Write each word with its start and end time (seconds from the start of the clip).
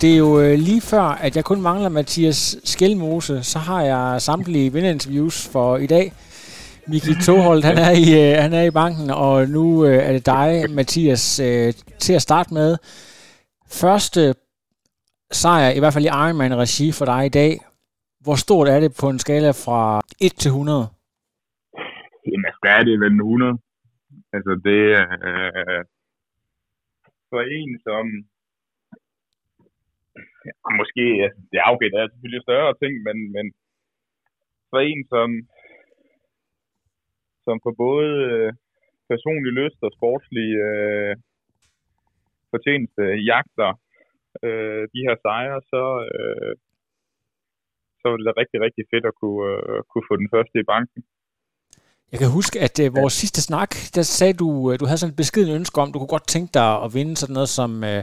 Det 0.00 0.12
er 0.12 0.16
jo 0.16 0.40
øh, 0.40 0.58
lige 0.58 0.80
før, 0.80 1.02
at 1.02 1.36
jeg 1.36 1.44
kun 1.44 1.60
mangler 1.60 1.88
Mathias 1.88 2.56
Skelmose, 2.64 3.42
så 3.42 3.58
har 3.58 3.82
jeg 3.82 4.22
samtlige 4.22 4.72
vinderinterviews 4.72 5.48
for 5.52 5.76
i 5.76 5.86
dag. 5.86 6.12
Miki 6.92 7.14
Toholt, 7.26 7.64
han 7.70 7.78
er, 7.86 7.92
i, 8.04 8.06
øh, 8.22 8.32
han 8.44 8.52
er 8.60 8.64
i 8.66 8.76
banken, 8.80 9.08
og 9.24 9.34
nu 9.56 9.64
øh, 9.86 10.00
er 10.08 10.12
det 10.16 10.24
dig, 10.36 10.50
Mathias, 10.78 11.24
øh, 11.48 11.68
til 12.04 12.14
at 12.18 12.26
starte 12.28 12.50
med. 12.58 12.70
Første 13.80 14.20
sejr, 15.40 15.70
i 15.76 15.80
hvert 15.80 15.94
fald 15.94 16.08
i 16.08 16.16
Ironman-regi 16.24 16.86
for 16.98 17.04
dig 17.12 17.22
i 17.26 17.34
dag. 17.40 17.52
Hvor 18.24 18.36
stort 18.44 18.68
er 18.68 18.80
det 18.84 18.92
på 19.00 19.06
en 19.10 19.22
skala 19.24 19.50
fra 19.64 19.80
1 20.26 20.32
til 20.42 20.48
100? 20.48 20.86
Jamen, 22.28 22.46
altså, 22.48 22.60
der 22.66 22.72
er 22.78 22.84
det 22.88 22.94
vel 23.04 23.14
100. 23.16 23.58
Altså, 24.36 24.52
det 24.68 24.80
er 25.00 25.06
øh, 25.28 25.82
for 27.30 27.40
en, 27.58 27.70
som 27.86 28.04
ja, 30.46 30.52
måske, 30.80 31.04
altså, 31.26 31.40
det 31.52 31.58
afgæt 31.70 31.94
er 32.00 32.06
selvfølgelig 32.12 32.42
større 32.48 32.72
ting, 32.82 32.92
men, 33.06 33.16
men 33.34 33.46
for 34.70 34.80
en, 34.90 35.00
som, 35.12 35.28
som 37.48 37.56
på 37.64 37.70
både 37.84 38.08
øh, 38.30 38.50
personlig 39.12 39.52
lyst 39.60 39.80
og 39.86 39.90
sportslig 39.98 40.48
øh, 40.68 41.12
fortjeneste 42.52 43.02
jagter 43.30 43.70
øh, 44.46 44.82
de 44.94 45.00
her 45.06 45.16
sejre, 45.24 45.60
så, 45.72 45.84
øh, 46.08 46.52
så 48.00 48.04
var 48.08 48.16
det 48.16 48.26
da 48.28 48.32
rigtig, 48.42 48.58
rigtig 48.66 48.84
fedt 48.92 49.06
at 49.10 49.18
kunne, 49.20 49.42
øh, 49.50 49.78
kunne 49.90 50.08
få 50.10 50.14
den 50.22 50.28
første 50.34 50.56
i 50.60 50.68
banken. 50.74 51.00
Jeg 52.12 52.18
kan 52.20 52.36
huske, 52.38 52.56
at 52.66 52.76
øh, 52.84 52.88
vores 53.00 53.14
sidste 53.22 53.40
snak, 53.48 53.70
der 53.96 54.02
sagde 54.02 54.36
du, 54.42 54.48
øh, 54.68 54.74
du 54.80 54.84
havde 54.86 55.00
sådan 55.00 55.12
et 55.12 55.22
beskeden 55.22 55.56
ønske 55.58 55.80
om, 55.82 55.92
du 55.92 55.98
kunne 55.98 56.14
godt 56.16 56.32
tænke 56.34 56.50
dig 56.58 56.70
at 56.84 56.94
vinde 56.96 57.16
sådan 57.16 57.36
noget 57.38 57.52
som 57.58 57.70
øh, 57.90 58.02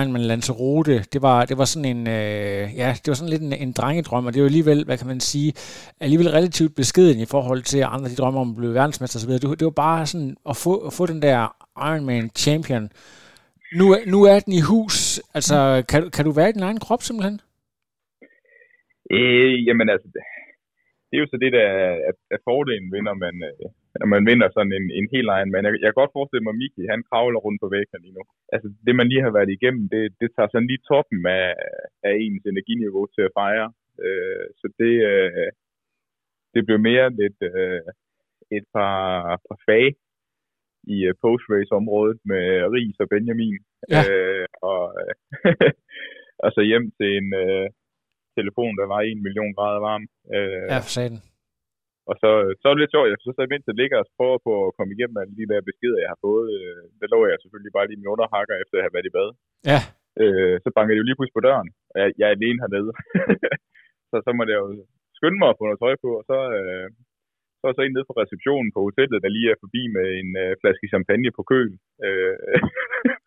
Ironman 0.00 0.20
Lanzarote. 0.30 1.04
Det 1.12 1.22
var, 1.22 1.44
det 1.44 1.58
var 1.58 1.64
sådan 1.64 1.96
en, 1.96 2.08
øh, 2.08 2.64
ja, 2.82 2.88
det 3.02 3.08
var 3.08 3.14
sådan 3.14 3.30
lidt 3.30 3.42
en, 3.42 3.52
en 3.52 3.72
drengedrøm, 3.72 4.26
og 4.26 4.32
det 4.32 4.38
er 4.38 4.42
jo 4.42 4.46
alligevel, 4.52 4.84
hvad 4.84 4.98
kan 4.98 5.06
man 5.06 5.20
sige, 5.20 5.52
alligevel 6.00 6.30
relativt 6.30 6.76
beskeden 6.76 7.20
i 7.20 7.26
forhold 7.34 7.62
til 7.62 7.80
andre, 7.94 8.08
de 8.10 8.16
drømmer 8.16 8.40
om 8.40 8.50
at 8.50 8.56
blive 8.56 8.74
verdensmester 8.74 9.18
osv. 9.20 9.32
Det, 9.32 9.58
det 9.60 9.64
var 9.64 9.70
bare 9.88 10.06
sådan 10.06 10.36
at 10.50 10.56
få, 10.56 10.74
at 10.86 10.92
få 10.92 11.06
den 11.06 11.22
der 11.22 11.38
Ironman 11.90 12.30
champion. 12.44 12.84
Nu, 13.78 13.86
nu 14.06 14.18
er 14.32 14.38
den 14.40 14.52
i 14.52 14.60
hus. 14.70 15.20
Altså, 15.34 15.56
kan, 15.88 16.10
kan 16.10 16.24
du 16.24 16.30
være 16.32 16.48
i 16.48 16.52
din 16.52 16.62
egen 16.68 16.80
krop 16.80 17.02
simpelthen? 17.02 17.40
Øh, 19.16 19.66
jamen 19.66 19.88
altså, 19.94 20.08
det 20.14 20.22
det 21.08 21.18
er 21.18 21.22
jo 21.24 21.32
så 21.32 21.38
det, 21.44 21.52
der 21.58 21.64
er, 21.82 21.90
er- 22.08 22.22
er 22.34 22.40
fordelen 22.48 22.88
ved, 22.92 23.02
når 23.08 23.16
man, 23.24 23.34
øh, 23.50 23.66
når 24.00 24.08
man 24.14 24.26
vinder 24.30 24.48
sådan 24.50 24.74
en, 24.78 24.86
en 24.98 25.06
hel 25.14 25.26
egen 25.36 25.50
mand. 25.52 25.66
Jeg, 25.66 25.72
jeg 25.82 25.88
kan 25.88 26.00
godt 26.02 26.16
forestille 26.16 26.44
mig, 26.44 26.54
at 26.54 26.60
Miki, 26.60 26.82
han 26.94 27.02
kravler 27.10 27.40
rundt 27.46 27.60
på 27.62 27.68
væggen 27.74 28.02
lige 28.02 28.16
nu. 28.18 28.24
Altså, 28.54 28.68
det 28.86 28.94
man 28.96 29.08
lige 29.08 29.26
har 29.26 29.32
været 29.38 29.50
igennem, 29.56 29.84
det, 29.94 30.02
det 30.20 30.28
tager 30.30 30.48
sådan 30.50 30.70
lige 30.70 30.86
toppen 30.90 31.20
af, 31.40 31.48
af 32.08 32.12
ens 32.24 32.44
energiniveau 32.52 33.04
til 33.14 33.22
at 33.28 33.34
fejre. 33.40 33.68
Øh, 34.04 34.46
så 34.60 34.66
det, 34.80 34.94
øh, 35.10 35.50
det 36.54 36.62
blev 36.66 36.78
mere 36.88 37.06
lidt 37.20 37.38
øh, 37.50 37.82
et 38.56 38.64
par, 38.76 39.00
par 39.46 39.58
fag 39.66 39.86
i 40.94 40.96
øh, 41.08 41.14
post-race-området 41.24 42.18
med 42.30 42.44
Ries 42.72 42.98
og 43.02 43.08
Benjamin. 43.08 43.58
Ja. 43.90 44.02
Øh, 44.10 44.46
og, 44.70 44.82
og 46.44 46.48
så 46.54 46.60
hjem 46.70 46.86
til 46.98 47.10
en 47.20 47.28
øh, 47.44 47.66
telefon, 48.38 48.72
der 48.80 48.86
var 48.92 49.00
en 49.00 49.22
million 49.26 49.54
grader 49.54 49.80
varm. 49.88 50.04
Øh, 50.36 50.66
Ja, 50.72 50.78
for 50.86 50.92
satan. 50.98 51.31
Og 52.10 52.14
så, 52.22 52.30
så 52.60 52.64
er 52.66 52.72
det 52.72 52.82
lidt 52.82 52.94
sjovt, 52.94 53.08
jeg 53.08 53.18
så 53.20 53.32
så 53.36 53.42
imens 53.44 53.68
jeg 53.70 53.80
ligger 53.82 53.98
og 54.02 54.06
prøver 54.18 54.38
på 54.46 54.52
at 54.66 54.74
komme 54.76 54.92
igennem 54.94 55.20
alle 55.22 55.34
de 55.40 55.50
der 55.52 55.68
beskeder, 55.68 55.98
jeg 56.04 56.10
har 56.14 56.20
fået. 56.26 56.46
Øh, 56.56 56.82
der 57.00 57.08
lå 57.14 57.18
jeg 57.30 57.38
selvfølgelig 57.42 57.74
bare 57.76 57.86
lige 57.88 58.00
min 58.02 58.12
underhakker, 58.14 58.54
efter 58.62 58.74
jeg 58.76 58.86
har 58.86 58.94
været 58.96 59.08
i 59.10 59.16
bad. 59.16 59.28
Ja. 59.70 59.80
Øh, 60.22 60.56
så 60.64 60.68
banker 60.76 60.92
det 60.92 61.02
jo 61.02 61.08
lige 61.08 61.18
pludselig 61.18 61.38
på 61.38 61.46
døren, 61.48 61.68
og 61.92 61.96
jeg, 62.02 62.08
jeg 62.18 62.26
er 62.28 62.36
alene 62.36 62.62
hernede. 62.62 62.90
så 64.10 64.16
så 64.26 64.30
må 64.36 64.42
jeg 64.52 64.58
jo 64.62 64.68
skynde 65.18 65.38
mig 65.40 65.48
at 65.50 65.58
få 65.58 65.64
noget 65.66 65.82
tøj 65.84 65.94
på, 66.04 66.10
og 66.20 66.24
så, 66.30 66.38
øh, 66.58 66.86
så 67.60 67.64
er 67.68 67.74
så 67.76 67.82
en 67.84 67.94
nede 67.96 68.08
på 68.08 68.16
receptionen 68.22 68.68
på 68.74 68.80
hotellet, 68.86 69.22
der 69.24 69.36
lige 69.36 69.50
er 69.54 69.62
forbi 69.64 69.82
med 69.96 70.06
en 70.20 70.30
øh, 70.42 70.50
flaske 70.60 70.86
champagne 70.92 71.30
på 71.38 71.42
køl. 71.50 71.70
Øh, 72.06 72.36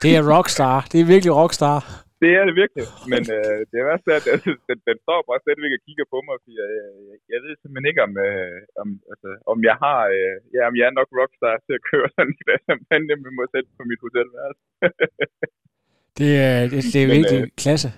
Det 0.03 0.11
er 0.19 0.23
rockstar. 0.33 0.77
Det 0.91 0.97
er 0.99 1.11
virkelig 1.13 1.33
rockstar. 1.41 1.79
Det 2.25 2.33
er 2.39 2.43
det 2.47 2.55
virkelig, 2.61 2.85
men 3.11 3.23
øh, 3.37 3.59
det 3.69 3.77
er 3.77 3.87
værst, 3.89 4.05
at 4.07 4.25
altså, 4.33 4.51
den, 4.69 4.77
den 4.89 4.97
står 5.05 5.19
bare 5.29 5.43
stadigvæk 5.43 5.73
og 5.77 5.83
kigger 5.87 6.05
på 6.13 6.17
mig, 6.25 6.35
fordi 6.41 6.53
jeg, 6.61 6.69
jeg, 7.09 7.17
jeg 7.33 7.39
ved 7.45 7.53
simpelthen 7.55 7.89
ikke, 7.89 8.03
om, 8.07 8.13
øh, 8.27 8.59
om, 8.81 8.87
altså, 9.11 9.29
om 9.51 9.57
jeg 9.69 9.75
har, 9.83 9.99
øh, 10.15 10.35
ja, 10.55 10.61
om 10.69 10.75
jeg 10.79 10.85
er 10.87 10.95
nok 10.99 11.09
rockstar 11.19 11.55
til 11.65 11.73
at 11.77 11.85
køre 11.89 12.07
sådan 12.15 12.29
en 12.31 12.39
flaske 12.41 12.65
champagne 12.69 13.13
med 13.23 13.31
mig 13.39 13.47
selv 13.53 13.67
på 13.77 13.81
mit 13.89 14.01
hotelværelse. 14.05 14.63
Det 16.19 16.31
er, 16.49 16.61
det, 16.71 16.79
det 16.93 16.99
er 17.03 17.13
virkelig 17.17 17.41
øh, 17.41 17.47
klasse. 17.63 17.89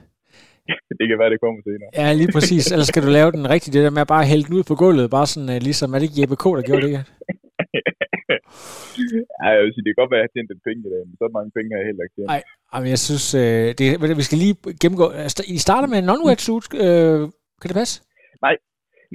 det 0.99 1.05
kan 1.09 1.17
være, 1.21 1.31
det 1.33 1.39
kommer 1.43 1.61
senere. 1.69 1.89
Ja, 2.01 2.07
lige 2.21 2.31
præcis. 2.35 2.63
Ellers 2.73 2.89
skal 2.91 3.03
du 3.05 3.11
lave 3.19 3.31
den 3.37 3.49
rigtige, 3.53 3.73
det 3.75 3.83
der 3.85 3.95
med 3.97 4.05
at 4.05 4.13
bare 4.15 4.25
hælde 4.31 4.45
den 4.47 4.57
ud 4.59 4.63
på 4.71 4.75
gulvet, 4.83 5.15
bare 5.17 5.27
sådan 5.31 5.49
uh, 5.55 5.59
ligesom, 5.67 5.93
er 5.93 5.97
det 5.97 6.05
ikke 6.07 6.21
Jeppe 6.21 6.37
K., 6.43 6.45
der 6.57 6.65
gjorde 6.67 6.83
det, 6.87 6.93
ja, 9.43 9.47
jeg 9.55 9.61
vil 9.63 9.73
sige, 9.73 9.83
det 9.85 9.91
kan 9.91 10.01
godt 10.01 10.11
være, 10.11 10.19
at 10.19 10.23
jeg 10.23 10.29
har 10.29 10.35
tjent 10.35 10.65
penge 10.67 10.81
i 10.87 10.91
dag, 10.93 11.03
men 11.07 11.15
så 11.21 11.25
mange 11.37 11.51
penge 11.55 11.69
har 11.71 11.79
jeg 11.81 11.87
heller 11.89 12.03
ikke 12.05 12.15
tjent. 12.17 12.31
Nej, 12.33 12.41
Jamen, 12.71 12.89
jeg 12.95 13.01
synes, 13.07 13.25
øh, 13.43 13.67
det, 13.79 13.85
vi 14.21 14.27
skal 14.29 14.39
lige 14.45 14.55
gennemgå. 14.81 15.07
Altså, 15.25 15.41
I 15.55 15.57
starter 15.65 15.87
med 15.91 15.97
en 15.99 16.09
non-wetsuit, 16.11 16.65
øh, 16.85 17.19
kan 17.59 17.67
det 17.69 17.79
passe? 17.81 17.95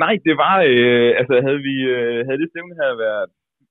Nej, 0.04 0.14
det 0.26 0.34
var, 0.44 0.54
øh, 0.72 1.10
altså 1.20 1.34
havde 1.46 1.62
vi, 1.68 1.76
øh, 1.96 2.18
havde 2.26 2.40
det 2.42 2.48
stævne 2.52 2.74
her 2.82 2.90
været 3.04 3.26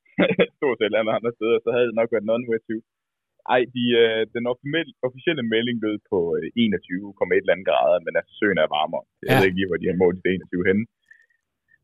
stort 0.57 0.77
set 0.77 0.93
alle 0.99 1.15
andre 1.17 1.31
steder, 1.37 1.57
så 1.65 1.69
havde 1.75 1.87
det 1.89 1.95
nok 1.99 2.09
været 2.13 2.29
non-wetsuit. 2.31 2.85
Ej, 3.55 3.61
de, 3.75 3.83
øh, 4.03 4.21
den 4.35 4.43
officielle, 4.53 4.93
officielle 5.07 5.43
melding 5.53 5.77
lød 5.85 5.97
på 6.11 6.17
øh, 6.37 6.47
21,1 6.65 7.41
eller 7.41 7.53
andet 7.55 7.67
grader, 7.71 7.97
men 8.05 8.13
altså 8.19 8.31
søen 8.39 8.59
er 8.63 8.73
varmere. 8.77 9.03
Jeg 9.21 9.27
Ja. 9.29 9.35
ved 9.37 9.47
ikke 9.47 9.59
lige, 9.59 9.69
hvor 9.71 9.79
de 9.81 9.89
har 9.91 9.97
målt 10.03 10.19
de 10.25 10.29
21 10.35 10.69
henne. 10.69 10.83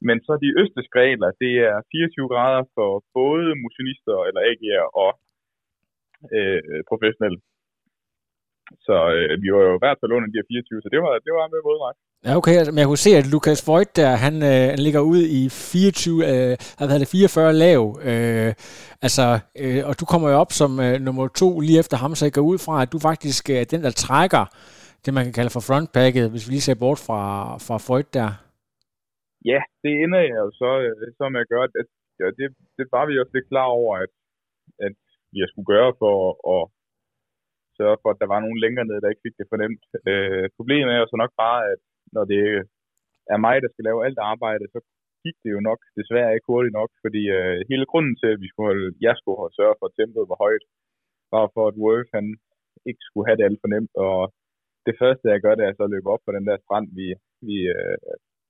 Men 0.07 0.17
så 0.25 0.33
de 0.43 0.49
østlige 0.61 0.95
regler, 1.01 1.29
det 1.43 1.53
er 1.69 1.77
24 1.91 2.33
grader 2.33 2.63
for 2.75 2.89
både 3.19 3.47
motionister 3.63 4.17
eller 4.27 4.41
AG'er 4.49 4.85
og 5.03 5.11
øh, 6.35 6.79
professionelle. 6.89 7.39
Så 8.85 8.95
øh, 9.15 9.33
vi 9.41 9.47
var 9.53 9.61
jo 9.67 9.73
i 9.77 9.83
hvert 9.83 9.99
fald 9.99 10.15
under 10.15 10.29
de 10.29 10.39
her 10.39 10.47
24, 10.47 10.81
så 10.83 10.89
det 10.93 10.99
var, 11.05 11.13
det 11.25 11.33
var 11.37 11.45
med 11.53 11.61
modret. 11.69 11.95
Ja, 12.25 12.31
okay. 12.39 12.55
Altså, 12.59 12.71
men 12.71 12.79
jeg 12.79 12.87
kunne 12.87 13.05
se, 13.07 13.11
at 13.21 13.27
Lukas 13.33 13.67
Voigt 13.67 13.95
der, 13.95 14.11
han, 14.25 14.35
øh, 14.51 14.63
han 14.73 14.81
ligger 14.87 15.01
ud 15.13 15.21
i 15.39 15.41
24, 15.49 16.25
øh, 16.29 16.53
hvad 16.77 16.99
det, 16.99 17.07
44 17.07 17.53
lav. 17.53 17.81
Øh, 18.09 18.53
altså, 19.05 19.25
øh, 19.61 19.81
og 19.89 19.93
du 19.99 20.05
kommer 20.11 20.27
jo 20.29 20.35
op 20.43 20.51
som 20.51 20.71
øh, 20.85 20.95
nummer 21.05 21.27
to 21.27 21.59
lige 21.59 21.79
efter 21.79 21.97
ham, 21.97 22.15
så 22.15 22.25
jeg 22.25 22.33
går 22.33 22.41
ud 22.41 22.57
fra, 22.65 22.81
at 22.81 22.91
du 22.93 22.99
faktisk 23.09 23.49
øh, 23.49 23.55
er 23.55 23.67
den, 23.73 23.83
der 23.83 23.91
trækker 23.91 24.45
det, 25.05 25.13
man 25.13 25.23
kan 25.23 25.33
kalde 25.33 25.49
for 25.49 25.59
frontpacket, 25.59 26.29
hvis 26.31 26.47
vi 26.47 26.51
lige 26.51 26.61
ser 26.61 26.75
bort 26.75 26.99
fra, 27.07 27.21
fra 27.57 27.79
Voigt 27.87 28.13
der. 28.13 28.46
Ja, 29.51 29.59
det 29.83 29.91
ender 30.03 30.21
jeg 30.29 30.37
jo 30.45 30.49
så, 30.61 30.69
øh, 30.85 31.07
så 31.17 31.23
med 31.33 31.41
at 31.43 31.51
gøre. 31.53 31.65
At, 31.81 31.89
ja, 32.19 32.25
det, 32.37 32.45
det 32.77 32.85
var 32.95 33.03
vi 33.05 33.19
også 33.21 33.33
lidt 33.35 33.51
klar 33.51 33.67
over, 33.79 33.93
at, 34.03 34.11
at 34.85 34.95
vi 35.33 35.39
skulle 35.49 35.71
gøre 35.75 35.91
for 36.01 36.15
at 36.53 36.61
sørge 37.79 37.97
for, 38.01 38.09
at 38.11 38.21
der 38.21 38.29
var 38.33 38.39
nogen 38.45 38.59
længere 38.63 38.85
nede, 38.87 39.01
der 39.01 39.13
ikke 39.13 39.25
fik 39.27 39.37
det 39.39 39.51
fornemt. 39.53 39.83
Øh, 40.09 40.45
problemet 40.57 40.89
er 40.91 40.99
jo 41.01 41.07
så 41.09 41.17
nok 41.23 41.33
bare, 41.43 41.61
at 41.73 41.79
når 42.15 42.23
det 42.33 42.43
er 43.33 43.39
mig, 43.45 43.55
der 43.63 43.69
skal 43.71 43.85
lave 43.87 44.05
alt 44.05 44.19
arbejde, 44.33 44.65
så 44.73 44.79
gik 45.23 45.37
det 45.43 45.51
jo 45.55 45.59
nok 45.69 45.79
desværre 45.99 46.33
ikke 46.35 46.51
hurtigt 46.53 46.77
nok, 46.79 46.91
fordi 47.03 47.23
øh, 47.37 47.57
hele 47.71 47.85
grunden 47.91 48.15
til, 48.21 48.29
at 48.33 48.41
vi 48.43 48.47
skulle 48.49 48.69
holde, 48.71 48.87
jeg 49.07 49.15
skulle 49.17 49.39
holde 49.41 49.57
sørge 49.59 49.75
for, 49.79 49.85
at 49.87 49.95
tempoet 49.97 50.31
var 50.31 50.39
højt, 50.45 50.65
var 51.33 51.45
for, 51.55 51.63
at 51.67 51.79
Worth 51.83 52.11
han 52.17 52.25
ikke 52.89 53.03
skulle 53.07 53.27
have 53.27 53.37
det 53.37 53.47
alt 53.47 53.61
for 53.63 53.69
nemt, 53.75 53.93
og 54.07 54.19
det 54.87 54.95
første, 55.01 55.33
jeg 55.33 55.41
gør, 55.43 55.53
det 55.55 55.65
er 55.65 55.73
så 55.75 55.83
at 55.85 55.93
løbe 55.95 56.11
op 56.13 56.23
på 56.25 56.31
den 56.37 56.45
der 56.49 56.57
strand, 56.63 56.87
vi, 56.99 57.07
vi, 57.47 57.57
øh, 57.75 57.97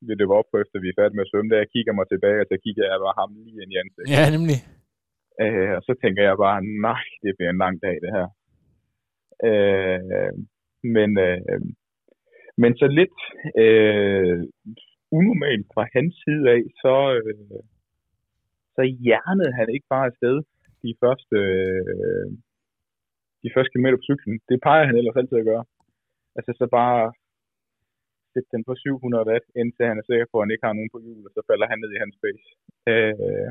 vi 0.08 0.14
løber 0.20 0.36
op 0.40 0.50
på, 0.52 0.58
efter 0.64 0.84
vi 0.84 0.90
er 0.90 0.98
færdige 1.00 1.18
med 1.18 1.26
at 1.28 1.32
svømme, 1.32 1.52
der 1.52 1.64
jeg 1.64 1.74
kigger 1.76 1.94
mig 1.98 2.08
tilbage, 2.10 2.42
og 2.44 2.48
så 2.52 2.56
kigger 2.64 2.84
jeg 2.92 3.00
bare 3.06 3.20
ham 3.22 3.32
lige 3.46 3.62
ind 3.64 3.72
i 3.74 3.80
ansigtet. 3.82 4.14
Ja, 4.16 4.24
nemlig. 4.36 4.60
Øh, 5.44 5.72
og 5.78 5.82
så 5.88 5.94
tænker 6.02 6.22
jeg 6.24 6.44
bare, 6.46 6.60
nej, 6.88 7.04
det 7.24 7.32
bliver 7.38 7.52
en 7.52 7.64
lang 7.64 7.76
dag, 7.86 7.96
det 8.04 8.12
her. 8.18 8.28
Øh, 9.50 10.34
men, 10.96 11.10
øh, 11.28 11.62
men 12.62 12.72
så 12.80 12.88
lidt 13.00 13.20
øh, 13.64 14.38
unormalt 15.18 15.68
fra 15.74 15.84
hans 15.96 16.14
side 16.24 16.44
af, 16.56 16.62
så, 16.84 16.96
øh, 17.18 17.62
så 18.76 18.82
hjernede 19.04 19.54
han 19.60 19.68
ikke 19.76 19.88
bare 19.94 20.06
afsted 20.12 20.36
de 20.84 20.92
første, 21.04 21.38
øh, 21.96 22.30
de 23.44 23.50
første 23.54 23.72
kilometer 23.72 23.98
på 23.98 24.08
cyklen. 24.10 24.36
Det 24.50 24.58
peger 24.68 24.86
han 24.90 24.98
ellers 24.98 25.20
altid 25.20 25.38
at 25.38 25.50
gøre. 25.52 25.66
Altså 26.38 26.52
så 26.60 26.66
bare 26.80 27.14
sætte 28.38 28.54
den 28.56 28.64
på 28.68 28.74
700 28.76 29.28
watt, 29.30 29.46
indtil 29.62 29.86
han 29.92 30.00
er 30.00 30.06
sikker 30.08 30.28
på, 30.30 30.36
at 30.38 30.44
han 30.46 30.54
ikke 30.54 30.68
har 30.68 30.78
nogen 30.78 30.94
på 30.94 31.00
hjul, 31.04 31.28
og 31.28 31.32
så 31.36 31.42
falder 31.50 31.68
han 31.72 31.80
ned 31.82 31.92
i 31.94 32.02
hans 32.04 32.16
space. 32.20 32.48
Øh, 32.92 33.50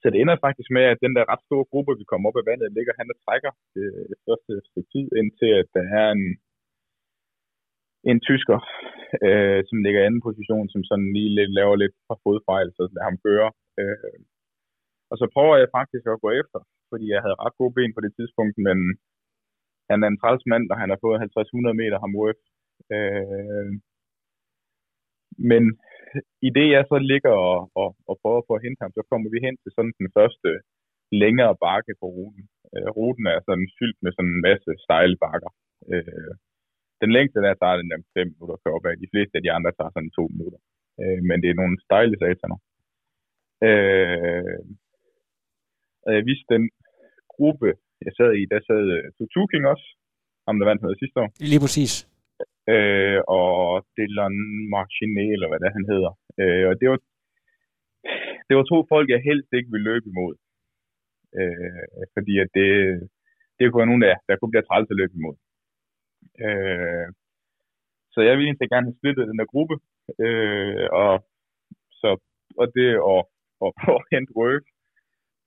så 0.00 0.06
det 0.12 0.18
ender 0.20 0.44
faktisk 0.46 0.68
med, 0.76 0.84
at 0.92 1.02
den 1.04 1.12
der 1.16 1.30
ret 1.32 1.42
store 1.48 1.68
gruppe, 1.70 1.92
vi 2.00 2.04
kommer 2.10 2.26
op 2.28 2.40
af 2.40 2.48
vandet, 2.50 2.76
ligger 2.76 2.94
han 2.98 3.12
og 3.12 3.18
trækker 3.24 3.52
øh, 3.78 3.92
det, 3.96 4.06
det 4.12 4.18
første 4.26 4.52
stykke 4.68 4.90
tid, 4.94 5.06
indtil 5.20 5.50
at 5.60 5.68
der 5.76 5.84
er 6.00 6.06
en, 6.16 6.24
en 8.10 8.18
tysker, 8.28 8.58
øh, 9.26 9.60
som 9.68 9.76
ligger 9.84 10.00
i 10.00 10.06
anden 10.08 10.26
position, 10.28 10.66
som 10.74 10.82
sådan 10.88 11.08
lige 11.16 11.34
lidt, 11.38 11.52
laver 11.58 11.76
lidt 11.82 11.96
fra 12.06 12.16
fodfejl, 12.22 12.68
så 12.76 12.82
lader 12.94 13.08
ham 13.08 13.18
køre. 13.26 13.50
Øh, 13.80 14.18
og 15.10 15.16
så 15.20 15.26
prøver 15.34 15.56
jeg 15.62 15.74
faktisk 15.78 16.04
at 16.06 16.22
gå 16.24 16.30
efter, 16.40 16.60
fordi 16.90 17.06
jeg 17.14 17.20
havde 17.24 17.40
ret 17.42 17.58
gode 17.60 17.74
ben 17.76 17.94
på 17.94 18.00
det 18.04 18.12
tidspunkt, 18.18 18.56
men 18.66 18.78
han 19.90 19.98
er 20.04 20.08
en 20.10 20.20
træls 20.20 20.44
mand, 20.52 20.64
og 20.72 20.76
han 20.82 20.90
har 20.92 20.98
fået 21.04 21.18
50-100 21.20 21.80
meter 21.80 21.98
ham 22.04 22.16
UF. 22.20 22.40
Øh, 22.96 23.66
men 25.50 25.62
i 26.48 26.50
det 26.56 26.66
jeg 26.74 26.84
så 26.90 26.98
ligger 27.12 27.34
og, 27.50 27.58
og, 27.82 27.88
og 28.08 28.14
prøver 28.22 28.42
på 28.46 28.52
at 28.56 28.64
hente 28.66 28.82
ham, 28.82 28.92
så 28.94 29.02
kommer 29.10 29.28
vi 29.34 29.38
hen 29.46 29.56
til 29.62 29.70
sådan 29.76 29.94
den 30.00 30.10
første 30.16 30.50
længere 31.22 31.54
bakke 31.66 31.92
på 32.00 32.06
ruten. 32.16 32.44
Øh, 32.74 32.88
ruten 32.98 33.26
er 33.34 33.40
sådan 33.48 33.68
fyldt 33.78 33.98
med 34.04 34.12
sådan 34.12 34.32
en 34.34 34.44
masse 34.48 34.70
stejle 34.84 35.16
bakker. 35.24 35.50
Øh, 35.92 36.32
den 37.02 37.10
længste 37.16 37.38
der 37.46 37.54
tager 37.54 37.76
den 37.80 37.90
der 37.90 37.98
5 38.14 38.26
minutter 38.32 38.56
at 38.56 38.74
op 38.76 38.86
af. 38.88 38.94
De 39.04 39.12
fleste 39.12 39.34
af 39.38 39.42
de 39.42 39.52
andre 39.56 39.72
tager 39.72 39.92
sådan 39.94 40.10
2 40.10 40.28
minutter. 40.38 40.60
Øh, 41.00 41.20
men 41.28 41.36
det 41.42 41.48
er 41.50 41.60
nogle 41.60 41.76
stejle 41.86 42.16
sataner. 42.22 42.58
Øh, 43.68 44.60
og 46.06 46.10
jeg 46.16 46.22
vidste 46.30 46.48
den 46.54 46.64
gruppe, 47.34 47.68
jeg 48.06 48.12
sad 48.18 48.30
i, 48.40 48.42
der 48.52 48.60
sad 48.68 48.84
øh, 48.96 49.04
Tutuking 49.16 49.64
også, 49.72 49.86
ham 50.46 50.56
der 50.58 50.66
vandt 50.70 50.82
noget 50.82 50.98
sidste 51.02 51.16
år. 51.22 51.28
Lige 51.52 51.64
præcis 51.64 51.92
øh, 52.72 53.20
og 53.38 53.50
Dylan 53.96 54.36
Marchinet, 54.72 55.32
eller 55.34 55.48
hvad 55.48 55.60
det 55.62 55.76
han 55.78 55.86
hedder. 55.92 56.12
Øh, 56.40 56.64
og 56.70 56.74
det 56.80 56.88
var, 56.90 56.98
det 58.48 58.54
var 58.56 58.64
to 58.72 58.78
folk, 58.92 59.06
jeg 59.10 59.26
helst 59.28 59.50
ikke 59.52 59.72
ville 59.72 59.88
løbe 59.90 60.06
imod. 60.12 60.34
Øh, 61.40 62.02
fordi 62.14 62.34
at 62.44 62.50
det, 62.58 62.70
det 63.56 63.62
kunne 63.64 63.82
være 63.82 63.92
nogen, 63.92 64.06
der, 64.06 64.14
der 64.28 64.36
kunne 64.36 64.52
blive 64.52 64.68
træls 64.68 64.90
at 64.90 65.00
løbe 65.00 65.14
imod. 65.16 65.36
Øh, 66.46 67.06
så 68.12 68.18
jeg 68.26 68.32
ville 68.34 68.48
egentlig 68.48 68.70
gerne 68.72 68.88
have 68.88 68.98
splittet 69.00 69.30
den 69.30 69.38
der 69.40 69.52
gruppe, 69.52 69.76
øh, 70.26 70.86
og, 71.02 71.12
så, 72.00 72.10
og 72.60 72.66
det 72.76 72.88
og, 73.12 73.20
og 73.64 73.70
prøve 73.80 74.00
hente 74.12 74.32
work, 74.42 74.64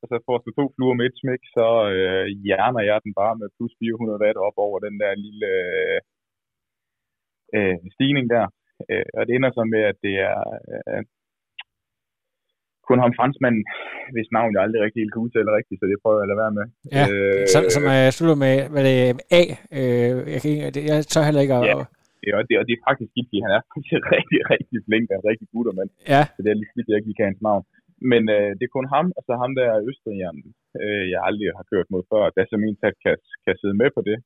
og 0.01 0.05
så 0.11 0.15
får 0.25 0.37
du 0.37 0.49
to 0.51 0.65
fluer 0.75 0.95
med 0.97 1.05
et 1.05 1.19
smæk, 1.21 1.41
så 1.57 1.67
øh, 1.95 2.25
hjerner 2.45 2.83
jeg 2.89 2.97
den 3.05 3.13
bare 3.21 3.35
med 3.39 3.47
plus 3.55 3.73
400 3.79 4.21
watt 4.23 4.37
op 4.47 4.57
over 4.65 4.77
den 4.87 4.95
der 5.01 5.21
lille 5.25 5.49
øh, 5.65 5.99
øh, 7.55 7.75
stigning 7.95 8.25
der. 8.35 8.45
Øh, 8.91 9.09
og 9.17 9.21
det 9.27 9.33
ender 9.33 9.51
så 9.57 9.63
med, 9.73 9.81
at 9.91 9.97
det 10.05 10.13
er 10.29 10.37
øh, 10.73 11.01
kun 12.89 12.99
ham 13.03 13.13
franskmanden, 13.19 13.63
hvis 14.15 14.29
navn 14.37 14.53
jeg 14.53 14.61
aldrig 14.63 14.81
rigtig 14.85 15.01
kan 15.13 15.23
udtale 15.25 15.55
rigtigt, 15.57 15.79
så 15.79 15.85
det 15.91 16.01
prøver 16.03 16.17
jeg 16.19 16.25
at 16.25 16.31
lade 16.31 16.43
være 16.43 16.55
med. 16.59 16.65
Ja, 16.97 17.05
øh, 17.11 17.41
som, 17.53 17.61
som 17.75 17.83
er 17.95 18.03
slutter 18.17 18.37
med, 18.45 18.55
hvad 18.73 18.83
det 18.87 18.95
er, 19.07 19.13
A. 19.39 19.43
Øh, 19.77 20.13
jeg, 20.33 20.39
kan, 20.43 20.51
jeg 20.91 20.97
tør 21.11 21.27
heller 21.27 21.45
ikke 21.45 21.57
at... 21.59 21.65
Ja. 21.71 21.77
Ja, 22.27 22.33
og 22.39 22.43
det, 22.47 22.53
og 22.61 22.65
det 22.67 22.73
er 22.73 22.85
faktisk 22.87 23.09
skidt, 23.11 23.27
fordi 23.29 23.39
han 23.45 23.53
er 23.57 23.61
faktisk 23.71 24.03
rigtig, 24.17 24.39
rigtig 24.53 24.77
flink 24.87 25.05
og 25.11 25.17
en 25.17 25.27
rigtig 25.31 25.47
gutter, 25.53 25.73
men 25.79 25.87
ja. 26.13 26.23
så 26.35 26.39
det 26.43 26.49
er 26.49 26.59
lidt 26.59 26.71
skidt, 26.71 26.89
jeg 26.89 26.97
ikke 26.97 27.09
lige 27.09 27.19
kan 27.19 27.31
hans 27.31 27.43
navn. 27.49 27.63
Men 28.11 28.21
øh, 28.35 28.49
det 28.57 28.63
er 28.65 28.75
kun 28.77 28.87
ham, 28.95 29.07
og 29.17 29.21
så 29.27 29.33
ham 29.43 29.51
der 29.59 29.83
Østrigeren, 29.89 30.39
øh, 30.81 31.05
jeg 31.13 31.19
aldrig 31.27 31.47
har 31.59 31.65
kørt 31.71 31.87
mod 31.93 32.03
før, 32.11 32.23
der 32.35 32.43
som 32.45 32.63
en 32.67 32.77
kan, 33.03 33.15
kan 33.45 33.55
sidde 33.61 33.77
med 33.81 33.89
på 33.95 34.01
det. 34.09 34.17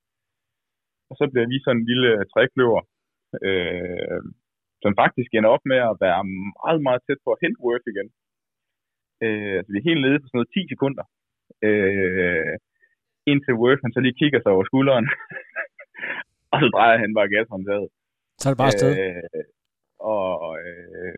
Og 1.10 1.16
så 1.20 1.26
bliver 1.32 1.48
vi 1.52 1.58
sådan 1.60 1.78
en 1.78 1.88
lille 1.92 2.12
trækløver, 2.34 2.82
øh, 3.48 4.22
som 4.84 4.94
faktisk 5.02 5.30
ender 5.34 5.50
op 5.56 5.66
med 5.72 5.80
at 5.90 5.96
være 6.06 6.22
meget, 6.60 6.82
meget 6.88 7.02
tæt 7.08 7.20
på 7.24 7.30
at 7.34 7.42
hente 7.44 7.64
Worth 7.66 7.88
igen. 7.94 8.08
Øh, 9.26 9.54
altså 9.58 9.72
vi 9.72 9.78
er 9.80 9.90
helt 9.90 10.04
nede 10.04 10.20
på 10.20 10.28
sådan 10.28 10.38
noget 10.40 10.56
10 10.56 10.74
sekunder. 10.74 11.06
Øh, 11.68 12.56
indtil 13.32 13.60
Worth 13.62 13.84
han 13.86 13.94
så 13.94 14.00
lige 14.04 14.20
kigger 14.22 14.40
sig 14.42 14.52
over 14.56 14.66
skulderen, 14.70 15.08
og 16.52 16.58
så 16.62 16.68
drejer 16.76 16.98
han 17.04 17.12
bare 17.18 17.32
gashåndtaget. 17.34 17.90
Så 18.40 18.46
er 18.48 18.52
det 18.52 18.62
bare 18.62 18.74
afsted. 18.74 18.92
Øh, 19.02 19.44
og 20.16 20.32
øh, 20.66 21.18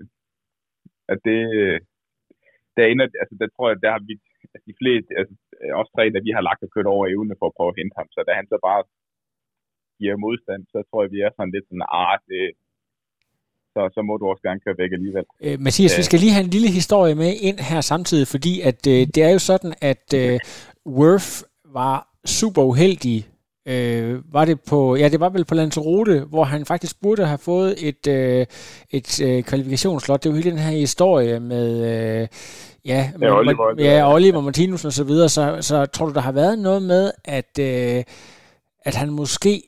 at 1.11 1.19
det, 1.27 1.41
der 2.75 2.83
ender, 2.85 3.05
altså 3.21 3.35
der 3.41 3.47
tror 3.55 3.67
jeg, 3.69 3.77
der 3.83 3.91
har 3.95 4.01
vi, 4.09 4.13
de 4.69 4.73
fleste, 4.81 5.09
altså 5.19 5.33
os 5.81 5.89
tre, 5.95 6.03
der 6.13 6.25
vi 6.27 6.31
har 6.37 6.43
lagt 6.49 6.63
og 6.65 6.69
kørt 6.75 6.89
over 6.93 7.03
evne 7.13 7.35
for 7.39 7.47
at 7.47 7.55
prøve 7.57 7.71
at 7.71 7.79
hente 7.79 7.95
ham, 7.99 8.07
så 8.11 8.19
da 8.27 8.31
han 8.39 8.47
så 8.51 8.57
bare 8.67 8.81
giver 10.03 10.23
modstand, 10.25 10.61
så 10.73 10.79
tror 10.89 10.99
jeg, 11.03 11.11
vi 11.15 11.19
er 11.25 11.31
sådan 11.33 11.53
lidt 11.55 11.65
sådan, 11.69 11.85
ah, 12.01 12.17
det, 12.29 12.43
så, 13.73 13.81
så 13.95 14.01
må 14.07 14.13
du 14.17 14.25
også 14.31 14.43
gerne 14.47 14.59
køre 14.65 14.77
væk 14.81 14.91
alligevel. 14.97 15.25
Øh, 15.45 15.55
Mathias, 15.65 15.93
øh. 15.93 15.99
vi 15.99 16.03
skal 16.09 16.19
lige 16.19 16.35
have 16.35 16.45
en 16.49 16.55
lille 16.57 16.71
historie 16.79 17.15
med 17.21 17.31
ind 17.47 17.59
her 17.69 17.81
samtidig, 17.91 18.27
fordi 18.33 18.53
at 18.69 18.81
øh, 18.93 19.01
det 19.13 19.21
er 19.27 19.31
jo 19.37 19.41
sådan, 19.51 19.73
at 19.91 20.05
øh, 20.21 20.39
Worth 20.99 21.33
var 21.77 21.97
super 22.25 22.63
uheldig 22.71 23.19
øh, 23.67 24.33
var 24.33 24.45
det 24.45 24.61
på, 24.61 24.95
ja, 24.95 25.09
det 25.09 25.19
var 25.19 25.29
vel 25.29 25.45
på 25.45 25.55
Lanzarote, 25.55 26.25
hvor 26.29 26.43
han 26.43 26.65
faktisk 26.65 27.01
burde 27.01 27.25
have 27.25 27.37
fået 27.37 27.87
et, 27.87 28.07
øh, 28.07 28.45
et 28.91 29.21
øh, 29.21 29.43
kvalifikationsslot. 29.43 30.23
Det 30.23 30.29
er 30.29 30.33
jo 30.33 30.35
hele 30.35 30.51
den 30.51 30.59
her 30.59 30.71
historie 30.71 31.39
med, 31.39 31.67
øh, 31.75 32.27
ja, 32.85 33.11
ja, 33.21 33.37
Oliver, 33.37 33.75
ja, 33.77 34.13
Oliver 34.13 34.41
Martinus 34.41 34.85
og 34.85 34.93
så 34.93 35.03
videre. 35.03 35.29
Så, 35.29 35.57
så 35.61 35.85
tror 35.85 36.05
du, 36.05 36.13
der 36.13 36.21
har 36.21 36.31
været 36.31 36.59
noget 36.59 36.81
med, 36.81 37.11
at, 37.25 37.59
øh, 37.59 38.03
at 38.85 38.95
han 38.95 39.09
måske 39.09 39.63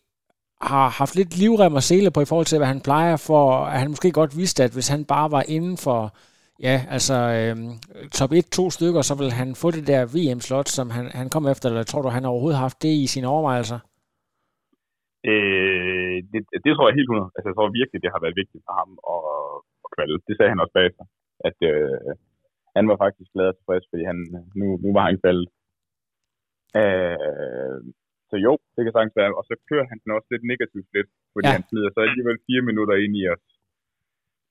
har 0.62 0.90
haft 0.90 1.16
lidt 1.16 1.38
livrem 1.38 1.74
og 1.74 1.84
sele 1.84 2.12
på 2.12 2.22
i 2.22 2.26
forhold 2.26 2.46
til, 2.46 2.58
hvad 2.58 2.68
han 2.68 2.82
plejer, 2.82 3.18
for 3.18 3.44
at 3.66 3.80
han 3.80 3.90
måske 3.90 4.12
godt 4.12 4.38
vidste, 4.38 4.64
at 4.64 4.74
hvis 4.74 4.88
han 4.88 5.06
bare 5.06 5.32
var 5.32 5.44
inden 5.48 5.78
for 5.78 6.16
ja, 6.68 6.78
altså 6.96 7.18
øh, 7.38 7.56
top 8.20 8.32
1-2 8.32 8.70
stykker, 8.78 9.02
så 9.02 9.14
vil 9.22 9.32
han 9.42 9.50
få 9.64 9.68
det 9.72 9.88
der 9.92 10.02
VM-slot, 10.16 10.70
som 10.78 10.88
han, 10.96 11.06
han 11.20 11.30
kom 11.30 11.46
efter, 11.54 11.70
eller 11.70 11.84
tror 11.84 12.02
du, 12.02 12.10
han 12.10 12.26
overhovedet 12.26 12.58
har 12.58 12.68
haft 12.68 12.82
det 12.86 12.94
i 13.04 13.08
sine 13.14 13.28
overvejelser? 13.34 13.80
Øh, 15.32 16.18
det, 16.32 16.40
det 16.64 16.72
tror 16.74 16.88
jeg 16.88 16.98
helt 17.00 17.12
100. 17.12 17.32
Altså, 17.36 17.48
jeg 17.50 17.56
tror 17.56 17.80
virkelig, 17.82 18.00
det 18.02 18.14
har 18.14 18.22
været 18.26 18.40
vigtigt 18.42 18.64
for 18.68 18.74
ham 18.82 18.92
at, 19.16 19.24
at 19.86 19.90
kvalde. 19.96 20.16
Det 20.28 20.34
sagde 20.36 20.52
han 20.54 20.64
også 20.64 20.76
bagefter, 20.80 21.04
at 21.48 21.58
øh, 21.72 22.14
han 22.76 22.86
var 22.90 22.98
faktisk 23.04 23.30
glad 23.36 23.48
og 23.52 23.56
tilfreds, 23.56 23.86
fordi 23.92 24.04
han, 24.12 24.18
nu, 24.60 24.66
nu 24.84 24.90
var 24.98 25.04
han 25.10 25.20
kvaldet. 25.24 25.48
Øh, 26.82 27.78
så 28.30 28.36
jo, 28.46 28.54
det 28.76 28.82
kan 28.84 28.96
sagtens 28.96 29.18
være. 29.20 29.32
Og 29.40 29.44
så 29.50 29.54
kører 29.70 29.86
han 29.92 29.98
den 30.04 30.10
også 30.18 30.28
lidt 30.34 30.46
negativt 30.52 30.90
lidt, 30.96 31.10
fordi 31.34 31.48
ja. 31.48 31.56
han 31.58 31.64
smider 31.70 31.92
så 31.92 32.02
alligevel 32.08 32.38
fire 32.48 32.64
minutter 32.70 32.96
ind 33.06 33.14
i 33.22 33.24
os 33.34 33.46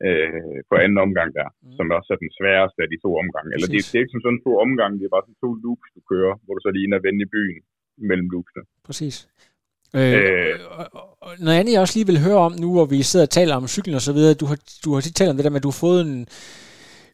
øh, 0.06 0.58
på 0.68 0.74
anden 0.84 0.98
omgang 1.06 1.28
der, 1.38 1.48
mm. 1.52 1.76
som 1.76 1.86
også 1.98 2.10
er 2.14 2.20
den 2.24 2.32
sværeste 2.38 2.78
af 2.84 2.88
de 2.92 2.98
to 3.04 3.10
omgange. 3.22 3.48
Eller 3.54 3.68
det, 3.72 3.80
det 3.90 3.96
er 3.96 4.02
ikke 4.04 4.14
som 4.16 4.24
sådan 4.24 4.42
to 4.46 4.52
omgange, 4.64 4.94
det 4.98 5.06
er 5.06 5.14
bare 5.16 5.26
sådan 5.26 5.42
to 5.44 5.50
loops, 5.64 5.88
du 5.96 6.00
kører, 6.12 6.34
hvor 6.44 6.54
du 6.54 6.60
så 6.62 6.70
lige 6.74 6.86
ind 6.86 6.98
og 6.98 7.02
vende 7.06 7.20
i 7.26 7.32
byen 7.36 7.60
mellem 8.10 8.28
loopsene. 8.34 8.64
Præcis. 8.88 9.16
Øh, 9.98 10.12
øh, 10.18 10.54
noget 11.44 11.58
andet, 11.58 11.72
jeg 11.72 11.84
også 11.84 11.96
lige 11.96 12.10
vil 12.10 12.24
høre 12.26 12.40
om 12.48 12.52
nu, 12.62 12.68
hvor 12.76 12.86
vi 12.94 12.98
sidder 13.02 13.26
og 13.28 13.34
taler 13.38 13.54
om 13.56 13.66
cyklen 13.74 13.98
og 14.00 14.04
så 14.08 14.12
videre, 14.16 14.34
du 14.42 14.46
har, 14.50 14.58
du 14.84 14.88
har 14.94 15.00
tit 15.00 15.16
talt 15.16 15.30
om 15.30 15.36
det 15.36 15.44
der 15.44 15.54
med, 15.54 15.62
at 15.62 15.66
du 15.68 15.72
har 15.74 15.82
fået 15.86 16.00
en, 16.06 16.14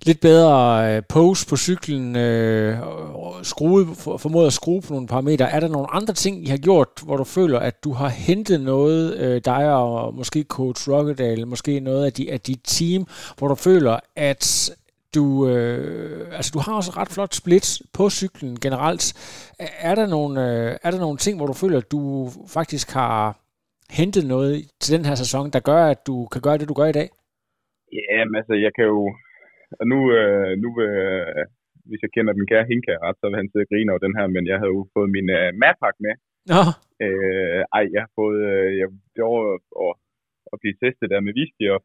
lidt 0.06 0.20
bedre 0.20 0.96
øh, 0.96 1.02
pose 1.08 1.48
på 1.48 1.56
cyklen, 1.56 2.16
øh, 2.16 2.76
skruet, 3.42 3.88
for, 3.96 4.16
formået 4.16 4.46
at 4.46 4.52
skrue 4.52 4.82
på 4.82 4.92
nogle 4.92 5.08
parametre. 5.08 5.50
Er 5.50 5.60
der 5.60 5.68
nogle 5.68 5.90
andre 5.90 6.14
ting, 6.14 6.44
I 6.44 6.46
har 6.46 6.58
gjort, 6.58 6.88
hvor 7.04 7.16
du 7.16 7.24
føler, 7.24 7.58
at 7.58 7.84
du 7.84 7.92
har 7.92 8.08
hentet 8.08 8.60
noget, 8.60 9.16
øh, 9.16 9.40
dig 9.44 9.74
og 9.74 10.14
måske 10.14 10.42
coach 10.42 10.90
Rockedale, 10.90 11.46
måske 11.46 11.80
noget 11.80 12.06
af, 12.06 12.12
de, 12.12 12.32
af 12.32 12.40
dit 12.40 12.60
team, 12.64 13.06
hvor 13.38 13.48
du 13.48 13.54
føler, 13.54 13.98
at 14.16 14.70
du, 15.14 15.48
øh, 15.48 16.36
altså 16.36 16.50
du 16.54 16.58
har 16.58 16.74
også 16.74 16.90
ret 16.96 17.08
flot 17.08 17.34
split 17.34 17.82
på 17.92 18.10
cyklen 18.10 18.60
generelt. 18.60 19.04
Er 19.58 19.94
der, 19.94 20.06
nogle, 20.06 20.34
øh, 20.40 20.76
er 20.82 20.90
der 20.90 20.98
nogle 20.98 21.18
ting, 21.18 21.36
hvor 21.36 21.46
du 21.46 21.52
føler, 21.52 21.78
at 21.78 21.90
du 21.90 22.30
faktisk 22.48 22.90
har 22.90 23.38
hentet 23.90 24.26
noget 24.26 24.66
til 24.80 24.96
den 24.96 25.04
her 25.04 25.14
sæson, 25.14 25.50
der 25.50 25.60
gør, 25.60 25.84
at 25.86 26.06
du 26.06 26.26
kan 26.32 26.40
gøre 26.40 26.58
det, 26.58 26.68
du 26.68 26.74
gør 26.74 26.86
i 26.86 26.92
dag? 26.92 27.08
Ja, 27.92 28.24
men 28.24 28.36
altså, 28.36 28.54
jeg 28.54 28.70
kan 28.76 28.84
jo, 28.84 29.14
og 29.80 29.84
nu, 29.92 29.98
øh, 30.18 30.52
nu 30.64 30.70
øh, 30.86 31.44
hvis 31.88 32.02
jeg 32.04 32.10
kender 32.14 32.32
den 32.38 32.46
kære 32.50 32.68
Hinka 32.70 32.94
ret, 33.04 33.18
så 33.18 33.24
vil 33.26 33.40
han 33.40 33.50
sidde 33.50 33.66
og 33.66 33.70
grine 33.72 33.90
over 33.92 34.02
den 34.06 34.16
her, 34.18 34.26
men 34.36 34.44
jeg 34.50 34.58
havde 34.60 34.74
jo 34.76 34.82
fået 34.96 35.10
min 35.16 35.28
øh, 35.38 35.48
madpakke 35.62 36.00
med. 36.06 36.14
Nå. 36.52 36.62
Øh, 37.04 37.60
ej, 37.76 37.84
jeg 37.94 38.00
har 38.04 38.12
fået, 38.20 38.40
øh, 38.52 38.70
jeg, 38.80 38.88
det 39.14 39.20
var 39.24 39.32
at, 39.86 39.92
at 40.52 40.56
blive 40.62 40.76
testet 40.82 41.12
der 41.12 41.20
med 41.26 41.34
og, 41.74 41.80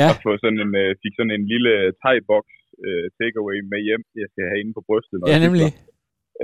ja. 0.00 0.08
og 0.10 0.14
få 0.24 0.30
sådan 0.42 0.60
en, 0.66 0.72
øh, 0.82 0.90
fik 1.02 1.14
sådan 1.16 1.36
en 1.38 1.46
lille 1.52 1.72
thai-boks 2.02 2.56
øh, 2.86 3.06
takeaway 3.18 3.58
med 3.72 3.80
hjem, 3.86 4.04
jeg 4.22 4.28
skal 4.32 4.44
have 4.50 4.60
inde 4.62 4.74
på 4.76 4.82
brystet. 4.88 5.16
Når 5.18 5.26
Ja, 5.32 5.38
nemlig. 5.46 5.70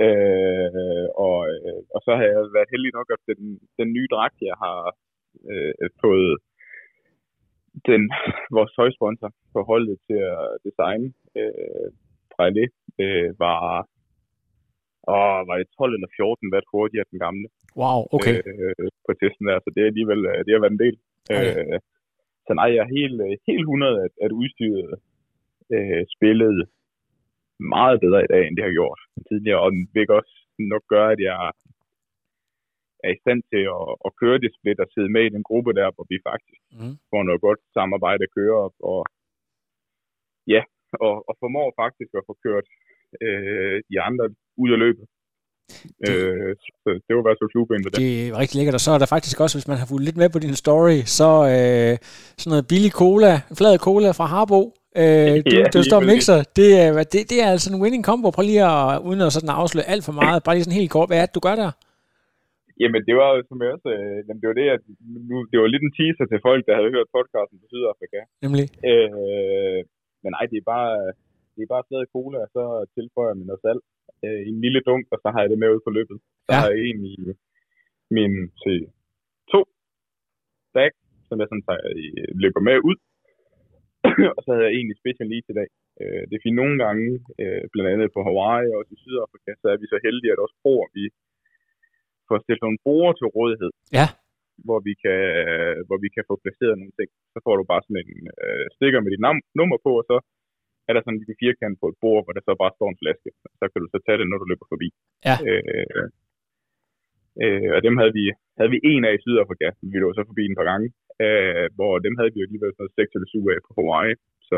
Øh, 0.05 1.07
og, 1.27 1.37
øh, 1.53 1.81
og 1.95 1.99
så 2.05 2.11
har 2.17 2.25
jeg 2.29 2.55
været 2.57 2.71
heldig 2.73 2.91
nok, 2.99 3.09
at 3.15 3.21
den, 3.41 3.47
den 3.79 3.89
nye 3.97 4.09
dragt, 4.13 4.37
jeg 4.49 4.57
har 4.65 4.79
øh, 5.51 5.89
fået 6.03 6.33
den, 7.89 8.03
vores 8.57 8.71
tøjsponsor 8.77 9.31
på 9.53 9.59
holdet 9.69 9.97
til 10.07 10.19
at 10.35 10.45
designe 10.65 11.07
øh, 11.39 11.87
fra 12.33 12.45
det, 12.57 12.67
øh, 13.03 13.29
var, 13.43 13.59
åh, 15.13 15.39
var 15.47 15.55
det 15.59 15.67
12 15.77 15.93
eller 15.97 16.09
14 16.15 16.53
watt 16.53 16.67
hurtigere 16.71 17.11
den 17.11 17.19
gamle 17.25 17.47
Wow, 17.81 17.99
okay. 18.15 18.37
øh, 18.51 18.87
på 19.05 19.11
testen 19.19 19.45
der, 19.47 19.57
så 19.59 19.69
det 19.75 19.81
er 19.81 19.91
alligevel 19.91 20.21
øh, 20.31 20.39
det 20.45 20.51
har 20.53 20.63
været 20.63 20.77
en 20.77 20.85
del. 20.85 20.97
Okay. 21.29 21.53
Øh, 21.73 21.77
så 22.45 22.51
nej, 22.59 22.69
jeg 22.75 22.81
er 22.85 22.95
helt, 22.99 23.19
øh, 23.27 23.33
helt 23.49 23.65
100, 23.65 24.05
at, 24.05 24.13
at 24.25 24.31
udstyret 24.41 24.93
øh, 25.75 26.03
spillede 26.15 26.61
meget 27.75 27.97
bedre 28.05 28.21
i 28.23 28.31
dag, 28.33 28.43
end 28.45 28.55
det 28.55 28.65
har 28.65 28.77
gjort 28.79 29.01
tidligere, 29.29 29.61
og 29.63 29.69
den 29.71 29.83
vil 29.93 30.11
også 30.19 30.35
nok 30.73 30.83
gøre, 30.93 31.09
at 31.15 31.21
jeg 31.29 31.39
er 33.05 33.11
i 33.15 33.21
stand 33.23 33.41
til 33.51 33.63
at, 33.77 33.85
at 34.07 34.11
køre 34.21 34.37
det 34.43 34.51
split 34.57 34.79
og 34.83 34.87
sidde 34.93 35.11
med 35.15 35.23
i 35.25 35.33
den 35.35 35.43
gruppe 35.49 35.71
der, 35.79 35.87
hvor 35.95 36.05
vi 36.11 36.17
faktisk 36.29 36.61
Mm. 36.79 36.95
får 37.11 37.21
noget 37.27 37.41
godt 37.47 37.59
samarbejde 37.77 38.21
at 38.27 38.33
køre 38.37 38.55
op, 38.65 38.75
og 38.91 38.99
ja, 40.53 40.61
og, 41.07 41.15
og 41.29 41.33
formår 41.41 41.67
faktisk 41.83 42.11
at 42.19 42.23
få 42.29 42.33
kørt 42.45 42.65
øh, 43.25 43.75
de 43.89 43.95
andre 44.07 44.25
ud 44.63 44.69
af 44.75 44.79
løbet. 44.85 45.05
Øh, 46.07 46.55
så 46.83 46.89
det 47.07 47.13
var 47.15 47.23
bare 47.27 47.39
så 47.41 47.47
flueben 47.51 47.83
ved 47.85 47.91
det. 47.91 47.99
Det 48.01 48.11
er 48.27 48.39
rigtig 48.41 48.55
lækkert, 48.57 48.73
og 48.79 48.83
så 48.85 48.91
er 48.91 48.97
der 49.01 49.05
faktisk 49.15 49.37
også, 49.43 49.55
hvis 49.57 49.67
man 49.71 49.77
har 49.77 49.85
fulgt 49.91 50.05
lidt 50.05 50.17
med 50.21 50.29
på 50.29 50.39
din 50.45 50.55
story, 50.63 50.97
så 51.19 51.29
øh, 51.55 51.93
sådan 52.41 52.49
noget 52.53 52.65
billig 52.71 52.91
cola, 53.01 53.31
flad 53.59 53.77
cola 53.87 54.09
fra 54.11 54.25
Harbo, 54.33 54.61
øh, 55.01 55.35
du, 55.51 55.55
Ja, 55.59 55.63
du 55.75 55.83
står 55.89 55.99
mixer, 56.11 56.37
det, 56.59 56.69
er, 56.83 57.03
det, 57.13 57.21
det 57.31 57.37
er 57.43 57.49
altså 57.55 57.67
en 57.73 57.81
winning 57.81 58.03
combo. 58.09 58.27
Prøv 58.31 58.43
lige 58.45 58.65
at, 58.73 59.01
uden 59.07 59.21
at 59.21 59.33
sådan 59.33 59.49
afsløre 59.61 59.85
alt 59.93 60.03
for 60.07 60.11
meget, 60.21 60.43
bare 60.43 60.55
lige 60.55 60.63
sådan 60.63 60.79
helt 60.81 60.91
kort, 60.95 61.09
hvad 61.09 61.19
er 61.21 61.25
det, 61.25 61.35
du 61.35 61.39
gør 61.47 61.55
der? 61.63 61.71
Jamen, 62.81 63.01
det 63.07 63.15
var 63.21 63.29
som 63.49 63.57
jeg 63.63 63.71
også, 63.75 63.89
øh, 63.97 64.19
jamen, 64.27 64.41
det 64.41 64.47
var 64.51 64.57
det, 64.61 64.67
at 64.75 64.83
nu, 65.29 65.35
det 65.51 65.57
var 65.61 65.67
lidt 65.73 65.85
en 65.85 65.95
teaser 65.97 66.25
til 66.31 66.39
folk, 66.47 66.61
der 66.67 66.75
havde 66.79 66.93
hørt 66.95 67.13
podcasten 67.17 67.57
på 67.61 67.65
Sydafrika. 67.71 68.19
Nemlig, 68.45 68.65
Øh, 68.91 69.79
men 70.23 70.29
nej, 70.35 70.45
det 70.51 70.57
er 70.59 70.67
bare, 70.75 70.91
det 71.55 71.61
er 71.63 71.73
bare 71.75 71.87
flad 71.89 72.03
cola, 72.15 72.37
og 72.45 72.49
så 72.55 72.63
tilføjer 72.95 73.31
jeg 73.33 73.47
noget 73.49 73.63
salt 73.65 73.83
øh, 74.25 74.41
en 74.49 74.57
lille 74.65 74.81
dunk, 74.87 75.03
og 75.13 75.17
så 75.23 75.27
har 75.33 75.41
jeg 75.41 75.49
det 75.51 75.59
med 75.61 75.69
ud 75.75 75.81
på 75.87 75.91
løbet. 75.97 76.17
Så 76.45 76.51
Ja. 76.51 76.57
har 76.61 76.69
jeg 76.71 76.79
en 76.89 76.99
i 77.13 77.15
min 78.17 78.33
til 78.63 78.77
to 79.51 79.61
bag, 80.75 80.91
som 81.27 81.35
jeg 81.41 81.47
sådan 81.49 81.65
tager, 81.67 81.83
i, 82.03 82.07
løber 82.43 82.61
med 82.69 82.77
ud. 82.89 82.97
og 84.37 84.41
så 84.45 84.49
havde 84.53 84.65
jeg 84.67 84.75
en 84.79 84.91
i 84.93 84.99
special 85.01 85.27
lige 85.33 85.45
til 85.47 85.55
dag. 85.61 85.69
Øh, 86.01 86.21
det 86.27 86.35
er 86.35 86.43
fint 86.45 86.59
nogle 86.61 86.77
gange, 86.85 87.07
øh, 87.41 87.63
blandt 87.73 87.89
andet 87.93 88.09
på 88.15 88.19
Hawaii 88.27 88.67
og 88.71 88.77
også 88.81 88.91
i 88.95 89.01
Sydafrika, 89.03 89.51
så 89.61 89.67
er 89.73 89.77
vi 89.81 89.87
så 89.93 89.97
heldige, 90.05 90.31
at 90.33 90.43
også 90.45 90.57
broer, 90.63 90.87
vi 90.97 91.03
får 92.27 92.37
stillet 92.43 92.63
nogle 92.65 92.83
bruger 92.85 93.11
til 93.15 93.27
rådighed 93.37 93.71
ja, 93.99 94.07
hvor 94.67 94.79
vi 94.87 94.93
kan, 95.03 95.21
hvor 95.87 95.97
vi 96.03 96.09
kan 96.15 96.23
få 96.29 96.35
placeret 96.43 96.75
nogle 96.81 96.95
ting. 96.99 97.09
Så 97.33 97.37
får 97.45 97.55
du 97.59 97.63
bare 97.71 97.83
sådan 97.83 98.01
en 98.01 98.25
øh, 98.43 98.65
stikker 98.75 98.99
med 99.01 99.11
dit 99.13 99.23
nam- 99.25 99.47
nummer 99.59 99.77
på, 99.85 99.91
og 100.01 100.05
så 100.11 100.17
er 100.87 100.93
der 100.93 101.01
sådan 101.01 101.15
en 101.15 101.21
lille 101.21 101.41
firkant 101.43 101.75
på 101.81 101.87
et 101.91 101.97
bord, 102.03 102.21
hvor 102.23 102.33
der 102.35 102.43
så 102.45 102.53
bare 102.61 102.75
står 102.77 102.89
en 102.91 103.01
flaske. 103.01 103.29
Så 103.59 103.65
kan 103.71 103.79
du 103.81 103.87
så 103.93 103.99
tage 104.01 104.19
det, 104.19 104.27
når 104.29 104.39
du 104.39 104.45
løber 104.51 104.67
forbi. 104.73 104.89
Ja. 105.27 105.35
Øh, 105.49 106.05
øh, 107.43 107.69
og 107.75 107.79
dem 107.87 107.95
havde 107.99 108.13
vi, 108.19 108.25
havde 108.57 108.71
vi 108.75 108.79
en 108.91 109.03
af 109.07 109.13
i 109.15 109.21
Sydafrika. 109.23 109.67
Vi 109.91 109.97
lå 109.99 110.09
så 110.13 110.23
forbi 110.29 110.43
en 110.45 110.59
par 110.59 110.67
gange, 110.71 110.87
øh, 111.25 111.65
hvor 111.77 111.93
dem 112.05 112.13
havde 112.17 112.31
vi 112.33 112.39
jo 112.39 112.47
alligevel 112.47 112.71
sådan 112.73 112.83
noget 112.83 112.99
6 112.99 113.15
eller 113.15 113.29
7 113.33 113.53
af 113.53 113.59
på 113.65 113.71
Hawaii. 113.77 114.15
Så 114.49 114.57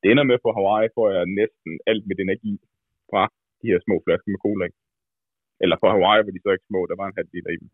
det 0.00 0.08
ender 0.08 0.26
med 0.30 0.38
på 0.44 0.50
Hawaii, 0.56 0.88
får 0.96 1.06
jeg 1.16 1.24
næsten 1.40 1.70
alt 1.90 2.04
mit 2.10 2.20
energi 2.26 2.54
fra 3.10 3.22
de 3.60 3.66
her 3.72 3.80
små 3.86 3.96
flasker 4.04 4.30
med 4.34 4.44
cola. 4.46 4.66
Eller 5.62 5.76
på 5.82 5.86
Hawaii, 5.94 6.22
hvor 6.24 6.32
de 6.36 6.40
så 6.44 6.50
ikke 6.56 6.68
små, 6.70 6.80
der 6.90 6.96
var 7.00 7.06
en 7.08 7.16
halv 7.18 7.30
liter 7.34 7.50
i 7.56 7.58
dem. 7.62 7.68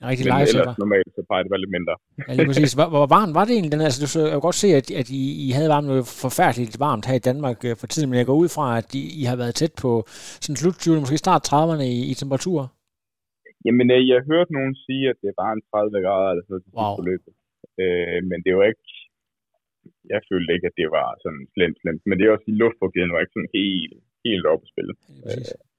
en 0.00 0.06
rigtig 0.10 0.24
Men 0.26 0.34
ellers 0.48 0.78
normalt, 0.84 1.10
så 1.16 1.20
plejer 1.28 1.42
det 1.44 1.50
være 1.54 1.62
lidt 1.64 1.74
mindre. 1.78 1.94
Ja, 2.26 2.30
lige 2.36 2.48
præcis. 2.50 2.72
Hvor, 2.78 2.88
hvor 2.94 3.06
varmt 3.16 3.34
var 3.38 3.44
det 3.44 3.52
egentlig? 3.54 3.72
Den, 3.74 3.82
altså, 3.88 4.00
du 4.04 4.08
så, 4.14 4.20
jeg 4.32 4.40
godt 4.48 4.58
se, 4.64 4.68
at, 4.80 4.86
at 5.00 5.08
I, 5.20 5.22
I 5.46 5.48
havde 5.56 5.70
varmt 5.74 5.88
noget 5.92 6.04
forfærdeligt 6.24 6.76
varmt 6.86 7.04
her 7.08 7.16
i 7.20 7.26
Danmark 7.30 7.58
øh, 7.68 7.74
for 7.80 7.86
tiden, 7.92 8.08
men 8.10 8.16
jeg 8.20 8.28
går 8.30 8.38
ud 8.44 8.50
fra, 8.56 8.66
at 8.80 8.88
I, 9.00 9.02
I 9.20 9.22
har 9.30 9.36
været 9.42 9.54
tæt 9.60 9.74
på 9.84 9.90
sådan 10.44 10.60
slut 10.60 10.76
20'erne, 10.82 11.02
måske 11.04 11.24
start 11.24 11.42
30'erne 11.52 11.86
i, 11.96 11.98
i 12.10 12.14
temperatur. 12.22 12.60
Jamen, 13.66 13.86
øh, 13.94 14.00
jeg 14.08 14.16
har 14.18 14.26
hørt 14.32 14.48
nogen 14.58 14.74
sige, 14.86 15.04
at 15.12 15.18
det 15.24 15.32
var 15.40 15.50
en 15.52 15.62
30 15.70 16.04
grader 16.06 16.30
eller 16.32 16.46
sådan 16.48 16.68
Wow. 16.76 16.82
wow. 16.82 16.96
på 16.98 17.02
løbet. 17.10 17.32
Øh, 17.82 18.20
men 18.30 18.38
det 18.46 18.52
var 18.58 18.66
ikke... 18.72 18.86
Jeg 20.12 20.20
følte 20.30 20.50
ikke, 20.54 20.68
at 20.70 20.78
det 20.80 20.88
var 20.96 21.08
sådan 21.24 21.44
slemt, 21.54 21.78
slemt. 21.82 22.02
Men 22.08 22.14
det 22.16 22.24
er 22.24 22.32
også, 22.34 22.48
at 22.52 22.60
luftfugtigheden 22.62 23.14
var 23.14 23.22
ikke 23.22 23.36
sådan 23.36 23.54
helt, 23.58 23.94
helt 24.26 24.44
oppe 24.52 24.64
at 24.66 24.72
spille. 24.72 24.92
Præcis. 25.24 25.48
Øh, 25.52 25.73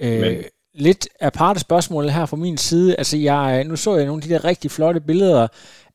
men- 0.00 0.44
lidt 0.74 1.08
aparte 1.20 1.60
spørgsmål 1.60 2.08
her 2.08 2.26
fra 2.26 2.36
min 2.36 2.58
side. 2.58 2.94
Altså, 2.96 3.16
jeg, 3.16 3.64
nu 3.64 3.76
så 3.76 3.96
jeg 3.96 4.06
nogle 4.06 4.22
af 4.22 4.28
de 4.28 4.34
der 4.34 4.44
rigtig 4.44 4.70
flotte 4.70 5.00
billeder, 5.00 5.48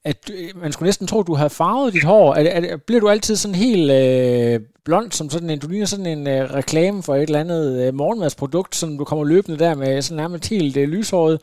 at 0.05 0.31
øh, 0.33 0.61
man 0.61 0.71
skulle 0.71 0.87
næsten 0.87 1.07
tro, 1.07 1.19
at 1.19 1.27
du 1.27 1.33
havde 1.33 1.49
farvet 1.49 1.93
dit 1.93 2.03
hår. 2.03 2.33
Er, 2.33 2.41
er, 2.43 2.77
bliver 2.77 2.99
du 3.01 3.09
altid 3.09 3.35
sådan 3.35 3.55
helt 3.55 3.91
øh, 3.91 4.59
blond, 4.85 5.11
som 5.11 5.29
sådan 5.29 5.49
en, 5.49 5.59
du 5.59 5.67
ligner 5.67 5.85
sådan 5.85 6.05
en 6.05 6.27
øh, 6.27 6.53
reklame 6.53 7.03
for 7.03 7.15
et 7.15 7.21
eller 7.21 7.39
andet 7.39 7.87
øh, 7.87 7.93
morgenmadsprodukt, 7.93 8.75
som 8.75 8.97
du 8.97 9.03
kommer 9.03 9.25
løbende 9.25 9.59
der 9.59 9.75
med 9.75 10.01
sådan 10.01 10.17
nærmest 10.17 10.49
helt 10.49 10.77
øh, 10.77 10.89
lyshåret. 10.89 11.39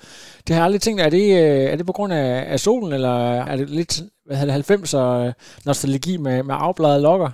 Det 0.47 0.55
har 0.55 0.57
jeg 0.57 0.65
aldrig 0.65 0.81
tænkt, 0.81 1.01
er 1.01 1.11
det, 1.11 1.43
øh, 1.43 1.73
er 1.73 1.77
det 1.77 1.87
på 1.87 1.93
grund 1.93 2.13
af, 2.13 2.45
af 2.53 2.61
solen, 2.61 2.93
eller 2.93 3.35
er 3.35 3.57
det 3.57 3.71
lidt 3.71 4.03
hvad 4.27 4.37
hedder 4.37 4.63
det, 4.63 4.95
90'er 4.95 5.27
øh, 5.27 5.33
nostalgi 5.67 6.17
med, 6.17 6.43
med 6.43 6.55
afbladede 6.59 7.03
lokker? 7.03 7.31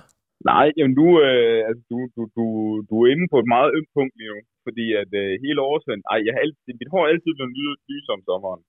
Nej, 0.51 0.67
jamen 0.77 0.95
du, 1.01 1.07
øh, 1.25 1.59
altså, 1.67 1.83
du, 1.91 1.97
du, 2.15 2.21
du, 2.37 2.45
du 2.89 2.95
er 3.03 3.07
inde 3.13 3.27
på 3.31 3.37
et 3.39 3.49
meget 3.55 3.69
ømt 3.77 3.91
punkt 3.97 4.13
lige 4.19 4.31
nu. 4.33 4.39
Fordi 4.65 4.85
at 5.01 5.11
øh, 5.21 5.31
hele 5.43 5.59
årsag, 5.71 5.95
ej, 6.11 6.19
jeg 6.25 6.33
har 6.35 6.41
altid, 6.45 6.71
mit 6.81 6.91
hår 6.93 7.03
er 7.03 7.11
altid 7.13 7.31
blevet 7.35 7.55
lys, 7.59 7.79
lys 7.89 8.07
om 8.15 8.21
sommeren. 8.29 8.61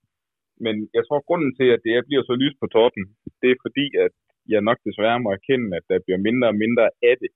Men 0.65 0.75
jeg 0.97 1.03
tror, 1.05 1.27
grunden 1.29 1.53
til, 1.59 1.69
at 1.75 1.81
det 1.85 2.07
bliver 2.09 2.25
så 2.27 2.35
lys 2.43 2.57
på 2.63 2.67
toppen, 2.77 3.05
det 3.43 3.49
er 3.51 3.59
fordi, 3.67 3.87
at 4.05 4.15
jeg 4.53 4.61
nok 4.69 4.79
desværre 4.89 5.23
må 5.25 5.31
erkende, 5.39 5.69
at 5.79 5.85
der 5.91 6.05
bliver 6.07 6.21
mindre 6.27 6.49
og 6.53 6.57
mindre 6.65 6.87
af 7.11 7.15
det. 7.23 7.31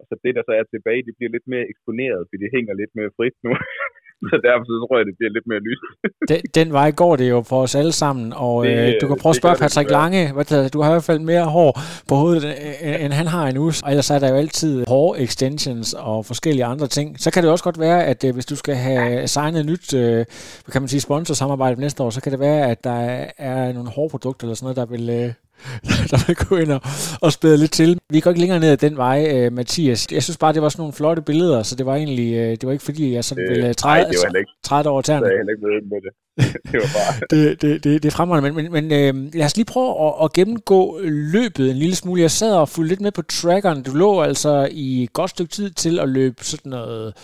Og 0.00 0.04
så 0.08 0.14
det, 0.24 0.32
der 0.36 0.42
så 0.46 0.52
er 0.60 0.64
tilbage, 0.64 1.06
det 1.06 1.14
bliver 1.18 1.32
lidt 1.34 1.48
mere 1.52 1.68
eksponeret, 1.72 2.20
fordi 2.26 2.38
det 2.44 2.54
hænger 2.56 2.74
lidt 2.80 2.92
mere 2.98 3.14
frit 3.16 3.36
nu. 3.46 3.52
så 4.30 4.36
derfor 4.46 4.64
så 4.70 4.76
tror 4.84 4.98
jeg, 4.98 5.06
det 5.10 5.16
bliver 5.18 5.32
lidt 5.36 5.46
mere 5.50 5.62
lyst. 5.68 5.82
Den, 6.30 6.40
den 6.58 6.72
vej 6.72 6.90
går 6.90 7.16
det 7.16 7.30
jo 7.30 7.42
for 7.42 7.62
os 7.62 7.74
alle 7.74 7.92
sammen, 7.92 8.32
og 8.36 8.64
Det, 8.64 8.70
øh, 8.70 8.94
du 9.00 9.06
kan 9.06 9.16
prøve 9.22 9.30
at 9.30 9.36
spørge 9.36 9.54
det 9.54 9.60
Patrick. 9.60 9.90
Lange, 9.90 10.32
hvad 10.32 10.70
du 10.70 10.80
har 10.80 10.90
i 10.90 10.94
hvert 10.94 11.04
fald 11.10 11.18
mere 11.18 11.44
hår 11.44 11.80
på 12.08 12.14
hovedet, 12.14 12.44
øh, 12.44 13.04
end 13.04 13.12
han 13.12 13.26
har 13.26 13.46
endnu, 13.48 13.66
og 13.84 13.90
ellers 13.90 14.10
er 14.10 14.18
der 14.18 14.28
jo 14.28 14.34
altid 14.34 14.84
hår 14.88 15.16
extensions 15.18 15.94
og 15.94 16.26
forskellige 16.26 16.64
andre 16.64 16.86
ting. 16.86 17.20
Så 17.20 17.30
kan 17.30 17.42
det 17.42 17.50
også 17.50 17.64
godt 17.64 17.80
være, 17.80 18.04
at 18.04 18.24
øh, 18.24 18.34
hvis 18.34 18.46
du 18.46 18.56
skal 18.56 18.74
have 18.74 19.26
signet 19.26 19.66
nyt, 19.66 19.94
øh, 19.94 20.24
kan 20.72 20.82
man 20.82 20.88
sige, 20.88 21.00
sponsorsamarbejde 21.00 21.80
næste 21.80 22.02
år, 22.02 22.10
så 22.10 22.20
kan 22.20 22.32
det 22.32 22.40
være, 22.40 22.70
at 22.70 22.84
der 22.84 23.24
er 23.38 23.72
nogle 23.72 23.88
hårprodukter 23.88 24.44
eller 24.44 24.54
sådan 24.54 24.64
noget, 24.64 24.76
der 24.76 24.96
vil... 24.96 25.10
Øh, 25.10 25.32
der 26.10 26.26
vil 26.26 26.36
gå 26.36 26.56
ind 26.56 26.72
og, 26.72 26.80
og 27.20 27.32
spæde 27.32 27.56
lidt 27.56 27.72
til. 27.72 27.98
Vi 28.10 28.20
går 28.20 28.30
ikke 28.30 28.40
længere 28.40 28.60
ned 28.60 28.68
ad 28.68 28.76
den 28.76 28.96
vej, 28.96 29.28
øh, 29.34 29.52
Mathias. 29.52 30.06
Jeg 30.12 30.22
synes 30.22 30.36
bare, 30.36 30.52
det 30.52 30.62
var 30.62 30.68
sådan 30.68 30.80
nogle 30.80 30.92
flotte 30.92 31.22
billeder, 31.22 31.62
så 31.62 31.76
det 31.76 31.86
var 31.86 31.94
egentlig, 31.94 32.34
øh, 32.34 32.50
det 32.50 32.66
var 32.66 32.72
ikke 32.72 32.84
fordi, 32.84 33.12
jeg 33.14 33.24
sådan 33.24 33.44
Øh, 33.44 33.50
ville 33.50 33.62
nej, 33.62 33.72
træde, 33.72 34.04
det 34.10 34.16
var 34.32 34.38
ikke, 34.38 34.50
træde 34.64 34.88
over 34.88 34.98
er 34.98 35.02
tæerne. 35.02 35.26
jeg 35.26 35.36
heller 35.36 35.52
ikke 35.52 35.66
med 35.90 36.00
det. 36.06 36.12
det 36.72 36.80
var 36.82 36.90
bare... 36.98 37.12
det, 37.30 37.62
det, 37.62 37.84
det, 37.84 38.02
det 38.02 38.08
er 38.08 38.16
fremragende, 38.16 38.52
men, 38.52 38.72
men, 38.72 38.90
men 38.90 38.92
øh, 38.92 39.34
lad 39.34 39.46
os 39.46 39.56
lige 39.56 39.66
prøve 39.66 40.06
at, 40.06 40.14
at 40.24 40.32
gennemgå 40.32 41.00
løbet 41.02 41.70
en 41.70 41.76
lille 41.76 41.96
smule. 41.96 42.22
Jeg 42.22 42.30
sad 42.30 42.54
og 42.54 42.68
fulgte 42.68 42.88
lidt 42.88 43.00
med 43.00 43.12
på 43.12 43.22
trackeren. 43.22 43.82
Du 43.82 43.90
lå 43.90 44.20
altså 44.20 44.68
i 44.70 45.02
et 45.02 45.12
godt 45.12 45.30
stykke 45.30 45.52
tid 45.52 45.70
til 45.70 45.98
at 45.98 46.08
løbe 46.08 46.44
sådan 46.44 46.70
noget 46.70 47.14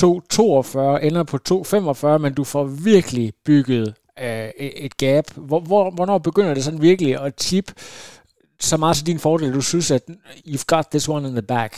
2.42, 0.00 0.04
ender 1.06 1.24
på 1.24 1.38
2.45, 2.14 2.18
men 2.18 2.34
du 2.34 2.44
får 2.44 2.64
virkelig 2.64 3.32
bygget 3.44 3.94
øh, 4.24 4.48
et- 4.86 4.96
gap. 5.04 5.26
Hvor, 5.48 5.60
hvor, 5.68 5.82
hvornår 5.96 6.18
begynder 6.28 6.52
det 6.54 6.64
sådan 6.64 6.86
virkelig 6.90 7.12
at 7.24 7.34
tip 7.48 7.68
så 8.70 8.76
meget 8.82 8.96
til 8.96 9.06
din 9.10 9.20
fordel, 9.26 9.56
du 9.58 9.64
synes, 9.70 9.88
at 9.96 10.04
you've 10.50 10.68
got 10.74 10.86
this 10.94 11.08
one 11.14 11.24
in 11.28 11.34
the 11.40 11.48
back? 11.56 11.72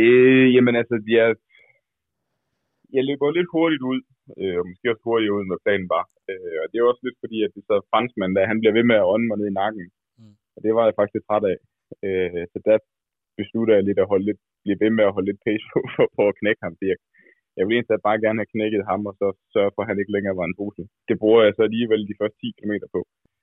Øh, 0.00 0.46
jamen 0.54 0.74
altså, 0.80 0.94
jeg, 1.16 1.26
jeg 2.96 3.02
løber 3.08 3.36
lidt 3.38 3.50
hurtigt 3.56 3.82
ud, 3.92 4.00
øh, 4.40 4.56
og 4.60 4.64
måske 4.70 4.90
også 4.92 5.04
hurtigt 5.08 5.34
ud, 5.36 5.42
når 5.50 5.58
planen 5.66 5.88
var. 5.96 6.04
Øh, 6.30 6.56
og 6.62 6.66
det 6.68 6.76
er 6.76 6.90
også 6.90 7.02
lidt 7.06 7.18
fordi, 7.24 7.38
at 7.46 7.50
det 7.54 7.62
så 7.70 7.74
franskmand, 7.92 8.32
der 8.36 8.50
han 8.52 8.60
bliver 8.60 8.76
ved 8.78 8.84
med 8.90 8.96
at 9.00 9.08
ånde 9.12 9.26
mig 9.28 9.36
ned 9.38 9.48
i 9.50 9.58
nakken. 9.62 9.84
Mm. 10.18 10.34
Og 10.56 10.58
det 10.64 10.70
var 10.76 10.84
jeg 10.86 10.98
faktisk 11.00 11.22
træt 11.28 11.44
af. 11.52 11.58
Øh, 12.06 12.42
så 12.52 12.58
der 12.68 12.76
beslutter 13.40 13.74
jeg 13.74 13.84
lidt 13.88 14.00
at 14.02 14.10
holde 14.12 14.26
lidt, 14.28 14.40
blive 14.64 14.80
ved 14.82 14.90
med 14.96 15.04
at 15.08 15.14
holde 15.16 15.28
lidt 15.30 15.44
pace 15.46 15.64
på, 15.72 15.78
for, 15.94 16.06
for 16.16 16.24
at 16.30 16.38
knække 16.40 16.62
ham. 16.66 16.74
Det, 16.80 16.86
jeg 16.92 16.98
vil 17.64 17.74
egentlig 17.76 18.08
bare 18.08 18.22
gerne 18.24 18.40
have 18.40 18.52
knækket 18.54 18.82
ham, 18.90 19.00
og 19.10 19.14
så 19.20 19.28
sørge 19.54 19.72
for, 19.74 19.80
at 19.82 19.88
han 19.90 20.00
ikke 20.00 20.14
længere 20.16 20.38
var 20.40 20.46
en 20.48 20.56
trussel. 20.58 20.84
Det 21.08 21.16
bruger 21.22 21.42
jeg 21.44 21.52
så 21.54 21.62
alligevel 21.68 22.02
de 22.10 22.18
første 22.20 22.38
10 22.40 22.58
km 22.58 22.74
på. 22.94 23.00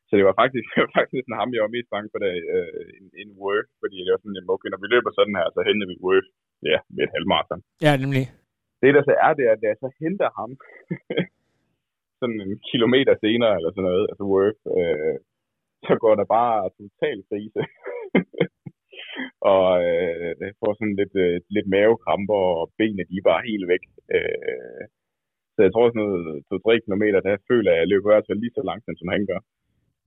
Så 0.07 0.13
det 0.17 0.25
var 0.29 0.36
faktisk, 0.41 0.65
det 0.74 0.79
var 0.86 0.93
faktisk 1.00 1.24
sådan 1.24 1.41
ham, 1.41 1.53
jeg 1.55 1.63
var 1.65 1.75
mest 1.75 1.89
bange 1.93 2.10
for, 2.12 2.19
der, 2.24 2.31
øh, 2.55 2.86
en, 3.00 3.05
en 3.22 3.29
Worth, 3.41 3.72
fordi 3.81 3.98
det 4.05 4.12
var 4.13 4.22
sådan, 4.22 4.39
at 4.39 4.53
okay, 4.55 4.69
når 4.72 4.81
vi 4.84 4.88
løber 4.93 5.12
sådan 5.13 5.38
her, 5.39 5.48
så 5.55 5.60
henter 5.67 5.88
vi 5.91 6.03
Worth 6.05 6.29
ja, 6.72 6.77
med 6.95 7.03
et 7.05 7.13
halvmarathon. 7.15 7.62
Ja, 7.86 7.91
nemlig. 8.03 8.25
Det, 8.81 8.89
der 8.98 9.03
så 9.05 9.13
er, 9.25 9.31
det 9.38 9.45
er, 9.50 9.53
at 9.57 9.63
jeg 9.67 9.75
så 9.84 9.89
henter 10.01 10.29
ham 10.39 10.51
sådan 12.19 12.39
en 12.45 12.53
kilometer 12.72 13.13
senere, 13.24 13.53
eller 13.57 13.72
sådan 13.72 13.88
noget, 13.89 14.05
altså 14.12 14.24
Worth, 14.34 14.62
øh, 14.77 15.15
så 15.88 15.93
går 16.03 16.13
der 16.19 16.27
bare 16.38 16.69
total 16.79 17.17
krise. 17.29 17.62
og 19.53 19.65
øh, 19.89 20.31
får 20.60 20.72
sådan 20.74 20.98
lidt, 21.01 21.15
øh, 21.25 21.36
lidt 21.55 21.67
mavekramper, 21.75 22.41
og 22.62 22.65
benene 22.77 23.10
de 23.10 23.15
er 23.17 23.29
bare 23.31 23.48
helt 23.50 23.67
væk. 23.74 23.84
Øh, 24.15 24.84
så 25.53 25.60
jeg 25.65 25.72
tror 25.74 25.86
sådan 25.88 26.03
noget 26.05 26.43
2-3 26.50 26.72
km, 26.86 27.03
der 27.27 27.45
føler 27.51 27.69
jeg, 27.72 27.79
at 27.79 27.84
jeg 27.84 27.91
løber 27.93 28.19
altså 28.19 28.34
lige 28.34 28.55
så 28.55 28.62
langsomt, 28.69 29.00
som 29.00 29.10
han 29.15 29.24
gør. 29.31 29.41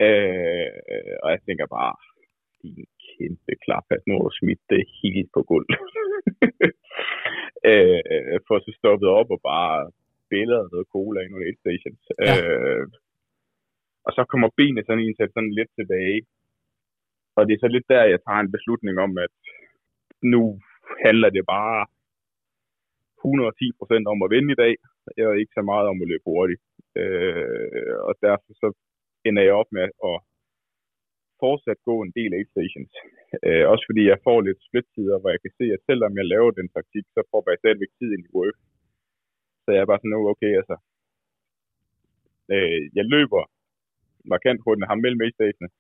Øh, 0.07 0.71
og 1.23 1.29
jeg 1.35 1.41
tænker 1.47 1.67
bare, 1.79 1.95
din 2.63 2.79
kæmpe 3.07 3.53
klap, 3.65 3.87
at 3.97 4.03
nu 4.07 4.13
har 4.15 4.25
du 4.29 4.33
smidt 4.41 4.63
det 4.73 4.83
helt 5.03 5.31
på 5.37 5.41
gulv. 5.51 5.69
øh, 7.71 8.37
for 8.47 8.57
så 8.59 8.71
stoppet 8.81 9.09
op 9.21 9.31
og 9.37 9.41
bare 9.53 9.77
billeder 10.33 10.73
noget 10.73 10.87
cola 10.95 11.19
i 11.21 11.33
nogle 11.33 11.61
stations. 11.63 12.03
Ja. 12.27 12.35
Øh, 12.37 12.85
og 14.07 14.11
så 14.17 14.23
kommer 14.31 14.49
benene 14.59 14.83
sådan 14.85 15.05
en 15.05 15.15
sådan 15.35 15.57
lidt 15.59 15.73
tilbage. 15.79 16.21
Og 17.39 17.43
det 17.47 17.53
er 17.55 17.63
så 17.65 17.71
lidt 17.73 17.89
der, 17.93 18.13
jeg 18.13 18.21
tager 18.23 18.41
en 18.43 18.55
beslutning 18.57 18.97
om, 19.07 19.13
at 19.27 19.33
nu 20.33 20.43
handler 21.05 21.31
det 21.37 21.45
bare 21.57 21.81
110 23.19 23.79
procent 23.79 24.07
om 24.13 24.19
at 24.25 24.33
vinde 24.35 24.51
i 24.53 24.61
dag, 24.65 24.75
og 25.29 25.33
ikke 25.41 25.57
så 25.59 25.63
meget 25.71 25.87
om 25.93 25.99
at 26.03 26.09
løbe 26.11 26.27
hurtigt. 26.33 26.63
Øh, 27.01 27.97
og 28.09 28.13
derfor 28.27 28.51
så 28.63 28.69
ender 29.29 29.43
jeg 29.49 29.55
op 29.61 29.71
med 29.77 29.87
at 30.11 30.17
fortsat 31.43 31.81
gå 31.89 31.95
en 32.03 32.13
del 32.19 32.31
aid 32.39 32.49
stations. 32.55 32.93
Øh, 33.47 33.65
også 33.73 33.85
fordi 33.89 34.03
jeg 34.13 34.25
får 34.27 34.39
lidt 34.41 34.61
splittider, 34.69 35.17
hvor 35.19 35.31
jeg 35.35 35.41
kan 35.43 35.55
se, 35.61 35.67
at 35.77 35.85
selvom 35.89 36.13
jeg 36.19 36.27
laver 36.33 36.51
den 36.51 36.69
taktik, 36.77 37.05
så 37.15 37.21
får 37.31 37.41
jeg 37.51 37.63
stadigvæk 37.63 37.93
tid 37.99 38.11
ind 38.13 38.25
i 38.29 38.35
work. 38.39 38.59
Så 39.63 39.69
jeg 39.75 39.81
er 39.83 39.91
bare 39.91 40.01
sådan, 40.01 40.15
nu 40.15 40.21
okay, 40.33 40.53
altså, 40.61 40.77
øh, 42.55 42.81
jeg 42.99 43.05
løber 43.15 43.43
markant 44.33 44.61
hurtigt 44.65 44.91
ham 44.91 45.01
mellem 45.05 45.23
aid 45.25 45.35
stationerne, 45.37 45.75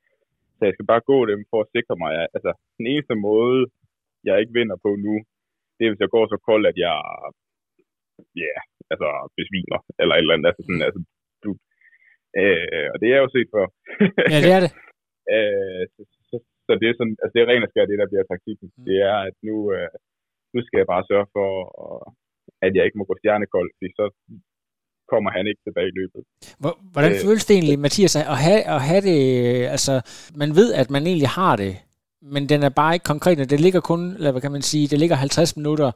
så 0.58 0.62
jeg 0.68 0.74
skal 0.74 0.90
bare 0.92 1.08
gå 1.12 1.18
dem 1.30 1.40
for 1.50 1.58
at 1.62 1.70
sikre 1.74 1.96
mig, 2.02 2.12
at 2.22 2.28
altså, 2.36 2.50
den 2.78 2.86
eneste 2.92 3.14
måde, 3.28 3.60
jeg 4.26 4.34
ikke 4.40 4.56
vinder 4.58 4.76
på 4.84 4.90
nu, 5.06 5.14
det 5.76 5.82
er, 5.82 5.90
hvis 5.90 6.04
jeg 6.04 6.14
går 6.16 6.24
så 6.26 6.38
koldt, 6.48 6.66
at 6.72 6.78
jeg 6.86 6.96
ja, 8.42 8.50
yeah, 8.50 8.60
altså 8.92 9.08
besvimer, 9.38 9.78
eller 10.00 10.14
et 10.14 10.22
eller 10.24 10.34
andet. 10.34 10.48
Altså, 10.50 10.62
sådan, 10.66 10.84
altså, 10.88 11.00
du, 11.44 11.50
øh, 12.40 12.86
og 12.92 12.96
det 13.00 13.06
er 13.06 13.14
jeg 13.16 13.24
jo 13.26 13.34
set 13.36 13.50
før. 13.54 13.66
ja, 14.32 14.38
det 14.44 14.52
er 14.56 14.60
det. 14.64 14.72
øh, 15.34 15.82
så, 15.94 16.00
så, 16.30 16.36
så, 16.66 16.70
det 16.80 16.86
er 16.88 16.94
sådan, 16.98 17.16
altså 17.22 17.32
det 17.34 17.40
er 17.40 17.50
rent 17.50 17.66
og 17.66 17.70
skær, 17.70 17.90
det 17.90 18.02
der 18.02 18.10
bliver 18.12 18.26
taktikken. 18.26 18.68
Mm. 18.76 18.84
Det 18.88 18.96
er, 19.10 19.18
at 19.28 19.36
nu, 19.48 19.56
øh, 19.74 19.90
nu 20.54 20.58
skal 20.62 20.78
jeg 20.80 20.92
bare 20.94 21.08
sørge 21.10 21.28
for, 21.36 21.48
at 22.66 22.72
jeg 22.76 22.84
ikke 22.84 22.98
må 22.98 23.04
gå 23.08 23.14
stjernekold, 23.18 23.68
fordi 23.76 23.88
så 23.98 24.04
kommer 25.12 25.30
han 25.30 25.46
ikke 25.46 25.60
tilbage 25.66 25.88
i 25.88 25.96
løbet. 26.00 26.22
Hvordan 26.92 27.12
øh, 27.12 27.20
føles 27.24 27.44
det 27.44 27.54
egentlig, 27.54 27.78
Mathias, 27.78 28.16
at 28.16 28.38
have, 28.38 28.62
at 28.62 28.80
have 28.80 29.00
det, 29.00 29.18
altså, 29.66 30.00
man 30.34 30.56
ved, 30.56 30.74
at 30.74 30.90
man 30.90 31.06
egentlig 31.06 31.28
har 31.28 31.56
det, 31.56 31.76
men 32.22 32.48
den 32.48 32.62
er 32.62 32.68
bare 32.68 32.94
ikke 32.94 33.04
konkret, 33.04 33.50
det 33.50 33.60
ligger 33.60 33.80
kun, 33.80 34.14
eller 34.14 34.30
hvad 34.30 34.40
kan 34.40 34.52
man 34.52 34.62
sige, 34.62 34.88
det 34.88 34.98
ligger 34.98 35.16
50 35.16 35.56
minutter, 35.56 35.90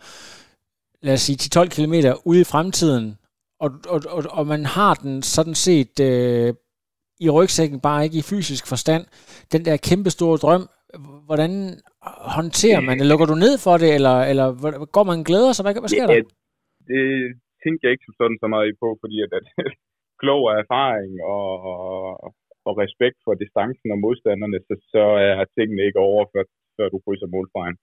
lad 1.02 1.14
os 1.14 1.20
sige 1.20 1.60
10-12 1.60 1.68
km 1.68 1.94
ude 2.24 2.40
i 2.40 2.44
fremtiden, 2.44 3.18
og, 3.60 3.70
og, 3.88 4.02
og, 4.08 4.24
og 4.30 4.46
man 4.46 4.64
har 4.66 4.94
den 4.94 5.22
sådan 5.22 5.54
set 5.54 6.00
øh, 6.00 6.54
i 7.20 7.30
rygsækken, 7.30 7.80
bare 7.80 8.04
ikke 8.04 8.18
i 8.18 8.22
fysisk 8.22 8.66
forstand, 8.66 9.04
den 9.52 9.64
der 9.64 9.76
kæmpe 9.76 10.10
store 10.10 10.38
drøm, 10.38 10.68
hvordan 11.26 11.80
håndterer 12.36 12.80
man 12.80 12.98
det? 12.98 13.06
Lukker 13.06 13.26
du 13.26 13.34
ned 13.34 13.58
for 13.58 13.76
det, 13.76 13.94
eller, 13.94 14.20
eller 14.20 14.84
går 14.84 15.02
man 15.02 15.22
glæder 15.22 15.52
sig? 15.52 15.62
Hvad, 15.62 15.74
hvad 15.74 15.88
sker 15.88 16.06
der? 16.06 16.14
Ja, 16.14 16.20
det 16.86 17.34
tænkte 17.62 17.82
jeg 17.84 17.92
ikke 17.92 18.08
sådan 18.20 18.38
så 18.42 18.48
meget 18.54 18.76
på, 18.82 18.88
fordi 19.02 19.16
at, 19.24 19.32
at 19.40 19.46
klog 20.22 20.42
af 20.52 20.56
erfaring 20.64 21.12
og, 21.34 21.46
og 22.68 22.72
respekt 22.84 23.18
for 23.24 23.34
distancen 23.34 23.88
og 23.94 23.98
modstanderne, 24.04 24.58
så, 24.66 24.74
så 24.92 25.04
er 25.28 25.44
tingene 25.56 25.82
ikke 25.88 26.00
over, 26.08 26.22
før, 26.32 26.44
før 26.76 26.86
du 26.88 26.98
krydser 27.04 27.34
målstregen. 27.34 27.76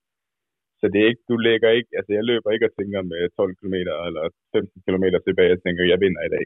Så 0.80 0.86
det 0.92 1.00
er 1.02 1.08
ikke, 1.12 1.26
du 1.32 1.36
lægger 1.48 1.70
ikke, 1.78 1.92
altså 1.98 2.12
jeg 2.18 2.24
løber 2.32 2.50
ikke 2.52 2.68
og 2.70 2.76
tænker 2.80 3.02
med 3.02 3.22
12 3.30 3.56
km 3.60 3.76
eller 4.08 4.24
15 4.56 4.82
km 4.86 5.06
tilbage, 5.28 5.54
jeg 5.54 5.62
tænker, 5.66 5.84
jeg 5.92 6.00
vinder 6.04 6.24
i 6.26 6.34
dag. 6.36 6.46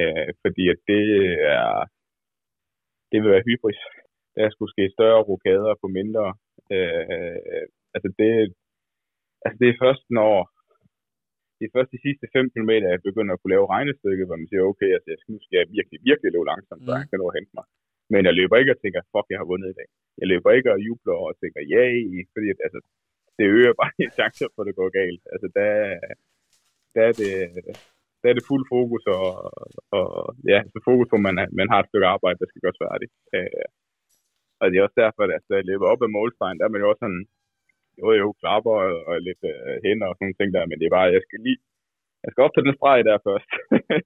Øh, 0.00 0.28
fordi 0.42 0.64
at 0.74 0.80
det 0.90 1.04
er, 1.58 1.70
det 3.10 3.18
vil 3.22 3.30
være 3.34 3.46
hybris. 3.48 3.80
Der 4.36 4.50
skulle 4.50 4.72
ske 4.74 4.94
større 4.96 5.22
rokader 5.28 5.74
på 5.82 5.86
mindre. 5.98 6.26
Øh, 6.74 7.64
altså 7.94 8.08
det, 8.18 8.30
altså 9.44 9.58
det 9.62 9.68
er 9.68 9.82
først 9.84 10.04
når, 10.18 10.34
det 11.58 11.64
er 11.66 11.74
først 11.76 11.94
de 11.94 12.04
sidste 12.06 12.26
5 12.36 12.50
km, 12.54 12.72
at 12.86 12.94
jeg 12.94 13.06
begynder 13.08 13.32
at 13.34 13.40
kunne 13.40 13.54
lave 13.56 13.70
regnestykket, 13.74 14.26
hvor 14.26 14.38
man 14.40 14.48
siger, 14.48 14.62
okay, 14.72 14.90
altså 14.96 15.08
jeg 15.12 15.18
skal, 15.18 15.32
nu 15.34 15.40
skal 15.44 15.56
jeg 15.60 15.68
virkelig, 15.76 15.98
virkelig 16.10 16.30
løbe 16.32 16.50
langsomt, 16.52 16.82
så 16.84 16.90
mm. 16.92 17.00
jeg 17.00 17.08
kan 17.10 17.20
nå 17.20 17.26
at 17.30 17.36
hente 17.38 17.52
mig. 17.58 17.66
Men 18.12 18.20
jeg 18.28 18.34
løber 18.40 18.56
ikke 18.56 18.74
og 18.74 18.80
tænker, 18.80 19.00
fuck, 19.12 19.26
jeg 19.30 19.40
har 19.40 19.50
vundet 19.52 19.68
i 19.70 19.78
dag. 19.80 19.88
Jeg 20.20 20.26
løber 20.32 20.50
ikke 20.56 20.70
og 20.74 20.80
jubler 20.86 21.16
og 21.26 21.32
tænker, 21.42 21.60
ja, 21.74 21.82
yeah, 21.94 22.24
fordi 22.34 22.46
at, 22.54 22.58
altså, 22.66 22.80
det 23.38 23.46
øger 23.56 23.80
bare 23.80 23.92
en 24.06 24.16
chance 24.18 24.42
for, 24.54 24.60
at 24.62 24.68
det 24.68 24.78
går 24.80 24.90
galt. 25.00 25.22
Altså, 25.32 25.46
der, 25.58 25.70
der, 26.94 27.02
er 27.10 27.14
det, 27.20 27.32
der 28.20 28.26
er 28.30 28.36
det 28.36 28.48
fuld 28.50 28.64
fokus, 28.74 29.02
og, 29.16 29.26
og 29.98 30.06
ja, 30.52 30.58
så 30.72 30.78
fokus 30.90 31.08
på, 31.08 31.16
at 31.20 31.26
man, 31.28 31.36
man 31.60 31.68
har 31.72 31.78
et 31.80 31.88
stykke 31.90 32.12
arbejde, 32.14 32.40
der 32.40 32.48
skal 32.48 32.62
gøres 32.64 32.82
færdigt. 32.84 33.12
Øh, 33.36 33.66
og 34.60 34.64
det 34.66 34.76
er 34.76 34.86
også 34.86 35.00
derfor, 35.04 35.22
at 35.24 35.32
altså, 35.38 35.52
jeg 35.58 35.68
løber 35.70 35.86
op 35.92 36.02
ad 36.04 36.14
målstregen, 36.18 36.58
der 36.58 36.64
er 36.66 36.72
man 36.74 36.82
jo 36.82 36.90
også 36.90 37.02
sådan, 37.04 37.24
jo 38.00 38.06
jo, 38.22 38.28
klapper 38.40 38.74
og, 38.84 38.92
og 39.08 39.14
lidt 39.28 39.42
øh, 39.52 39.74
hænder 39.84 40.06
og 40.08 40.14
sådan 40.14 40.24
nogle 40.24 40.38
ting 40.38 40.50
der, 40.54 40.64
men 40.66 40.78
det 40.78 40.86
er 40.86 40.96
bare, 40.98 41.14
jeg 41.16 41.22
skal 41.26 41.40
lige, 41.46 41.60
jeg 42.24 42.30
skal 42.30 42.44
op 42.46 42.54
til 42.54 42.66
den 42.66 42.74
streg 42.78 42.98
der 43.08 43.24
først. 43.28 43.50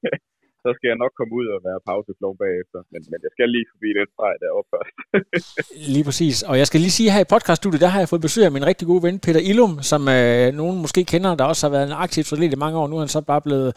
så 0.64 0.70
skal 0.76 0.88
jeg 0.92 0.98
nok 1.02 1.12
komme 1.18 1.32
ud 1.40 1.46
og 1.54 1.58
være 1.68 1.80
pauseklog 1.88 2.34
bagefter. 2.44 2.78
Men, 2.92 3.00
men 3.10 3.18
jeg 3.24 3.30
skal 3.34 3.48
lige 3.54 3.66
forbi 3.72 3.88
den 3.98 4.08
streg 4.14 4.34
deroppe 4.44 4.68
først. 4.74 4.94
lige 5.94 6.04
præcis. 6.08 6.36
Og 6.50 6.54
jeg 6.60 6.66
skal 6.70 6.80
lige 6.84 6.96
sige, 6.98 7.10
her 7.14 7.22
i 7.26 7.30
podcaststudiet, 7.34 7.80
der 7.84 7.90
har 7.94 8.00
jeg 8.02 8.08
fået 8.12 8.26
besøg 8.26 8.44
af 8.48 8.52
min 8.56 8.66
rigtig 8.70 8.86
gode 8.90 9.02
ven, 9.06 9.18
Peter 9.26 9.42
Ilum, 9.50 9.74
som 9.90 10.00
øh, 10.16 10.46
nogen 10.60 10.76
måske 10.84 11.00
kender, 11.12 11.30
der 11.34 11.44
også 11.44 11.62
har 11.66 11.72
været 11.76 11.86
en 11.90 11.96
aktiv 12.04 12.20
atlet 12.32 12.52
i 12.52 12.62
mange 12.64 12.78
år. 12.80 12.86
Nu 12.88 12.96
er 12.96 13.00
han 13.04 13.14
så 13.16 13.20
bare 13.32 13.42
blevet 13.48 13.70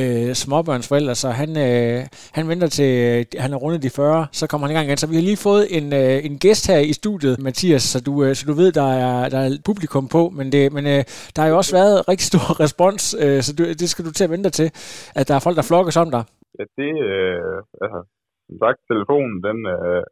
øh, 0.00 0.34
småbørnsforælder, 0.42 1.14
så 1.14 1.28
han, 1.30 1.50
øh, 1.66 2.06
han 2.32 2.48
venter 2.48 2.68
til, 2.78 2.90
øh, 3.06 3.24
han 3.44 3.52
er 3.52 3.56
rundet 3.64 3.82
de 3.82 3.90
40, 3.90 4.26
så 4.32 4.46
kommer 4.46 4.66
han 4.66 4.74
i 4.74 4.76
gang 4.76 4.86
igen. 4.86 4.96
Så 4.96 5.06
vi 5.06 5.14
har 5.14 5.22
lige 5.22 5.36
fået 5.36 5.76
en, 5.78 5.92
øh, 5.92 6.24
en 6.24 6.38
gæst 6.38 6.66
her 6.66 6.78
i 6.78 6.92
studiet, 6.92 7.38
Mathias, 7.38 7.82
så 7.82 8.00
du, 8.00 8.24
øh, 8.24 8.36
så 8.36 8.46
du 8.46 8.52
ved, 8.52 8.72
der 8.72 8.92
er, 8.92 9.28
der 9.28 9.38
er 9.38 9.58
publikum 9.64 10.08
på, 10.08 10.30
men, 10.30 10.52
det, 10.52 10.72
men 10.72 10.86
øh, 10.86 11.04
der 11.36 11.42
har 11.42 11.48
jo 11.48 11.56
også 11.56 11.72
været 11.76 12.08
rigtig 12.08 12.26
stor 12.26 12.46
respons, 12.64 13.16
øh, 13.18 13.42
så 13.42 13.52
du, 13.52 13.64
det 13.64 13.90
skal 13.90 14.04
du 14.04 14.10
til 14.10 14.24
at 14.24 14.30
vente 14.30 14.50
til, 14.50 14.70
at 15.14 15.28
der 15.28 15.34
er 15.34 15.38
folk, 15.38 15.56
der 15.56 15.62
flokkes 15.62 15.96
om 15.96 16.10
dig. 16.10 16.24
Ja, 16.58 16.64
det, 16.80 16.92
øh, 17.10 17.56
altså, 17.82 18.00
som 18.46 18.56
sagt, 18.62 18.78
telefonen, 18.92 19.36
den, 19.46 19.58
øh, 19.74 20.02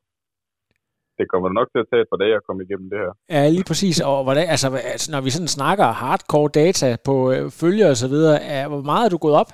det 1.18 1.26
kommer 1.32 1.48
nok 1.58 1.68
til 1.70 1.82
at 1.82 1.88
tage 1.90 2.02
et 2.04 2.10
par 2.12 2.20
dage 2.22 2.34
at 2.36 2.46
komme 2.46 2.60
igennem 2.64 2.88
det 2.92 2.98
her. 3.04 3.12
Ja, 3.34 3.42
lige 3.56 3.68
præcis. 3.70 3.96
Og 4.10 4.18
hvordan, 4.26 4.44
altså, 4.54 4.68
altså, 4.94 5.06
når 5.14 5.20
vi 5.26 5.30
sådan 5.30 5.56
snakker 5.58 5.86
hardcore 6.02 6.50
data 6.62 6.88
på 7.08 7.14
øh, 7.32 7.44
følger 7.60 7.88
og 7.94 7.98
så 8.02 8.08
videre, 8.14 8.36
er, 8.56 8.64
hvor 8.68 8.82
meget 8.90 9.04
er 9.04 9.12
du 9.14 9.18
gået 9.26 9.36
op? 9.42 9.50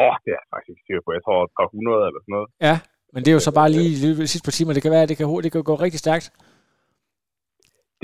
Åh, 0.00 0.02
oh, 0.04 0.14
det 0.22 0.30
er 0.30 0.38
jeg 0.40 0.46
faktisk 0.52 0.70
ikke 0.72 0.86
sikker 0.88 1.02
på. 1.06 1.10
Jeg 1.16 1.22
tror 1.24 1.38
et 1.48 1.54
par 1.58 1.68
hundrede 1.74 2.02
eller 2.08 2.20
sådan 2.22 2.34
noget. 2.36 2.48
Ja, 2.68 2.76
men 3.12 3.20
det 3.22 3.28
er 3.30 3.36
jo 3.38 3.46
så 3.48 3.54
bare 3.60 3.70
lige 3.76 3.92
de 4.22 4.32
sidste 4.32 4.46
par 4.48 4.56
timer. 4.56 4.72
Det 4.76 4.82
kan 4.84 4.94
være, 4.96 5.06
det 5.10 5.16
kan, 5.16 5.26
det 5.44 5.52
kan 5.52 5.68
gå 5.70 5.74
rigtig 5.74 6.00
stærkt. 6.04 6.26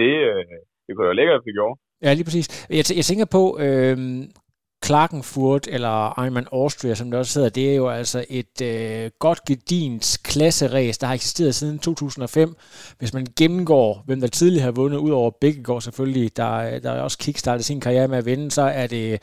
Det, 0.01 0.13
øh, 0.31 0.45
det 0.85 0.91
kunne 0.93 1.09
være 1.09 1.19
lækkert, 1.21 1.41
at 1.41 1.47
vi 1.49 1.53
gjorde. 1.59 1.77
Ja, 2.05 2.11
lige 2.15 2.27
præcis. 2.29 2.47
Jeg, 2.79 2.85
jeg 3.01 3.05
tænker 3.11 3.27
på, 3.39 3.43
øh, 3.67 3.97
Klagenfurt, 4.87 5.69
eller 5.71 6.23
Ironman 6.23 6.47
Austria, 6.53 6.95
som 6.95 7.11
det 7.11 7.21
også 7.21 7.39
hedder, 7.39 7.51
det 7.51 7.71
er 7.71 7.75
jo 7.75 7.89
altså 7.89 8.25
et 8.29 8.61
øh, 8.63 9.11
godt 9.19 9.45
gedins 9.45 10.17
klasseræs, 10.17 10.99
der 10.99 11.07
har 11.07 11.15
eksisteret 11.15 11.55
siden 11.55 11.79
2005. 11.79 12.57
Hvis 12.99 13.13
man 13.13 13.27
gennemgår, 13.37 14.03
hvem 14.07 14.21
der 14.21 14.29
tidligere 14.29 14.65
har 14.65 14.71
vundet, 14.71 14.99
ud 14.99 15.11
over 15.11 15.31
Bækkegaard 15.41 15.83
selvfølgelig, 15.83 16.37
der, 16.37 16.79
der 16.79 16.93
er 16.93 17.01
også 17.01 17.19
kickstartet 17.19 17.65
sin 17.65 17.81
karriere 17.81 18.09
med 18.09 18.19
at 18.19 18.27
vinde, 18.27 18.51
så 18.51 18.63
er 18.63 18.87
det 18.87 19.23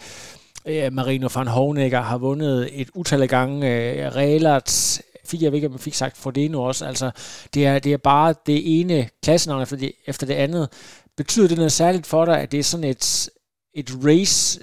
øh, 0.65 0.93
Marino 0.93 1.29
van 1.35 1.47
Hovnecker 1.47 2.01
har 2.01 2.17
vundet 2.17 2.81
et 2.81 2.89
utal 2.93 3.21
af 3.21 3.29
gange. 3.29 3.67
Øh, 3.67 4.15
Rehlert 4.15 5.01
fik 5.25 5.41
jeg 5.41 5.53
ikke, 5.53 5.67
om 5.67 5.71
man 5.71 5.79
fik 5.79 5.93
sagt 5.93 6.17
for 6.17 6.31
det 6.31 6.51
nu 6.51 6.61
også. 6.61 6.85
Altså, 6.85 7.11
det 7.53 7.65
er, 7.65 7.79
det 7.79 7.93
er 7.93 7.97
bare 7.97 8.35
det 8.45 8.79
ene 8.79 9.09
klassenavn 9.23 9.61
efter 9.61 9.77
det, 9.77 9.91
efter 10.07 10.27
det 10.27 10.33
andet. 10.33 10.69
Betyder 11.17 11.47
det 11.47 11.57
noget 11.57 11.71
særligt 11.71 12.07
for 12.07 12.25
dig, 12.25 12.41
at 12.41 12.51
det 12.51 12.59
er 12.59 12.63
sådan 12.63 12.83
et, 12.83 13.29
et 13.73 13.91
race, 14.05 14.59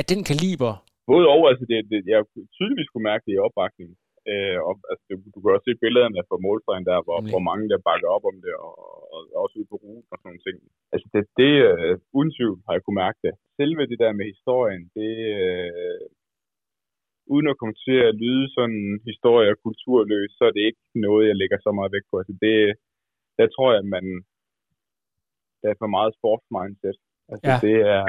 af 0.00 0.04
den 0.12 0.20
kaliber? 0.30 0.72
Både 1.12 1.26
over, 1.34 1.46
altså 1.52 1.64
det, 1.70 1.78
det, 1.90 1.98
jeg 2.12 2.18
tydeligvis 2.56 2.90
kunne 2.90 3.08
mærke 3.10 3.24
det 3.26 3.34
i 3.34 3.44
opbakningen. 3.46 3.96
Øh, 4.32 4.58
og, 4.68 4.74
altså, 4.90 5.04
det, 5.08 5.14
du 5.34 5.38
kan 5.40 5.54
også 5.54 5.66
se 5.68 5.82
billederne 5.82 6.28
fra 6.28 6.44
målstregen 6.46 6.86
der, 6.90 6.98
hvor, 7.06 7.18
hvor 7.32 7.44
mange 7.50 7.66
der 7.72 7.86
bakker 7.88 8.08
op 8.16 8.24
om 8.30 8.36
det, 8.44 8.54
og, 8.66 8.72
og, 8.84 8.98
og 9.14 9.18
også 9.42 9.54
ude 9.58 9.70
på 9.70 9.76
ruten 9.82 10.10
og 10.12 10.16
sådan 10.18 10.26
nogle 10.28 10.44
ting. 10.46 10.56
Altså 10.94 11.06
det, 11.14 11.22
det 11.40 11.52
uh, 11.70 11.94
uden 12.18 12.30
tvivl 12.36 12.58
har 12.66 12.72
jeg 12.74 12.82
kunne 12.84 13.02
mærke 13.04 13.20
det. 13.26 13.32
Selve 13.58 13.82
det 13.90 13.98
der 14.04 14.12
med 14.18 14.26
historien, 14.34 14.82
det, 14.98 15.12
uh, 15.42 16.04
uden 17.34 17.46
at 17.50 17.58
komme 17.60 17.76
til 17.86 17.98
at 18.08 18.16
lyde 18.22 18.46
sådan 18.56 18.84
historie- 19.10 19.52
og 19.54 19.58
kulturløs, 19.66 20.30
så 20.38 20.42
er 20.48 20.52
det 20.54 20.64
ikke 20.68 20.84
noget, 21.06 21.28
jeg 21.30 21.36
lægger 21.40 21.58
så 21.60 21.70
meget 21.78 21.92
vægt 21.94 22.08
på. 22.10 22.16
Altså 22.22 22.34
det, 22.44 22.56
der 23.38 23.46
tror 23.54 23.68
jeg, 23.72 23.80
at 23.84 23.90
man, 23.96 24.06
der 25.60 25.68
er 25.70 25.78
for 25.82 25.90
meget 25.96 26.12
sportsmindset 26.18 26.96
Altså, 27.32 27.50
ja. 27.50 27.56
det, 27.66 27.76
er, 27.94 28.02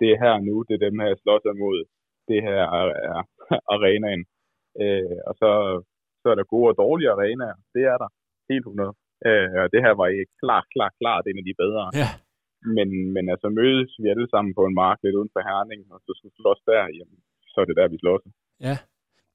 det 0.00 0.08
er 0.12 0.18
her 0.24 0.34
nu, 0.48 0.54
det 0.68 0.74
er 0.74 0.86
dem 0.86 0.98
her, 1.00 1.08
jeg 1.12 1.20
slås 1.22 1.44
imod. 1.54 1.78
Det 2.30 2.38
her 2.46 2.60
er, 2.78 2.84
er 3.12 3.20
arenaen. 3.74 4.22
Øh, 4.82 5.18
og 5.28 5.34
så, 5.40 5.50
så 6.22 6.26
er 6.32 6.36
der 6.36 6.52
gode 6.54 6.68
og 6.72 6.76
dårlige 6.84 7.10
arenaer. 7.14 7.56
Det 7.74 7.82
er 7.92 7.96
der. 8.02 8.10
Helt 8.50 8.66
100. 8.66 8.94
Øh, 9.28 9.48
og 9.62 9.68
det 9.74 9.80
her 9.84 9.94
var 10.00 10.08
klart, 10.42 10.66
klart, 10.74 10.94
klart 11.02 11.24
en 11.30 11.40
af 11.42 11.46
de 11.48 11.60
bedre. 11.62 11.84
Ja. 12.02 12.10
men, 12.76 12.88
men 13.14 13.24
altså 13.34 13.48
mødes 13.60 13.90
vi 14.02 14.06
alle 14.14 14.28
sammen 14.32 14.52
på 14.58 14.62
en 14.68 14.78
mark 14.82 14.98
lidt 15.02 15.18
uden 15.18 15.34
for 15.34 15.42
Herning, 15.48 15.82
og 15.92 15.98
så 16.04 16.10
skulle 16.16 16.36
slås 16.40 16.60
der, 16.70 16.82
jamen, 16.98 17.18
så 17.52 17.56
er 17.62 17.66
det 17.68 17.76
der, 17.80 17.88
vi 17.94 17.98
slås. 18.02 18.22
Ja, 18.66 18.76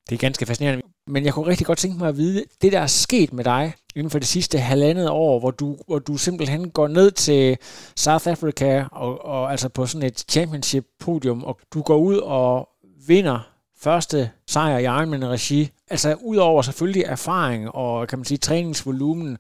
det 0.06 0.14
er 0.16 0.26
ganske 0.28 0.48
fascinerende. 0.50 0.86
Men 1.14 1.26
jeg 1.26 1.34
kunne 1.34 1.48
rigtig 1.48 1.68
godt 1.68 1.78
tænke 1.78 1.98
mig 1.98 2.10
at 2.10 2.18
vide, 2.18 2.44
det 2.62 2.72
der 2.72 2.80
er 2.80 2.88
sket 3.06 3.34
med 3.34 3.44
dig 3.44 3.74
inden 3.96 4.10
for 4.10 4.20
det 4.20 4.28
sidste 4.28 4.58
halvandet 4.58 5.10
år, 5.10 5.40
hvor 5.40 5.52
du, 5.52 5.78
hvor 5.88 6.00
du 6.00 6.18
simpelthen 6.18 6.70
går 6.70 6.88
ned 6.88 7.12
til 7.12 7.58
South 7.96 8.28
Africa 8.28 8.86
og, 8.92 9.26
og 9.26 9.52
altså 9.52 9.70
på 9.70 9.86
sådan 9.86 10.08
et 10.08 10.20
championship 10.20 10.86
podium, 11.00 11.44
og 11.44 11.60
du 11.74 11.82
går 11.82 11.98
ud 11.98 12.18
og 12.18 12.70
vinder 13.08 13.40
første 13.84 14.30
sejr 14.48 14.78
i 14.78 14.84
Ironman-regi. 14.84 15.70
Altså 15.90 16.16
udover 16.24 16.62
selvfølgelig 16.62 17.04
erfaring 17.04 17.76
og 17.76 18.08
kan 18.08 18.20
man 18.20 18.26
sige 18.26 18.38
træningsvolumen, 18.38 19.38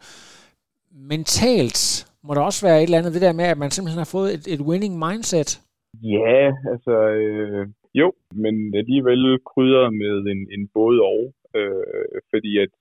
mentalt 0.91 2.05
må 2.23 2.33
der 2.33 2.41
også 2.41 2.65
være 2.67 2.77
et 2.77 2.83
eller 2.83 2.97
andet 2.97 3.13
det 3.13 3.21
der 3.21 3.33
med, 3.33 3.45
at 3.45 3.57
man 3.57 3.71
simpelthen 3.71 3.97
har 3.97 4.11
fået 4.17 4.33
et, 4.33 4.45
et 4.53 4.61
winning 4.61 4.93
mindset. 5.05 5.61
Ja, 6.03 6.51
altså 6.71 6.95
øh, 7.21 7.67
jo, 7.93 8.07
men 8.43 8.55
alligevel 8.81 9.39
krydder 9.51 9.89
med 10.01 10.31
en, 10.33 10.41
en 10.55 10.63
både 10.73 11.01
og, 11.01 11.33
øh, 11.57 12.15
fordi 12.31 12.51
at 12.63 12.71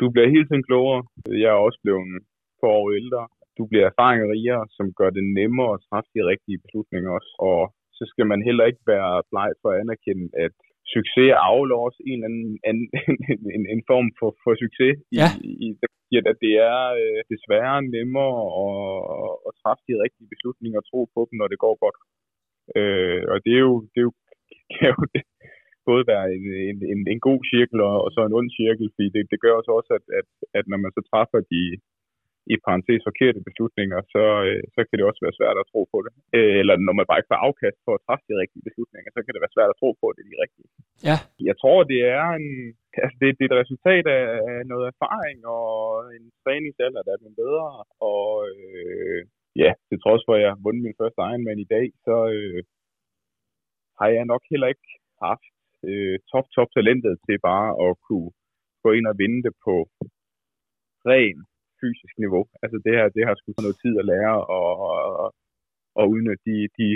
du 0.00 0.06
bliver 0.12 0.28
hele 0.34 0.46
tiden 0.46 0.68
klogere. 0.70 1.02
Jeg 1.42 1.50
er 1.52 1.64
også 1.66 1.78
blevet 1.84 2.04
på 2.60 2.66
år 2.78 2.86
ældre. 3.00 3.22
Du 3.58 3.62
bliver 3.70 3.86
erfaringer 3.86 4.58
som 4.76 4.86
gør 4.98 5.10
det 5.18 5.24
nemmere 5.38 5.74
at 5.74 5.82
træffe 5.88 6.10
de 6.16 6.22
rigtige 6.32 6.62
beslutninger 6.64 7.10
også. 7.18 7.32
Og 7.50 7.60
så 7.98 8.04
skal 8.12 8.26
man 8.32 8.40
heller 8.48 8.64
ikke 8.70 8.84
være 8.94 9.12
bleg 9.30 9.50
for 9.60 9.68
at 9.70 9.80
anerkende, 9.82 10.26
at 10.46 10.54
succes 10.96 11.30
afler 11.50 11.76
også 11.86 12.00
en 12.10 12.18
eller 12.18 12.28
anden 12.68 12.82
en, 13.34 13.42
en, 13.56 13.64
en 13.74 13.82
form 13.90 14.08
for, 14.18 14.30
for 14.42 14.52
succes. 14.64 14.94
Ja. 15.20 15.28
I, 15.48 15.50
i, 15.66 15.68
i, 16.12 16.14
at 16.32 16.38
det 16.44 16.54
er 16.72 16.80
øh, 17.02 17.20
desværre 17.32 17.76
nemmere 17.96 18.36
at, 18.64 19.32
at 19.48 19.52
træffe 19.62 19.82
de 19.88 19.94
rigtige 20.04 20.32
beslutninger 20.34 20.78
og 20.80 20.86
tro 20.90 21.00
på 21.14 21.20
dem, 21.28 21.34
når 21.40 21.48
det 21.52 21.58
går 21.64 21.74
godt. 21.84 21.98
Øh, 22.78 23.22
og 23.32 23.36
det 23.44 23.52
er 23.58 23.64
jo, 23.68 23.74
det 23.92 23.98
er 24.02 24.06
jo, 24.08 24.12
kan 24.76 24.88
jo 24.96 25.02
det, 25.14 25.22
både 25.90 26.02
være 26.12 26.26
en, 26.36 26.44
en, 26.70 26.78
en, 26.92 27.00
en 27.14 27.20
god 27.28 27.40
cirkel 27.52 27.78
og, 27.88 27.96
og 28.04 28.08
så 28.14 28.20
en 28.24 28.38
ond 28.40 28.50
cirkel, 28.60 28.86
fordi 28.94 29.08
det, 29.14 29.22
det 29.32 29.38
gør 29.44 29.54
også, 29.78 29.92
at, 29.98 30.04
at, 30.18 30.28
at 30.58 30.64
når 30.70 30.78
man 30.84 30.92
så 30.96 31.02
træffer 31.10 31.40
de, 31.52 31.62
i 32.54 32.56
parentes 32.66 33.02
forkerte 33.08 33.40
beslutninger, 33.48 33.98
så, 34.14 34.24
øh, 34.48 34.62
så 34.74 34.80
kan 34.86 34.96
det 34.96 35.04
også 35.10 35.22
være 35.26 35.38
svært 35.40 35.58
at 35.62 35.68
tro 35.72 35.80
på 35.92 35.98
det. 36.04 36.12
Øh, 36.36 36.54
eller 36.60 36.74
når 36.86 36.94
man 36.98 37.06
bare 37.08 37.18
ikke 37.20 37.32
får 37.32 37.44
afkast 37.48 37.78
for 37.86 37.92
at 37.96 38.04
træffe 38.06 38.24
de 38.30 38.40
rigtige 38.42 38.66
beslutninger, 38.68 39.08
så 39.12 39.20
kan 39.22 39.32
det 39.32 39.42
være 39.44 39.56
svært 39.56 39.72
at 39.72 39.80
tro 39.80 39.88
på, 40.00 40.04
at 40.08 40.16
det 40.16 40.22
er 40.24 40.32
de 40.32 40.42
rigtige. 40.44 40.68
Ja. 41.08 41.16
Jeg 41.48 41.56
tror, 41.62 41.78
det 41.92 42.00
er 42.18 42.28
en, 42.40 42.48
altså 43.04 43.16
det, 43.20 43.28
det 43.38 43.44
er 43.44 43.50
et 43.52 43.62
resultat 43.62 44.04
af 44.18 44.26
noget 44.72 44.86
erfaring 44.92 45.38
og 45.58 45.70
en 46.16 46.24
træningsalder, 46.42 47.02
der 47.04 47.12
er 47.12 47.22
blevet 47.22 47.40
bedre. 47.44 47.68
Og 48.10 48.28
øh, 48.54 49.20
ja, 49.62 49.70
til 49.88 49.98
trods 50.04 50.22
for, 50.26 50.32
at 50.34 50.42
jeg 50.42 50.50
har 50.52 50.64
vundet 50.66 50.82
min 50.84 50.98
første 51.00 51.20
Ironman 51.28 51.64
i 51.66 51.70
dag, 51.76 51.86
så 52.06 52.16
øh, 52.36 52.60
har 54.00 54.08
jeg 54.16 54.24
nok 54.32 54.42
heller 54.52 54.68
ikke 54.74 54.88
haft 55.26 55.52
øh, 55.88 56.16
top, 56.32 56.46
top 56.56 56.68
talentet 56.76 57.14
til 57.26 57.36
bare 57.50 57.68
at 57.84 57.92
kunne 58.06 58.30
gå 58.84 58.90
ind 58.98 59.06
og 59.10 59.18
vinde 59.22 59.40
det 59.46 59.54
på 59.66 59.74
ren 61.10 61.38
fysisk 61.80 62.14
niveau. 62.24 62.42
Altså 62.62 62.76
det 62.84 62.92
her, 62.96 63.06
det 63.16 63.22
har 63.26 63.34
sgu 63.36 63.48
noget 63.66 63.80
tid 63.82 63.94
at 64.00 64.08
lære 64.12 64.36
og, 64.58 64.70
og, 64.88 65.26
og 66.00 66.04
udnytte 66.12 66.42
de, 66.48 66.56
de, 66.78 66.88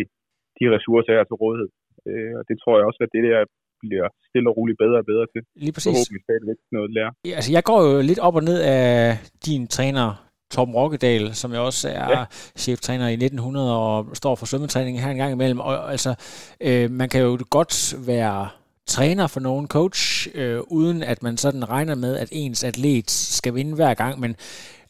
de 0.59 0.65
ressourcer, 0.75 1.13
jeg 1.13 1.21
har 1.23 1.29
til 1.31 1.43
rådighed. 1.45 1.71
Øh, 2.09 2.33
og 2.39 2.43
det 2.49 2.57
tror 2.59 2.75
jeg 2.79 2.87
også, 2.89 3.01
at 3.07 3.15
det 3.17 3.23
der 3.29 3.41
bliver 3.83 4.07
stille 4.29 4.49
og 4.51 4.57
roligt 4.59 4.79
bedre 4.85 4.99
og 5.03 5.07
bedre 5.13 5.27
til. 5.33 5.43
Lige 5.65 5.75
præcis. 5.77 5.93
Forhåbentlig 5.93 6.23
stadigvæk 6.29 6.59
noget 6.75 6.89
at 6.89 6.95
lære. 6.97 7.11
Ja, 7.29 7.35
altså 7.39 7.51
jeg 7.57 7.65
går 7.71 7.81
jo 7.87 7.93
lidt 8.11 8.21
op 8.27 8.37
og 8.39 8.45
ned 8.51 8.59
af 8.77 8.91
din 9.47 9.63
træner, 9.77 10.09
Torben 10.53 10.75
Rokkedal, 10.75 11.25
som 11.41 11.53
jeg 11.53 11.61
også 11.61 11.89
er 11.89 12.09
ja. 12.17 12.25
cheftræner 12.65 13.09
i 13.09 13.13
1900 13.13 13.79
og 13.83 14.17
står 14.21 14.35
for 14.35 14.47
svømmetræning 14.47 14.95
her 15.03 15.11
en 15.11 15.17
gang 15.23 15.33
imellem. 15.33 15.61
Og 15.61 15.91
altså, 15.95 16.11
øh, 16.67 16.91
man 17.01 17.09
kan 17.09 17.21
jo 17.27 17.31
godt 17.51 17.75
være 18.11 18.49
træner 18.87 19.27
for 19.27 19.41
nogen 19.41 19.69
coach, 19.69 20.29
øh, 20.35 20.61
uden 20.71 21.03
at 21.03 21.23
man 21.23 21.37
sådan 21.37 21.69
regner 21.69 21.95
med, 21.95 22.17
at 22.17 22.29
ens 22.33 22.65
atlet 22.65 23.11
skal 23.11 23.55
vinde 23.55 23.75
hver 23.75 23.95
gang. 23.95 24.21
Men 24.21 24.37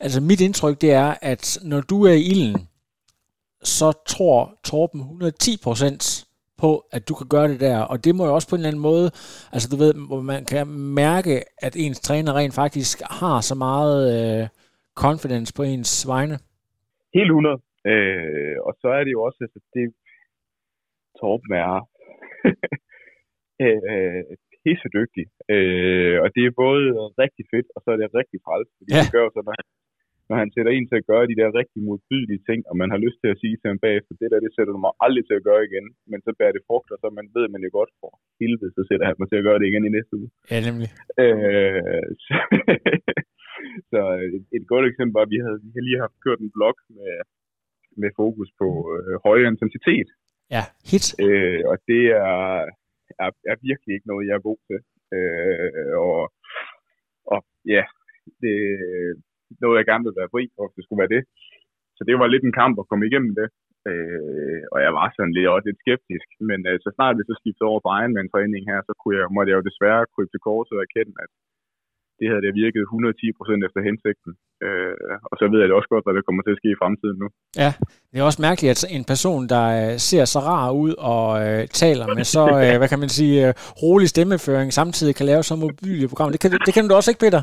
altså 0.00 0.20
mit 0.20 0.40
indtryk, 0.40 0.80
det 0.80 0.92
er, 0.92 1.14
at 1.22 1.58
når 1.64 1.80
du 1.80 2.04
er 2.04 2.12
i 2.12 2.22
ilden, 2.32 2.68
så 3.62 3.92
tror 4.06 4.54
Torben 4.64 5.00
110% 5.00 6.26
på, 6.58 6.70
at 6.92 7.08
du 7.08 7.14
kan 7.14 7.28
gøre 7.34 7.48
det 7.48 7.60
der. 7.60 7.78
Og 7.80 8.04
det 8.04 8.14
må 8.14 8.22
jo 8.26 8.34
også 8.34 8.48
på 8.48 8.56
en 8.56 8.60
eller 8.60 8.68
anden 8.68 8.82
måde, 8.90 9.06
altså 9.54 9.68
du 9.72 9.76
ved, 9.84 9.92
hvor 10.08 10.20
man 10.20 10.44
kan 10.44 10.66
mærke, 11.04 11.34
at 11.66 11.74
ens 11.76 12.00
træner 12.00 12.32
rent 12.40 12.54
faktisk 12.54 12.96
har 13.20 13.40
så 13.40 13.54
meget 13.54 14.00
øh, 14.14 14.48
confidence 15.04 15.50
på 15.56 15.62
ens 15.62 15.92
vegne. 16.14 16.36
Helt 17.14 17.30
100. 17.30 17.60
Øh, 17.92 18.56
og 18.66 18.72
så 18.80 18.88
er 18.98 19.02
det 19.04 19.12
jo 19.16 19.22
også, 19.28 19.40
at 19.46 19.62
det 19.74 19.86
Torben 21.18 21.52
er 21.52 21.74
øh, 23.90 24.22
pissedygtig. 24.64 25.24
Øh, 25.54 26.16
og 26.22 26.28
det 26.34 26.42
er 26.44 26.60
både 26.64 26.84
rigtig 27.22 27.44
fedt, 27.52 27.68
og 27.74 27.78
så 27.82 27.88
er 27.94 27.98
det 27.98 28.18
rigtig 28.20 28.38
træls. 28.44 28.70
Fordi 28.78 28.90
ja. 28.94 29.02
det 29.02 29.14
gør 29.16 29.26
så, 29.34 29.40
når 29.48 29.54
han, 29.58 29.66
når 30.30 30.36
han 30.42 30.50
sætter 30.54 30.72
en 30.72 30.86
til 30.88 31.00
at 31.00 31.08
gøre 31.10 31.30
de 31.30 31.38
der 31.40 31.58
rigtig 31.60 31.80
modbydelige 31.88 32.44
ting, 32.48 32.60
og 32.70 32.74
man 32.82 32.90
har 32.92 33.00
lyst 33.06 33.18
til 33.20 33.30
at 33.32 33.40
sige 33.42 33.56
til 33.58 33.68
ham 33.70 33.80
bagefter, 33.86 34.12
det 34.20 34.28
der, 34.32 34.44
det 34.44 34.52
sætter 34.56 34.72
du 34.74 34.80
mig 34.86 34.94
aldrig 35.04 35.24
til 35.26 35.38
at 35.38 35.46
gøre 35.48 35.62
igen. 35.68 35.86
Men 36.10 36.18
så 36.24 36.30
bærer 36.38 36.54
det 36.56 36.66
frugt, 36.68 36.88
og 36.94 36.98
så 37.02 37.06
man 37.18 37.26
ved 37.36 37.46
man 37.54 37.62
jo 37.66 37.70
godt 37.78 37.92
for 38.00 38.10
helvede, 38.40 38.70
så 38.76 38.82
sætter 38.88 39.06
han 39.08 39.16
mig 39.18 39.28
til 39.28 39.40
at 39.40 39.46
gøre 39.48 39.58
det 39.60 39.66
igen 39.70 39.88
i 39.88 39.94
næste 39.96 40.12
uge. 40.20 40.28
Ja, 40.52 40.58
nemlig. 40.68 40.88
Øh, 41.22 42.08
så, 42.24 42.36
så 43.92 44.00
et, 44.36 44.44
et 44.58 44.64
godt 44.72 44.84
eksempel 44.90 45.14
var, 45.18 45.24
at 45.26 45.32
vi 45.34 45.38
havde, 45.44 45.58
vi 45.64 45.70
havde 45.74 45.88
lige 45.88 46.04
haft 46.04 46.22
kørt 46.24 46.40
en 46.44 46.54
blog 46.56 46.76
med, 46.98 47.14
med 48.02 48.10
fokus 48.20 48.48
på 48.60 48.68
øh, 48.94 49.14
højere 49.26 49.50
intensitet. 49.54 50.08
Ja, 50.54 50.64
hit. 50.90 51.06
Øh, 51.26 51.60
og 51.70 51.76
det 51.90 52.02
er, 52.24 52.36
er, 53.24 53.30
er 53.52 53.56
virkelig 53.68 53.92
ikke 53.94 54.10
noget, 54.12 54.28
jeg 54.28 54.36
er 54.36 54.48
god 54.50 54.60
til. 54.68 54.80
Øh, 55.16 55.92
og, 56.06 56.20
og 57.32 57.40
ja, 57.74 57.84
det 58.42 58.54
er 59.54 59.58
noget, 59.64 59.78
jeg 59.78 59.88
gerne 59.90 60.04
vil 60.06 60.18
være 60.20 60.32
fri 60.34 60.44
for, 60.54 60.64
hvis 60.64 60.76
det 60.76 60.84
skulle 60.84 61.02
være 61.02 61.14
det. 61.16 61.22
Så 61.96 62.02
det 62.08 62.14
var 62.20 62.28
lidt 62.32 62.44
en 62.46 62.58
kamp 62.60 62.74
at 62.78 62.88
komme 62.90 63.06
igennem 63.06 63.34
det. 63.40 63.48
Øh, 63.90 64.62
og 64.72 64.78
jeg 64.86 64.92
var 64.98 65.06
sådan 65.10 65.34
lidt, 65.36 65.52
også 65.54 65.66
lidt 65.68 65.82
skeptisk. 65.84 66.28
Men 66.48 66.60
øh, 66.70 66.76
så 66.84 66.88
snart 66.96 67.18
vi 67.18 67.24
så 67.26 67.34
skiftede 67.40 67.70
over 67.70 67.80
på 67.82 67.90
Ironman-træning 67.98 68.62
her, 68.70 68.78
så 68.88 68.92
kunne 69.00 69.16
jeg, 69.18 69.26
måtte 69.34 69.50
jeg 69.50 69.58
jo 69.58 69.68
desværre 69.70 70.10
krybe 70.14 70.30
til 70.32 70.44
korset 70.48 70.76
og 70.78 70.84
erkende, 70.86 71.14
at 71.24 71.30
det 72.22 72.30
havde 72.30 72.44
det 72.46 72.54
virket 72.64 72.82
110% 72.82 73.66
efter 73.66 73.80
hensigten. 73.88 74.30
Øh, 74.64 74.94
og 75.30 75.34
så 75.38 75.44
ved 75.52 75.58
jeg 75.60 75.68
det 75.68 75.76
også 75.78 75.90
godt, 75.94 76.04
hvad 76.04 76.14
der 76.16 76.26
kommer 76.28 76.42
til 76.42 76.54
at 76.54 76.60
ske 76.60 76.70
i 76.72 76.80
fremtiden 76.82 77.18
nu. 77.22 77.28
Ja, 77.62 77.70
det 78.10 78.16
er 78.18 78.24
også 78.30 78.42
mærkeligt, 78.48 78.70
at 78.72 78.80
en 78.96 79.04
person, 79.12 79.42
der 79.54 79.64
øh, 79.80 79.92
ser 80.08 80.24
så 80.34 80.40
rar 80.50 80.70
ud 80.84 80.92
og 81.12 81.24
øh, 81.46 81.60
taler 81.82 82.06
med 82.16 82.24
så, 82.36 82.44
øh, 82.64 82.74
hvad 82.78 82.88
kan 82.92 83.02
man 83.04 83.12
sige, 83.18 83.36
øh, 83.46 83.52
rolig 83.82 84.08
stemmeføring, 84.14 84.68
samtidig 84.80 85.14
kan 85.18 85.26
lave 85.32 85.42
så 85.42 85.54
mobile 85.56 86.08
programmer. 86.12 86.32
Det 86.34 86.40
kan, 86.40 86.50
det 86.66 86.74
kan 86.74 86.88
du 86.88 86.94
også 86.94 87.10
ikke, 87.12 87.24
Peter? 87.26 87.42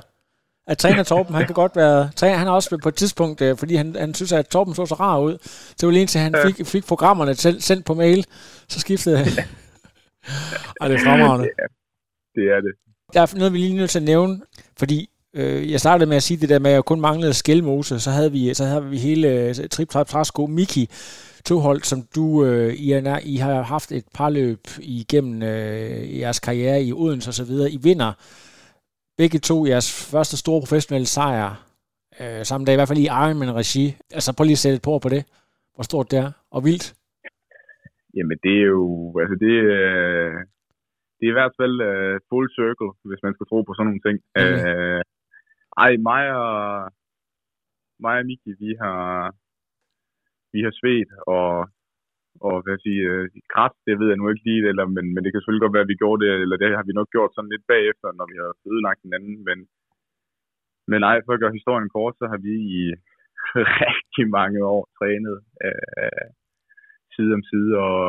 At 0.71 0.77
træner 0.77 1.03
Torben, 1.03 1.35
han 1.35 1.45
kan 1.45 1.55
godt 1.63 1.75
være... 1.75 2.09
Træner, 2.15 2.37
han 2.37 2.47
har 2.47 2.55
også 2.59 2.79
på 2.83 2.89
et 2.89 2.95
tidspunkt, 2.95 3.41
øh, 3.45 3.57
fordi 3.61 3.73
han, 3.75 3.95
han 3.95 4.13
synes, 4.13 4.31
at 4.33 4.47
Torben 4.47 4.73
så 4.73 4.85
så 4.85 4.95
rar 4.95 5.19
ud. 5.19 5.33
Det 5.77 5.83
var 5.85 5.91
lige 5.91 6.01
indtil 6.01 6.21
han 6.21 6.35
fik, 6.45 6.57
fik 6.65 6.85
programmerne 6.87 7.33
selv, 7.33 7.59
sendt 7.61 7.85
på 7.85 7.93
mail, 7.93 8.25
så 8.71 8.79
skiftede 8.79 9.17
han. 9.17 9.27
og 10.81 10.85
det 10.89 10.95
er 10.95 11.03
fremragende. 11.07 11.47
Ja, 11.59 11.65
det 12.35 12.45
er 12.55 12.61
det. 12.67 12.73
Der 13.13 13.21
er 13.21 13.37
noget, 13.37 13.53
vi 13.53 13.57
lige 13.57 13.75
nødt 13.75 13.89
til 13.89 13.99
at 13.99 14.05
nævne, 14.13 14.41
fordi 14.79 15.09
øh, 15.33 15.71
jeg 15.71 15.79
startede 15.79 16.09
med 16.09 16.17
at 16.17 16.23
sige 16.23 16.41
det 16.41 16.49
der 16.49 16.59
med, 16.59 16.71
at 16.71 16.75
jeg 16.75 16.85
kun 16.85 17.01
manglede 17.01 17.33
skælmose, 17.33 17.99
så 17.99 18.11
havde 18.11 18.31
vi, 18.31 18.53
så 18.53 18.65
havde 18.65 18.85
vi 18.85 18.97
hele 18.97 19.27
øh, 19.27 19.55
trip 19.55 19.89
trap 19.89 20.07
træsko 20.07 20.45
Miki 20.45 20.89
Toholt, 21.45 21.85
som 21.85 21.99
du 22.15 22.45
øh, 22.45 22.73
I, 22.73 22.91
er, 22.91 23.19
I 23.23 23.35
har 23.35 23.61
haft 23.61 23.91
et 23.91 24.05
par 24.13 24.29
løb 24.29 24.59
igennem 24.81 25.43
øh, 25.43 26.19
jeres 26.19 26.39
karriere 26.39 26.83
i 26.83 26.93
Odense 26.93 27.29
og 27.29 27.33
så 27.33 27.43
videre. 27.43 27.71
I 27.71 27.77
vinder 27.83 28.13
begge 29.17 29.39
to 29.39 29.65
jeres 29.65 30.09
første 30.11 30.37
store 30.37 30.61
professionelle 30.61 31.05
sejr 31.05 31.65
øh, 32.21 32.45
samme 32.45 32.65
dag, 32.65 32.73
i 32.73 32.75
hvert 32.75 32.87
fald 32.87 32.99
i 32.99 33.05
Ironman-regi. 33.05 33.95
Altså 34.13 34.33
prøv 34.33 34.43
lige 34.43 34.59
at 34.59 34.63
sætte 34.63 34.75
et 34.75 34.81
på 34.81 34.99
på 34.99 35.09
det, 35.09 35.23
hvor 35.75 35.83
stort 35.83 36.11
det 36.11 36.19
er, 36.19 36.31
og 36.51 36.65
vildt. 36.65 36.93
Jamen 38.15 38.37
det 38.43 38.53
er 38.61 38.67
jo, 38.77 38.85
altså 39.21 39.35
det, 39.45 39.55
øh, 39.77 40.33
det 41.19 41.25
er 41.25 41.33
i 41.33 41.39
hvert 41.39 41.55
fald 41.59 41.75
uh, 41.91 42.15
full 42.29 42.47
circle, 42.59 42.91
hvis 43.09 43.23
man 43.25 43.33
skal 43.33 43.47
tro 43.47 43.57
på 43.63 43.73
sådan 43.73 43.87
nogle 43.89 44.05
ting. 44.07 44.17
Mm. 44.35 44.57
Uh, 44.67 45.01
ej, 45.83 45.91
mig 46.09 46.23
og, 46.43 46.55
mig 48.05 48.15
og 48.21 48.25
Miki, 48.29 48.51
vi 48.63 48.71
har, 48.83 49.03
vi 50.53 50.59
har 50.65 50.73
svedt 50.79 51.11
og, 51.35 51.51
og 52.47 52.55
hvad 52.61 52.73
jeg 52.75 52.83
sige, 52.85 53.01
uh, 53.11 53.25
kraft, 53.53 53.77
det 53.87 53.95
ved 53.99 54.07
jeg 54.09 54.19
nu 54.19 54.25
ikke 54.29 54.47
lige, 54.49 54.63
eller, 54.71 54.85
men, 54.95 55.05
men 55.13 55.21
det 55.21 55.29
kan 55.29 55.39
selvfølgelig 55.39 55.65
godt 55.65 55.75
være, 55.75 55.87
at 55.87 55.93
vi 55.93 56.01
gjorde 56.01 56.21
det, 56.23 56.31
eller 56.43 56.57
det 56.57 56.69
har 56.79 56.85
vi 56.87 56.93
nok 56.99 57.09
gjort 57.15 57.31
sådan 57.33 57.53
lidt 57.53 57.65
bagefter, 57.73 58.07
når 58.19 58.25
vi 58.31 58.35
har 58.41 58.51
ødelagt 58.71 59.01
hinanden, 59.05 59.35
men, 59.47 59.57
men 60.91 61.01
ej, 61.09 61.17
for 61.25 61.31
at 61.33 61.41
gøre 61.41 61.57
historien 61.59 61.89
kort, 61.95 62.15
så 62.19 62.25
har 62.31 62.39
vi 62.47 62.53
i 62.77 62.81
rigtig 63.85 64.25
mange 64.37 64.59
år 64.73 64.83
trænet 64.97 65.37
uh, 65.67 66.27
side 67.15 67.31
om 67.37 67.43
side, 67.51 67.71
og, 67.87 68.03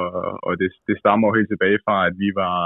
og 0.47 0.53
det, 0.61 0.69
det 0.89 0.97
stammer 1.03 1.25
jo 1.29 1.37
helt 1.39 1.51
tilbage 1.53 1.81
fra, 1.85 1.97
at 2.09 2.15
vi 2.25 2.31
var 2.43 2.59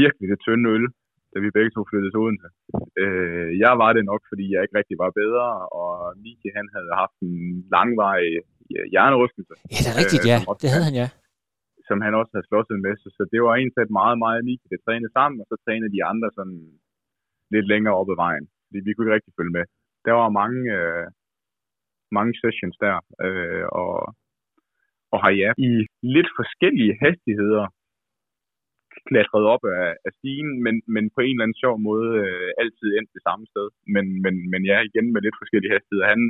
virkelig 0.00 0.26
det 0.32 0.38
tynde 0.46 0.68
øl, 0.76 0.86
da 1.32 1.36
vi 1.44 1.56
begge 1.56 1.72
to 1.72 1.80
flyttede 1.90 2.12
til 2.12 2.22
Odense. 2.24 2.48
Øh, 3.02 3.50
jeg 3.64 3.72
var 3.82 3.90
det 3.96 4.04
nok, 4.10 4.22
fordi 4.30 4.44
jeg 4.52 4.60
ikke 4.62 4.78
rigtig 4.80 4.96
var 5.04 5.10
bedre, 5.22 5.46
og 5.80 5.90
Miki 6.22 6.48
han 6.58 6.66
havde 6.74 6.92
haft 7.02 7.16
en 7.26 7.36
langvarig 7.74 8.32
øh, 8.76 8.86
hjernerystelse. 8.92 9.54
Ja, 9.74 9.78
det 9.84 9.90
er 9.92 9.98
rigtigt, 10.02 10.24
ja. 10.32 10.38
Det 10.62 10.68
havde 10.72 10.86
han, 10.88 10.96
ja. 11.02 11.08
Som 11.88 11.98
han 12.04 12.12
også 12.20 12.32
havde 12.34 12.48
slået 12.48 12.84
med. 12.86 12.94
Så, 13.02 13.08
så 13.16 13.22
det 13.32 13.40
var 13.44 13.52
egentlig 13.54 13.98
meget, 14.00 14.18
meget 14.24 14.42
unikt. 14.44 14.64
Det 14.72 14.78
trænede 14.86 15.12
sammen, 15.18 15.36
og 15.42 15.46
så 15.50 15.56
trænede 15.64 15.94
de 15.96 16.02
andre 16.10 16.28
sådan 16.38 16.58
lidt 17.54 17.66
længere 17.72 17.98
op 18.00 18.10
ad 18.14 18.18
vejen. 18.24 18.46
Fordi 18.66 18.78
vi 18.86 18.92
kunne 18.92 19.06
ikke 19.06 19.16
rigtig 19.16 19.34
følge 19.38 19.56
med. 19.58 19.64
Der 20.06 20.14
var 20.20 20.38
mange, 20.40 20.60
øh, 20.78 21.06
mange 22.18 22.32
sessions 22.42 22.76
der, 22.84 22.94
øh, 23.26 23.64
og, 23.80 23.94
og 25.12 25.18
har 25.24 25.32
ja 25.42 25.50
i 25.68 25.72
lidt 26.16 26.30
forskellige 26.40 26.94
hastigheder 27.04 27.66
klatret 29.10 29.44
op 29.54 29.64
af, 29.80 29.88
af 30.06 30.12
stigen, 30.18 30.50
men, 30.64 30.74
men 30.94 31.04
på 31.14 31.20
en 31.22 31.34
eller 31.34 31.46
anden 31.46 31.62
sjov 31.62 31.76
måde 31.88 32.10
øh, 32.24 32.50
altid 32.62 32.88
endt 32.98 33.14
det 33.16 33.22
samme 33.28 33.44
sted. 33.52 33.66
Men, 33.94 34.06
men, 34.24 34.34
men 34.52 34.62
ja, 34.70 34.78
igen 34.88 35.06
med 35.12 35.20
lidt 35.22 35.40
forskellige 35.42 35.74
hastigheder. 35.74 36.12
Han 36.14 36.22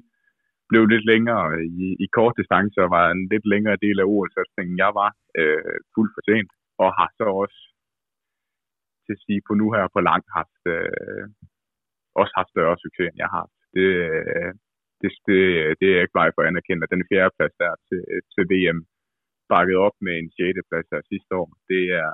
blev 0.70 0.82
lidt 0.86 1.06
længere 1.12 1.44
øh, 1.56 1.66
i, 1.84 1.86
i 2.04 2.06
kort 2.16 2.34
distance 2.40 2.76
og 2.84 2.90
var 2.98 3.06
en 3.14 3.22
lidt 3.32 3.46
længere 3.54 3.78
del 3.84 3.96
af 4.02 4.08
OL-satsningen, 4.12 4.74
jeg 4.84 4.92
var 5.00 5.10
øh, 5.40 5.76
fuldt 5.94 6.12
for 6.14 6.22
sent, 6.28 6.52
og 6.82 6.88
har 6.98 7.08
så 7.18 7.26
også 7.42 7.58
til 9.04 9.14
at 9.16 9.22
sige 9.26 9.40
på 9.46 9.52
nu 9.60 9.66
her 9.74 9.84
på 9.94 10.00
langt 10.10 10.28
haft, 10.38 10.60
øh, 10.74 11.24
også 12.20 12.32
haft 12.38 12.50
større 12.54 12.76
succes, 12.84 13.08
end 13.08 13.20
jeg 13.22 13.28
har 13.32 13.40
haft. 13.42 13.58
Det, 13.76 13.88
øh, 14.06 14.50
det, 15.00 15.10
det, 15.28 15.38
det 15.78 15.86
er 15.86 15.94
jeg 15.96 16.04
ikke 16.04 16.18
bare 16.18 16.34
for 16.34 16.42
at 16.42 16.50
anerkende, 16.50 16.84
at 16.84 16.94
den 16.94 17.08
fjerde 17.10 17.34
plads 17.36 17.54
der 17.62 17.72
til, 17.88 18.00
til 18.34 18.44
VM 18.52 18.80
bakket 19.54 19.76
op 19.86 19.96
med 20.06 20.14
en 20.18 20.30
6. 20.30 20.68
plads 20.68 20.88
her 20.92 21.02
sidste 21.12 21.32
år, 21.40 21.48
det 21.70 21.82
er, 22.02 22.12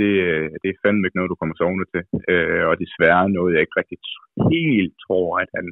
det, 0.00 0.12
det 0.62 0.68
er 0.70 0.80
fandme 0.82 1.04
ikke 1.06 1.18
noget, 1.18 1.32
du 1.32 1.38
kommer 1.40 1.56
sovende 1.56 1.86
til. 1.92 2.02
Øh, 2.32 2.62
og 2.68 2.74
desværre 2.84 3.34
noget, 3.36 3.54
jeg 3.54 3.60
ikke 3.64 3.78
rigtig 3.80 3.98
helt 4.54 4.94
tror, 5.04 5.28
at 5.42 5.50
han 5.58 5.66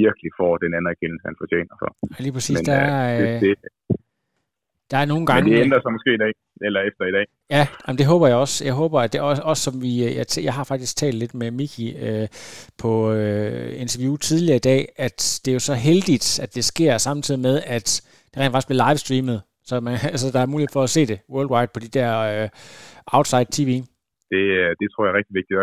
virkelig 0.00 0.30
får 0.40 0.52
den 0.64 0.72
anerkendelse, 0.80 1.24
han 1.30 1.40
fortjener 1.42 1.74
for. 1.80 1.90
Ja, 2.12 2.18
lige 2.24 2.34
præcis. 2.38 2.58
Men, 2.58 2.64
der, 2.70 2.80
er, 2.96 3.16
det, 3.20 3.40
det, 3.42 3.54
der 4.90 4.98
er 5.02 5.06
nogle 5.12 5.26
gange... 5.26 5.42
Men 5.42 5.52
det 5.52 5.64
ændrer 5.64 5.80
sig 5.82 5.92
måske 5.92 6.14
i 6.14 6.20
dag, 6.24 6.32
eller 6.66 6.80
efter 6.88 7.04
i 7.04 7.12
dag. 7.18 7.26
Ja, 7.50 7.64
jamen 7.82 7.98
det 7.98 8.06
håber 8.06 8.26
jeg 8.26 8.36
også. 8.36 8.64
Jeg 8.64 8.74
håber, 8.74 9.00
at 9.00 9.12
det 9.12 9.20
også, 9.20 9.42
også 9.42 9.62
som 9.62 9.82
vi... 9.82 9.90
Jeg, 10.18 10.26
jeg 10.48 10.54
har 10.54 10.64
faktisk 10.64 10.96
talt 10.96 11.18
lidt 11.22 11.34
med 11.34 11.50
Miki 11.50 11.86
øh, 12.06 12.28
på 12.82 13.12
øh, 13.12 13.80
interview 13.80 14.16
tidligere 14.16 14.56
i 14.56 14.66
dag, 14.72 14.88
at 14.96 15.40
det 15.44 15.50
er 15.50 15.56
jo 15.58 15.64
så 15.70 15.74
heldigt, 15.74 16.40
at 16.44 16.54
det 16.54 16.64
sker 16.64 16.98
samtidig 16.98 17.40
med, 17.40 17.56
at 17.66 17.88
det 18.30 18.42
rent 18.42 18.52
faktisk 18.52 18.68
bliver 18.68 18.88
livestreamet. 18.88 19.42
Så 19.68 19.74
man, 19.86 19.94
altså, 20.14 20.26
der 20.34 20.40
er 20.42 20.52
mulighed 20.52 20.72
for 20.76 20.82
at 20.86 20.94
se 20.96 21.02
det 21.12 21.18
worldwide 21.32 21.74
på 21.74 21.80
de 21.84 21.90
der 21.98 22.10
øh, 22.32 22.48
outside 23.16 23.48
TV. 23.56 23.70
Det, 24.32 24.44
det 24.80 24.86
tror 24.88 25.02
jeg 25.04 25.12
er 25.12 25.18
rigtig 25.20 25.34
vigtigt. 25.40 25.56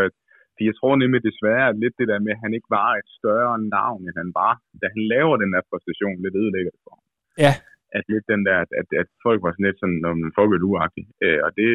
For 0.55 0.61
jeg 0.69 0.75
tror 0.79 0.93
nemlig 1.03 1.21
desværre, 1.29 1.65
at 1.71 1.79
lidt 1.83 1.95
det 1.99 2.07
der 2.11 2.19
med, 2.25 2.33
at 2.35 2.43
han 2.45 2.53
ikke 2.57 2.69
var 2.79 2.89
et 3.01 3.09
større 3.19 3.55
navn, 3.77 4.01
end 4.07 4.17
han 4.23 4.31
var, 4.41 4.53
da 4.81 4.85
han 4.93 5.03
laver 5.13 5.35
den 5.43 5.49
der 5.53 5.61
præstation, 5.69 6.17
lidt 6.23 6.39
ødelægger 6.41 6.71
det 6.75 6.81
for 6.85 6.93
ham. 6.95 7.03
Ja. 7.45 7.53
At 7.97 8.03
lidt 8.13 8.25
den 8.33 8.41
der, 8.47 8.57
at, 8.81 8.89
at, 9.01 9.09
folk 9.25 9.39
var 9.43 9.51
sådan 9.51 9.67
lidt 9.67 9.79
sådan, 9.81 9.99
når 10.05 10.13
man 10.21 10.31
folk 10.39 10.49
er 10.51 10.69
uagtige. 10.71 11.09
Øh, 11.23 11.39
og 11.45 11.51
det, 11.57 11.67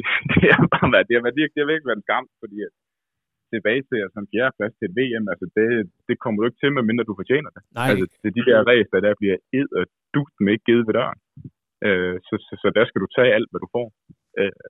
det, 0.42 0.50
har 0.56 0.66
bare 0.74 0.88
været, 0.94 1.06
det 1.08 1.14
har 1.16 1.22
været, 1.24 1.36
det 1.36 1.62
har 1.62 1.72
virkelig 1.72 1.90
været 1.90 2.00
en 2.02 2.08
skam, 2.08 2.24
fordi 2.42 2.56
at 2.66 2.72
tilbage 3.52 3.82
til 3.90 3.98
at 4.04 4.10
som 4.14 4.24
fjerde 4.32 4.56
plads 4.58 4.74
til 4.76 4.86
et 4.88 4.96
VM, 4.98 5.24
altså 5.32 5.46
det, 5.56 5.66
det 6.08 6.16
kommer 6.22 6.38
du 6.38 6.46
ikke 6.46 6.60
til, 6.60 6.70
medmindre 6.76 7.08
du 7.10 7.20
fortjener 7.20 7.50
det. 7.56 7.62
Nej. 7.78 7.88
Altså, 7.90 8.04
det 8.20 8.28
er 8.30 8.36
de 8.38 8.48
der 8.50 8.58
ræser, 8.70 8.98
der 9.06 9.20
bliver 9.20 9.36
ed 9.60 9.68
og 9.78 9.84
dut 10.14 10.32
med 10.44 10.52
ikke 10.52 10.66
givet 10.68 10.86
ved 10.88 10.94
døren. 10.98 11.20
Øh, 11.84 12.14
så, 12.26 12.34
så, 12.46 12.54
så, 12.62 12.66
der 12.78 12.84
skal 12.86 13.00
du 13.04 13.08
tage 13.16 13.34
alt, 13.36 13.48
hvad 13.50 13.60
du 13.64 13.68
får. 13.76 13.86
Øh, 14.40 14.66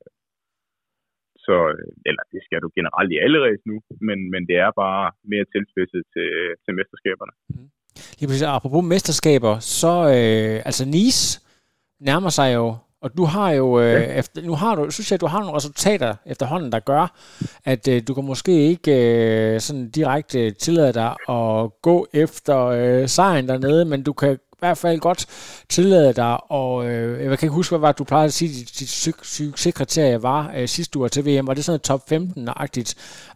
så, 1.47 1.57
eller 2.09 2.23
det 2.33 2.40
skal 2.47 2.61
du 2.64 2.69
generelt 2.79 3.11
i 3.12 3.23
alle 3.25 3.38
race 3.47 3.64
nu, 3.71 3.77
men, 4.09 4.19
men 4.33 4.42
det 4.49 4.57
er 4.64 4.71
bare 4.85 5.05
mere 5.33 5.47
tilspidset 5.53 6.03
til, 6.14 6.29
til 6.64 6.73
mesterskaberne. 6.79 7.35
Mm. 7.55 7.69
Lige 8.19 8.29
præcis, 8.29 8.55
apropos 8.57 8.85
mesterskaber, 8.95 9.55
så 9.81 9.95
øh, 10.16 10.57
altså 10.69 10.85
Nice 10.95 11.25
nærmer 12.09 12.33
sig 12.38 12.49
jo 12.59 12.66
og 13.07 13.16
du 13.16 13.25
har 13.25 13.51
jo, 13.51 13.81
øh, 13.81 13.92
ja. 13.92 14.19
efter, 14.19 14.42
nu 14.42 14.55
har 14.55 14.75
du, 14.75 14.90
synes 14.90 15.12
jeg, 15.12 15.21
du 15.21 15.27
har 15.27 15.40
nogle 15.40 15.57
resultater 15.57 16.14
efterhånden, 16.27 16.73
der 16.73 16.81
gør, 16.81 17.05
at 17.64 17.88
øh, 17.88 18.03
du 18.09 18.14
kan 18.14 18.25
måske 18.25 18.53
ikke 18.53 18.92
øh, 18.92 19.61
sådan 19.61 19.90
direkte 19.90 20.51
tillade 20.51 20.92
dig 20.92 21.11
at 21.29 21.83
gå 21.83 22.07
efter 22.14 22.59
øh, 22.66 23.09
sejren 23.09 23.49
dernede, 23.49 23.85
men 23.85 24.03
du 24.03 24.12
kan 24.12 24.38
hvert 24.62 24.79
fald 24.83 24.99
godt 25.09 25.23
tillade 25.77 26.12
dig, 26.23 26.35
og 26.61 26.73
øh, 26.88 27.11
jeg 27.21 27.38
kan 27.38 27.47
ikke 27.47 27.61
huske, 27.61 27.73
hvad 27.73 27.85
var 27.87 27.92
du 27.92 28.05
plejede 28.12 28.31
at 28.33 28.38
sige, 28.38 28.51
dit, 28.57 28.71
dit 28.79 28.92
succeskriterie 29.38 30.19
var 30.31 30.40
øh, 30.57 30.66
sidste 30.77 30.95
uge 30.99 31.09
til 31.14 31.23
VM. 31.27 31.47
Var 31.49 31.55
det 31.57 31.64
sådan 31.66 31.88
top 31.90 32.03
15-agtigt? 32.12 32.90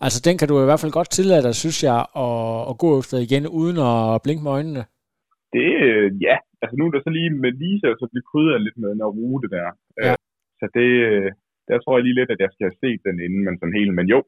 Altså, 0.05 0.19
den 0.27 0.35
kan 0.39 0.49
du 0.49 0.55
i 0.57 0.69
hvert 0.69 0.83
fald 0.83 0.97
godt 0.99 1.11
tillade 1.19 1.43
dig, 1.47 1.55
synes 1.63 1.79
jeg, 1.89 1.99
at, 2.25 2.59
at 2.71 2.75
gå 2.85 2.89
efter 3.01 3.17
igen, 3.27 3.45
uden 3.61 3.77
at 3.91 3.99
blinke 4.25 4.43
med 4.45 4.53
øjnene. 4.59 4.83
Det, 5.55 5.71
øh, 5.89 6.07
ja. 6.27 6.37
Altså, 6.63 6.75
nu 6.79 6.83
er 6.87 6.93
der 6.93 7.03
så 7.07 7.13
lige 7.19 7.31
med 7.45 7.53
Lisa, 7.61 7.89
så 8.01 8.07
bliver 8.11 8.27
krydret 8.31 8.65
lidt 8.67 8.79
med 8.83 8.91
en 8.93 9.03
rute 9.19 9.49
der. 9.57 9.69
Ja. 10.05 10.13
Øh, 10.13 10.19
så 10.61 10.67
det, 10.79 10.91
øh, 11.09 11.29
der 11.69 11.77
tror 11.79 11.95
jeg 11.97 12.05
lige 12.05 12.19
lidt, 12.21 12.31
at 12.35 12.41
jeg 12.45 12.51
skal 12.53 12.67
have 12.69 12.81
set 12.85 13.01
den 13.09 13.17
inden, 13.27 13.43
men 13.47 13.55
sådan 13.57 13.79
helt. 13.81 13.93
Men 13.99 14.07
jo, 14.15 14.19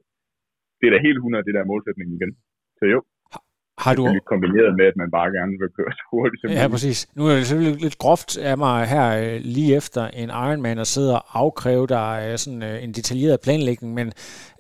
det 0.79 0.87
er 0.87 0.93
da 0.95 1.07
helt 1.07 1.19
100, 1.19 1.47
det 1.47 1.55
der 1.57 1.71
målsætning 1.73 2.09
igen. 2.17 2.33
Så 2.79 2.85
jo. 2.95 2.99
Har 3.85 3.95
du... 3.95 4.05
kombineret 4.33 4.73
med, 4.79 4.87
at 4.87 4.97
man 4.97 5.11
bare 5.11 5.31
gerne 5.39 5.55
vil 5.61 5.71
køre 5.77 5.93
så 5.93 6.05
hurtigt 6.11 6.41
som 6.41 6.51
Ja, 6.51 6.69
præcis. 6.69 6.99
Nu 7.17 7.23
er 7.27 7.35
det 7.35 7.47
selvfølgelig 7.47 7.83
lidt 7.83 7.99
groft 7.99 8.39
af 8.39 8.59
mig 8.59 8.87
her 8.87 9.07
øh, 9.23 9.41
lige 9.57 9.77
efter 9.77 10.03
en 10.07 10.29
Ironman 10.29 10.79
at 10.79 10.87
sidde 10.87 11.15
og 11.15 11.23
afkræve 11.43 11.87
dig 11.87 12.13
øh, 12.27 12.39
sådan 12.39 12.63
øh, 12.63 12.85
en 12.85 12.93
detaljeret 12.93 13.41
planlægning, 13.45 13.95
men 13.95 14.07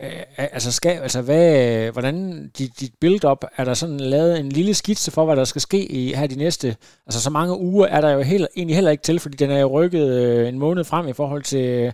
øh, 0.03 0.23
altså, 0.57 0.73
skal, 0.73 0.95
altså 1.07 1.21
hvad, 1.23 1.47
hvordan 1.93 2.17
dit, 2.59 2.81
dit 2.81 2.95
build-up, 3.01 3.45
er 3.57 3.65
der 3.65 3.75
sådan 3.75 4.01
lavet 4.01 4.41
en 4.41 4.49
lille 4.49 4.75
skitse 4.75 5.11
for, 5.15 5.25
hvad 5.25 5.37
der 5.37 5.45
skal 5.45 5.61
ske 5.61 5.81
i 6.01 6.13
her 6.19 6.27
de 6.27 6.39
næste, 6.39 6.69
altså 7.07 7.21
så 7.27 7.31
mange 7.31 7.55
uger 7.59 7.87
er 7.87 8.01
der 8.01 8.11
jo 8.11 8.23
helt, 8.23 8.47
egentlig 8.57 8.77
heller 8.77 8.91
ikke 8.91 9.03
til, 9.03 9.19
fordi 9.21 9.37
den 9.37 9.51
er 9.51 9.61
jo 9.61 9.69
rykket 9.79 10.07
øh, 10.23 10.49
en 10.49 10.59
måned 10.59 10.85
frem 10.85 11.09
i 11.09 11.13
forhold 11.13 11.43
til 11.43 11.65
øh, 11.87 11.93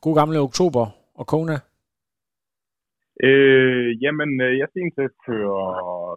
god 0.00 0.14
gamle 0.16 0.38
oktober 0.38 0.84
og 1.14 1.26
Kona. 1.26 1.58
Øh, 3.28 4.02
jamen, 4.02 4.30
jeg 4.60 4.68
synes, 4.74 4.94
at 4.98 5.10
køre 5.26 6.16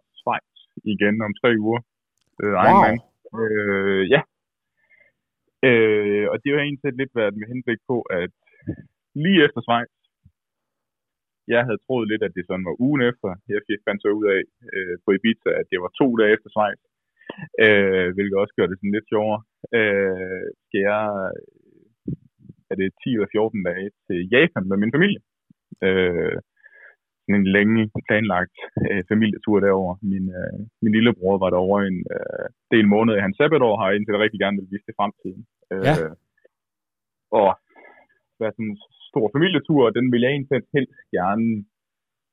igen 0.94 1.16
om 1.28 1.34
tre 1.42 1.52
uger. 1.66 1.82
Øh, 2.42 2.54
wow. 2.54 2.64
Ironman. 2.66 2.98
Øh, 3.40 4.04
ja. 4.14 4.22
Øh, 5.70 6.26
og 6.32 6.36
det 6.42 6.50
har 6.52 6.62
egentlig 6.62 7.00
lidt 7.02 7.14
været 7.20 7.34
med 7.38 7.48
henblik 7.52 7.82
på, 7.92 7.98
at 8.22 8.32
lige 9.24 9.44
efter 9.46 9.62
Schweiz, 9.62 9.92
jeg 11.54 11.62
havde 11.68 11.84
troet 11.86 12.08
lidt, 12.12 12.24
at 12.28 12.36
det 12.36 12.44
sådan 12.46 12.68
var 12.70 12.82
ugen 12.86 13.02
efter. 13.10 13.30
Jeg 13.50 13.62
fandt 13.88 14.02
så 14.02 14.10
ud 14.20 14.26
af 14.36 14.42
øh, 14.76 14.96
på 15.04 15.10
Ibiza, 15.18 15.50
at 15.62 15.66
det 15.72 15.80
var 15.84 15.92
to 16.02 16.08
dage 16.20 16.34
efter 16.36 16.50
Schweiz. 16.54 16.82
Øh, 17.66 18.08
hvilket 18.16 18.38
også 18.42 18.54
gør 18.58 18.68
det 18.68 18.78
sådan 18.78 18.96
lidt 18.96 19.12
sjovere. 19.14 19.42
Øh, 19.78 20.46
skal 20.66 20.82
jeg, 20.90 21.06
er 22.72 22.76
det 22.80 22.90
10 23.04 23.10
eller 23.16 23.30
14 23.32 23.64
dage 23.70 23.90
til 24.08 24.20
Japan 24.34 24.66
med 24.70 24.78
min 24.78 24.94
familie. 24.96 25.22
Øh, 25.88 26.38
en 27.36 27.48
længe 27.58 27.82
planlagt 28.08 28.58
øh, 28.90 29.02
familietur 29.12 29.58
derover. 29.66 29.94
Min, 30.12 30.26
øh, 30.40 30.58
min 30.84 30.94
lillebror 30.96 31.36
var 31.44 31.50
derovre 31.50 31.88
en 31.92 32.00
øh, 32.16 32.48
del 32.74 32.86
måned 32.96 33.14
i 33.16 33.24
hans 33.26 33.38
sabbatår, 33.38 33.74
har 33.80 33.90
indtil 33.92 34.14
det 34.14 34.24
rigtig 34.24 34.40
gerne 34.44 34.58
vil 34.60 34.72
vise 34.74 34.88
det 34.88 34.98
fremtiden. 35.00 35.42
Øh, 35.72 35.84
ja. 35.88 35.94
Og 37.40 37.50
hvad 38.38 38.52
sådan 38.52 38.72
en 38.72 38.80
stor 39.10 39.26
familietur, 39.36 39.82
og 39.88 39.96
den 39.98 40.06
vil 40.12 40.24
jeg 40.24 40.32
egentlig 40.32 40.62
helst 40.78 41.00
gerne 41.18 41.48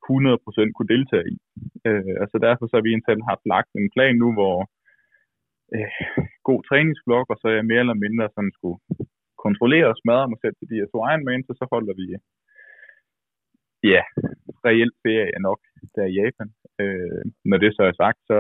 100% 0.07 0.75
kunne 0.77 0.93
deltage 0.95 1.27
i. 1.35 1.37
Øh, 1.89 2.15
altså 2.23 2.37
derfor 2.47 2.65
så 2.67 2.75
har 2.77 2.85
vi 2.85 2.91
egentlig 2.93 3.31
haft 3.33 3.45
lagt 3.55 3.71
en 3.73 3.91
plan 3.95 4.15
nu, 4.23 4.29
hvor 4.39 4.57
øh, 5.75 5.91
god 6.49 6.61
træningsblok, 6.69 7.27
og 7.33 7.37
så 7.39 7.47
er 7.49 7.57
jeg 7.59 7.71
mere 7.71 7.83
eller 7.85 8.03
mindre 8.05 8.25
sådan 8.35 8.53
skulle 8.59 8.79
kontrollere 9.45 9.89
og 9.93 9.99
smadre 10.03 10.31
mig 10.33 10.39
selv 10.41 10.55
til 10.57 10.69
de 10.71 10.79
her 10.79 10.89
to 10.93 10.99
Ironman, 11.11 11.43
så 11.47 11.53
så 11.61 11.65
holder 11.73 11.95
vi 12.01 12.07
ja, 13.93 14.03
reelt 14.69 14.97
ferie 15.05 15.31
er 15.37 15.43
nok 15.49 15.61
der 15.97 16.07
i 16.09 16.17
Japan. 16.21 16.49
Øh, 16.83 17.23
når 17.51 17.59
det 17.63 17.71
så 17.73 17.83
er 17.91 17.95
sagt, 18.03 18.19
så 18.31 18.39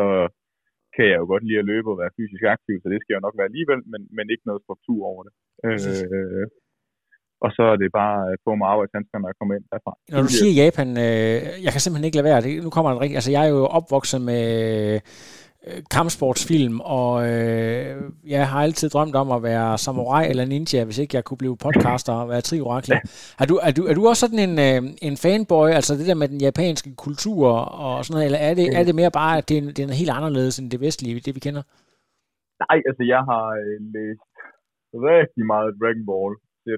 kan 0.94 1.06
jeg 1.10 1.18
jo 1.22 1.26
godt 1.32 1.44
lide 1.46 1.62
at 1.62 1.70
løbe 1.72 1.88
og 1.92 1.98
være 2.02 2.16
fysisk 2.18 2.42
aktiv, 2.56 2.76
så 2.78 2.88
det 2.92 3.00
skal 3.00 3.14
jo 3.14 3.24
nok 3.26 3.36
være 3.38 3.50
alligevel, 3.50 3.80
men, 3.92 4.00
men 4.16 4.26
ikke 4.32 4.48
noget 4.48 4.64
struktur 4.66 5.00
over 5.12 5.22
det. 5.26 5.32
Øh, 5.66 6.46
og 7.44 7.50
så 7.56 7.62
er 7.72 7.76
det 7.82 7.90
bare 8.00 8.16
på 8.44 8.50
mig 8.58 8.68
arbejdshandsker, 8.72 9.18
når 9.18 9.28
jeg 9.30 9.38
kommer 9.40 9.54
ind 9.54 9.66
derfra. 9.72 9.92
Når 10.12 10.22
du 10.26 10.32
siger 10.38 10.52
Japan, 10.62 10.88
øh, 11.06 11.38
jeg 11.64 11.70
kan 11.72 11.82
simpelthen 11.82 12.08
ikke 12.08 12.18
lade 12.18 12.30
være. 12.30 12.40
Det, 12.44 12.52
nu 12.64 12.70
kommer 12.70 12.90
en 12.90 13.02
rigtig, 13.02 13.16
altså 13.20 13.32
jeg 13.36 13.42
er 13.46 13.50
jo 13.56 13.62
opvokset 13.78 14.20
med 14.30 14.44
øh, 15.66 15.82
kampsportsfilm, 15.90 16.80
og 16.80 17.12
øh, 17.30 17.96
jeg 18.34 18.48
har 18.48 18.60
altid 18.66 18.88
drømt 18.88 19.16
om 19.22 19.30
at 19.30 19.42
være 19.42 19.78
samurai 19.78 20.30
eller 20.30 20.44
ninja, 20.44 20.84
hvis 20.84 20.98
ikke 20.98 21.16
jeg 21.16 21.24
kunne 21.24 21.38
blive 21.38 21.56
podcaster 21.56 22.12
og 22.12 22.28
være 22.28 22.40
triorakler. 22.40 22.98
Er, 23.40 23.46
du, 23.50 23.54
er, 23.66 23.72
du, 23.76 23.82
er 23.90 23.94
du 23.94 24.02
også 24.08 24.20
sådan 24.26 24.42
en, 24.48 24.54
øh, 24.66 24.80
en 25.08 25.16
fanboy, 25.24 25.68
altså 25.78 25.92
det 25.94 26.06
der 26.06 26.14
med 26.22 26.28
den 26.28 26.40
japanske 26.40 26.90
kultur 27.06 27.48
og 27.84 28.04
sådan 28.04 28.14
noget, 28.14 28.26
eller 28.28 28.38
er 28.48 28.54
det, 28.54 28.66
er 28.78 28.84
det 28.84 28.94
mere 29.00 29.10
bare, 29.10 29.38
at 29.38 29.48
det 29.48 29.56
er, 29.58 29.62
det 29.76 29.82
er 29.82 30.00
helt 30.02 30.14
anderledes 30.18 30.58
end 30.58 30.70
det 30.70 30.80
vestlige, 30.80 31.20
det 31.26 31.34
vi 31.34 31.40
kender? 31.46 31.62
Nej, 32.62 32.78
altså 32.88 33.02
jeg 33.14 33.22
har 33.30 33.46
øh, 33.62 33.76
læst 33.94 34.26
rigtig 35.10 35.44
meget 35.52 35.70
Dragon 35.80 36.04
Ball, 36.10 36.32
det, 36.66 36.76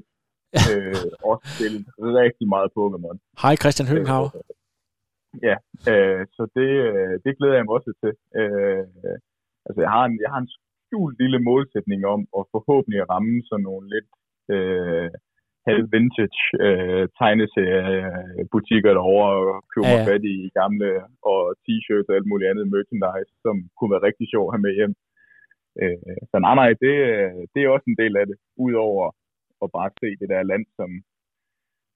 øh, 0.72 1.04
også 1.30 1.44
spillet 1.54 1.82
rigtig 2.22 2.46
meget 2.54 2.68
Pokémon. 2.78 3.16
Hej 3.42 3.54
Christian 3.62 3.88
Høgenhav. 3.92 4.24
Øh, 5.34 5.40
Ja, 5.48 5.56
øh, 5.92 6.22
så 6.36 6.42
det, 6.56 6.70
øh, 6.88 7.14
det 7.24 7.32
glæder 7.38 7.56
jeg 7.56 7.64
mig 7.64 7.74
også 7.78 7.92
til. 8.02 8.12
Øh, 8.40 8.84
altså, 9.66 9.80
jeg 9.84 9.90
har 9.96 10.04
en, 10.08 10.16
jeg 10.24 10.30
har 10.34 10.40
en 10.42 10.52
skjult 10.54 11.16
lille 11.22 11.38
målsætning 11.48 12.00
om 12.14 12.20
at 12.38 12.42
forhåbentlig 12.54 13.00
ramme 13.12 13.36
sådan 13.48 13.66
nogle 13.68 13.86
lidt 13.94 14.10
øh, 14.54 15.10
halv 15.68 15.84
vintage 15.94 16.40
øh, 16.64 17.04
tegneseriebutikker 17.20 18.92
derovre 18.94 19.30
og 19.54 19.64
købe 19.72 19.92
ja, 19.92 19.98
ja. 19.98 20.06
fat 20.08 20.24
i 20.34 20.36
gamle 20.60 20.90
og 21.30 21.40
t-shirts 21.64 22.08
og 22.10 22.14
alt 22.18 22.30
muligt 22.30 22.50
andet 22.50 22.72
merchandise, 22.74 23.32
som 23.44 23.54
kunne 23.76 23.92
være 23.94 24.06
rigtig 24.08 24.26
sjovt 24.32 24.48
at 24.48 24.54
have 24.54 24.66
med 24.66 24.74
hjem. 24.78 24.94
Øh, 25.82 26.18
så 26.30 26.36
nej, 26.44 26.54
nej, 26.60 26.70
det, 26.82 26.94
det 27.52 27.60
er 27.60 27.74
også 27.74 27.86
en 27.90 28.00
del 28.02 28.14
af 28.20 28.26
det, 28.30 28.36
udover 28.66 29.04
at 29.62 29.68
bare 29.76 29.90
se 30.00 30.08
det 30.20 30.28
der 30.32 30.50
land, 30.52 30.66
som 30.78 30.90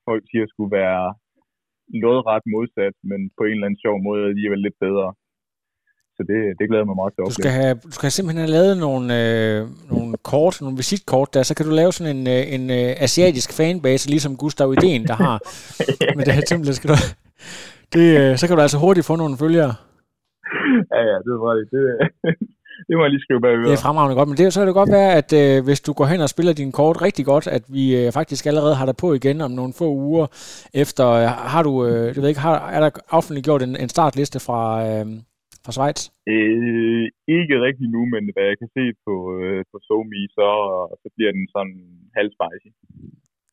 folk 0.09 0.25
siger 0.31 0.47
skulle 0.49 0.73
være 0.83 1.05
lodret 2.03 2.45
modsat, 2.55 2.95
men 3.11 3.21
på 3.39 3.43
en 3.45 3.55
eller 3.57 3.67
anden 3.67 3.83
sjov 3.85 3.97
måde 4.09 4.23
alligevel 4.33 4.61
lidt 4.67 4.79
bedre. 4.87 5.09
Så 6.17 6.23
det, 6.31 6.41
det 6.59 6.65
glæder 6.71 6.87
mig 6.89 6.97
meget 7.01 7.13
til 7.13 7.21
at 7.23 7.29
du 7.31 7.39
skal, 7.41 7.55
have, 7.61 7.75
du 7.89 7.93
skal 7.99 8.11
simpelthen 8.11 8.45
have 8.45 8.57
lavet 8.59 8.75
nogle, 8.87 9.05
øh, 9.21 9.59
nogle 9.93 10.13
kort, 10.31 10.55
nogle 10.65 10.77
visitkort 10.83 11.29
der, 11.35 11.43
så 11.43 11.55
kan 11.57 11.67
du 11.67 11.73
lave 11.81 11.93
sådan 11.93 12.17
en, 12.17 12.27
øh, 12.35 12.43
en 12.57 12.65
øh, 12.79 12.91
asiatisk 13.07 13.49
fanbase, 13.59 14.11
ligesom 14.15 14.37
Gustav 14.43 14.69
Ideen, 14.77 15.03
der 15.11 15.17
har. 15.27 15.37
Men 16.17 16.23
det 16.27 16.35
her 16.37 16.43
simpelthen 16.49 16.77
skal 16.81 16.91
du... 16.93 16.97
Det, 17.95 18.07
øh, 18.21 18.31
så 18.39 18.45
kan 18.47 18.57
du 18.57 18.63
altså 18.63 18.79
hurtigt 18.85 19.07
få 19.11 19.15
nogle 19.17 19.37
følgere. 19.45 19.75
Ja, 20.95 21.01
ja, 21.11 21.17
det 21.25 21.31
er 21.37 21.41
rigtigt. 21.51 21.71
Det, 21.75 21.85
det 22.89 22.95
må 22.97 23.03
jeg 23.05 23.13
lige 23.15 23.25
skrive 23.27 23.41
bagved. 23.41 23.65
Det 23.71 23.79
er 23.79 23.85
fremragende 23.87 24.17
godt, 24.19 24.29
men 24.29 24.37
det, 24.37 24.53
så 24.53 24.61
kan 24.61 24.67
det 24.67 24.81
godt 24.83 24.93
være, 25.01 25.13
at 25.21 25.31
øh, 25.43 25.65
hvis 25.67 25.81
du 25.87 25.93
går 25.99 26.07
hen 26.13 26.21
og 26.21 26.29
spiller 26.35 26.55
din 26.61 26.73
kort 26.73 27.03
rigtig 27.07 27.25
godt, 27.33 27.47
at 27.57 27.65
vi 27.77 27.85
øh, 28.01 28.13
faktisk 28.19 28.43
allerede 28.47 28.75
har 28.75 28.87
dig 28.87 28.97
på 29.03 29.09
igen 29.21 29.41
om 29.47 29.51
nogle 29.51 29.73
få 29.81 29.89
uger 30.09 30.27
efter. 30.83 31.07
Øh, 31.19 31.27
har 31.55 31.63
du, 31.69 31.73
øh, 31.87 32.07
jeg 32.15 32.21
ved 32.23 32.29
ikke, 32.33 32.47
har, 32.49 32.57
er 32.77 32.81
der 32.85 32.91
offentliggjort 33.19 33.63
en, 33.63 33.75
en 33.85 33.89
startliste 33.97 34.39
fra, 34.47 34.63
øh, 34.89 35.07
fra 35.65 35.73
Schweiz? 35.77 36.01
Øh, 36.35 37.05
ikke 37.39 37.55
rigtig 37.67 37.87
nu, 37.97 38.03
men 38.15 38.23
hvad 38.35 38.45
jeg 38.51 38.59
kan 38.63 38.71
se 38.77 38.85
på, 39.07 39.15
øh, 39.37 39.61
på 39.71 39.77
SoMe, 39.87 40.23
så, 40.37 40.49
så 41.03 41.09
bliver 41.17 41.33
den 41.37 41.45
sådan 41.55 41.77
halv 42.19 42.31
spicy. 42.37 42.71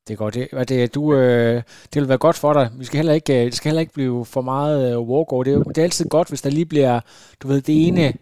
Det 0.10 0.14
er 0.16 0.24
godt. 0.24 0.36
Det, 0.36 0.70
det, 0.70 0.96
du, 0.96 1.04
øh, 1.14 1.56
det 1.92 1.98
vil 2.00 2.10
være 2.10 2.26
godt 2.28 2.40
for 2.44 2.54
dig. 2.54 2.66
Vi 2.80 2.86
skal 2.86 2.98
heller 2.98 3.20
ikke, 3.20 3.34
øh, 3.40 3.46
det 3.46 3.54
skal 3.54 3.70
heller 3.70 3.86
ikke 3.86 3.98
blive 4.00 4.26
for 4.34 4.42
meget 4.42 4.78
øh, 4.88 5.10
walkover. 5.10 5.44
Det 5.44 5.54
er, 5.54 5.64
det 5.64 5.78
er 5.78 5.84
altid 5.84 6.10
godt, 6.10 6.30
hvis 6.30 6.42
der 6.42 6.50
lige 6.50 6.72
bliver, 6.74 7.00
du 7.42 7.48
ved, 7.48 7.62
det 7.62 7.88
ene 7.88 8.14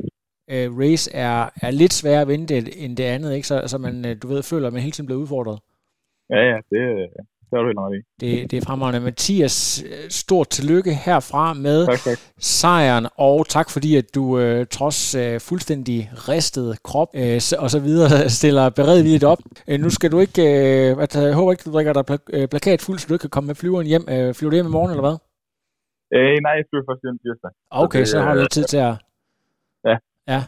øh, 0.54 0.78
race 0.80 1.16
er, 1.16 1.50
er 1.62 1.72
lidt 1.72 1.94
sværere 1.94 2.22
at 2.22 2.28
vinde 2.28 2.78
end 2.84 2.98
det 2.98 3.04
andet, 3.04 3.36
ikke? 3.36 3.48
Så, 3.48 3.64
så 3.66 3.78
man, 3.78 4.06
øh, 4.06 4.18
du 4.22 4.28
ved, 4.28 4.44
føler, 4.44 4.68
at 4.68 4.74
man 4.74 4.82
hele 4.82 4.92
tiden 4.92 5.08
bliver 5.08 5.22
udfordret. 5.22 5.60
Ja, 6.30 6.40
ja, 6.52 6.58
det, 6.72 7.10
det 7.50 7.58
er 7.58 7.62
du 7.62 7.68
helt 7.68 7.80
ret 7.80 7.96
i. 8.00 8.02
Det, 8.22 8.52
det 8.52 8.58
er 8.58 8.66
fremragende. 8.66 9.00
Mathias, 9.00 9.84
stort 10.10 10.50
tillykke 10.50 10.94
herfra 10.94 11.54
med 11.54 11.86
tak, 11.86 12.00
tak. 12.00 12.18
sejren, 12.40 13.08
og 13.16 13.48
tak 13.48 13.70
fordi, 13.70 13.96
at 13.96 14.16
du 14.16 14.40
øh, 14.40 14.66
trods 14.66 15.16
øh, 15.16 15.40
fuldstændig 15.40 16.10
ristet 16.14 16.84
krop 16.84 17.10
øh, 17.16 17.42
og 17.64 17.70
så 17.76 17.80
videre 17.80 18.30
stiller 18.40 18.70
beredvilligt 18.70 19.24
op. 19.24 19.42
Øh, 19.70 19.80
nu 19.80 19.90
skal 19.90 20.12
du 20.12 20.20
ikke, 20.20 20.42
øh, 20.42 21.04
at, 21.04 21.16
jeg 21.16 21.34
håber 21.34 21.52
ikke, 21.52 21.64
du 21.66 21.74
drikker 21.74 21.94
dig 21.94 22.06
pla- 22.12 22.30
øh, 22.34 22.48
plakat 22.48 22.82
fuld, 22.82 23.00
så 23.00 23.06
du 23.08 23.14
ikke 23.14 23.22
kan 23.22 23.30
komme 23.30 23.48
med 23.48 23.56
flyveren 23.56 23.88
hjem. 23.88 24.06
Øh, 24.14 24.34
flyver 24.34 24.52
du 24.52 24.56
hjem 24.56 24.68
i 24.72 24.76
morgen, 24.78 24.92
eller 24.92 25.06
hvad? 25.08 25.18
Øh, 26.16 26.38
nej, 26.46 26.54
jeg 26.58 26.66
flyver 26.70 26.86
først 26.90 27.02
hjem 27.04 27.18
tirsdag. 27.24 27.52
Okay, 27.84 28.04
så, 28.06 28.12
så 28.12 28.20
har 28.22 28.34
du 28.36 28.48
tid 28.58 28.64
til 28.64 28.78
at... 28.78 28.94
Ja. 30.28 30.44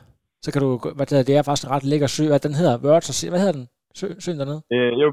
Så 0.46 0.52
kan 0.52 0.62
du, 0.62 0.78
hvad 0.96 1.06
det, 1.06 1.28
det 1.28 1.36
er 1.36 1.42
faktisk 1.42 1.68
en 1.68 1.72
ret 1.76 1.84
lækker 1.84 2.08
sø, 2.08 2.28
hvad 2.28 2.40
den 2.40 2.54
hedder, 2.54 2.78
Wörth, 2.78 3.30
hvad 3.30 3.40
hedder 3.40 3.54
den? 3.60 3.68
Sø, 3.96 4.08
søen 4.20 4.40
dernede? 4.40 4.62
Øh, 4.74 4.92
jo, 5.02 5.08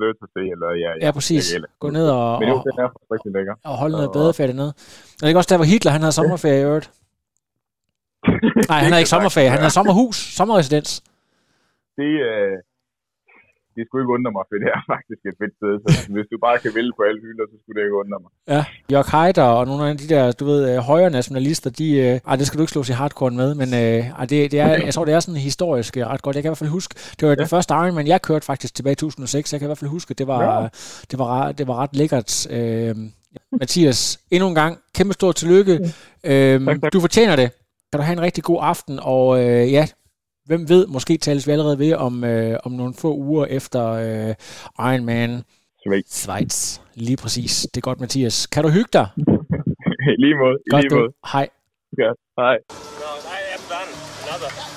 Wörthersee, 0.00 0.48
eller 0.54 0.68
ja, 0.84 1.06
ja. 1.06 1.10
Præcis. 1.12 1.54
Gå 1.78 1.90
ned 1.90 2.08
og, 2.10 2.40
Men 2.40 2.48
jo, 2.48 2.54
den 2.54 2.78
er 2.84 2.88
rigtig 3.12 3.32
lækker. 3.32 3.54
Og 3.64 3.76
holde 3.76 3.92
noget 3.92 4.10
badeferie 4.12 4.48
dernede. 4.48 4.72
Er 5.16 5.20
det 5.20 5.28
ikke 5.28 5.38
også 5.38 5.52
der, 5.52 5.56
hvor 5.56 5.64
Hitler 5.72 5.92
han 5.92 6.00
havde 6.00 6.12
sommerferie 6.12 6.60
i 6.60 6.64
øvrigt? 6.64 6.90
Nej, 8.70 8.78
han 8.78 8.90
havde 8.92 9.00
ikke 9.00 9.14
sommerferie, 9.16 9.50
han 9.50 9.58
havde 9.58 9.72
sommerhus, 9.78 10.16
sommerresidens. 10.16 10.90
Det, 11.98 12.10
øh, 12.30 12.54
det 13.74 13.82
skulle 13.84 14.02
ikke 14.02 14.14
undre 14.16 14.32
mig, 14.36 14.44
for 14.48 14.54
det 14.62 14.68
er 14.76 14.82
faktisk 14.94 15.20
et 15.30 15.36
fedt 15.40 15.54
sted. 15.58 15.74
Så 15.82 15.90
hvis 16.14 16.28
du 16.32 16.36
bare 16.46 16.56
kan 16.64 16.72
vælge 16.78 16.92
på 16.98 17.02
alle 17.08 17.20
hylder, 17.26 17.44
så 17.50 17.56
skulle 17.60 17.76
det 17.78 17.84
ikke 17.86 17.98
undre 18.02 18.18
mig. 18.24 18.30
Ja, 18.54 18.62
Jørg 18.92 19.08
Heider 19.14 19.48
og 19.58 19.62
nogle 19.70 19.82
af 19.90 19.96
de 20.02 20.08
der, 20.14 20.22
du 20.40 20.44
ved, 20.50 20.60
øh, 20.70 20.76
højre 20.90 21.10
nationalister, 21.18 21.70
de, 21.80 21.86
øh, 22.04 22.38
det 22.38 22.46
skal 22.46 22.56
du 22.58 22.62
ikke 22.64 22.74
slå 22.76 22.82
sig 22.82 22.96
hardcore 23.00 23.34
med, 23.42 23.50
men 23.60 23.68
øh, 23.82 24.00
det, 24.30 24.38
det 24.52 24.58
er, 24.66 24.70
jeg 24.86 24.94
tror, 24.94 25.04
det 25.04 25.14
er 25.14 25.20
sådan 25.20 25.40
historisk 25.50 25.92
øh, 25.96 26.02
ret 26.12 26.22
godt. 26.22 26.36
Jeg 26.36 26.42
kan 26.42 26.48
i 26.48 26.52
hvert 26.52 26.64
fald 26.64 26.76
huske, 26.78 26.92
det 27.16 27.22
var 27.28 27.34
ja. 27.34 27.40
den 27.42 27.48
første 27.54 27.74
Ironman, 27.74 28.06
jeg 28.06 28.22
kørte 28.28 28.44
faktisk 28.50 28.72
tilbage 28.74 28.92
i 28.92 29.02
2006. 29.04 29.52
Jeg 29.52 29.60
kan 29.60 29.66
i 29.66 29.70
hvert 29.70 29.82
fald 29.82 29.90
huske, 29.90 30.14
det 30.14 30.26
var, 30.26 30.62
ja. 30.62 30.68
det 31.10 31.18
var, 31.18 31.52
det 31.52 31.64
var 31.68 31.76
ret 31.82 31.96
lækkert. 31.96 32.30
Øh, 32.56 32.94
Mathias, 33.60 34.20
endnu 34.30 34.48
en 34.48 34.54
gang, 34.54 34.78
kæmpe 34.94 35.12
stort 35.12 35.34
tillykke. 35.34 35.72
Øh, 36.24 36.64
tak, 36.66 36.80
tak. 36.80 36.92
Du 36.92 37.00
fortjener 37.00 37.36
det. 37.36 37.50
Kan 37.92 38.00
du 38.00 38.04
have 38.04 38.12
en 38.12 38.20
rigtig 38.20 38.44
god 38.44 38.58
aften, 38.60 38.98
og 39.02 39.44
øh, 39.44 39.72
ja, 39.72 39.86
hvem 40.50 40.68
ved, 40.68 40.86
måske 40.86 41.16
tales 41.16 41.46
vi 41.46 41.52
allerede 41.52 41.78
ved 41.78 41.92
om, 41.94 42.24
øh, 42.24 42.58
om 42.64 42.72
nogle 42.72 42.94
få 42.94 43.14
uger 43.16 43.46
efter 43.46 43.82
øh, 43.86 44.34
Ironman 44.78 45.42
Schweiz. 45.80 46.06
Schweiz. 46.22 46.80
Lige 46.94 47.16
præcis. 47.16 47.66
Det 47.74 47.76
er 47.76 47.86
godt, 47.88 48.00
Mathias. 48.00 48.46
Kan 48.46 48.62
du 48.62 48.68
hygge 48.68 48.90
dig? 48.92 49.08
lige 50.24 50.36
måde. 50.42 50.56
Godt, 50.70 50.82
lige 50.82 50.94
måde. 50.94 51.12
Hej. 51.32 51.48
Godt. 51.96 52.18
Hej. 52.38 52.56
No, 53.02 53.10
I 53.36 53.40
am 53.56 53.62
done. 53.72 53.92
Another. 54.22 54.69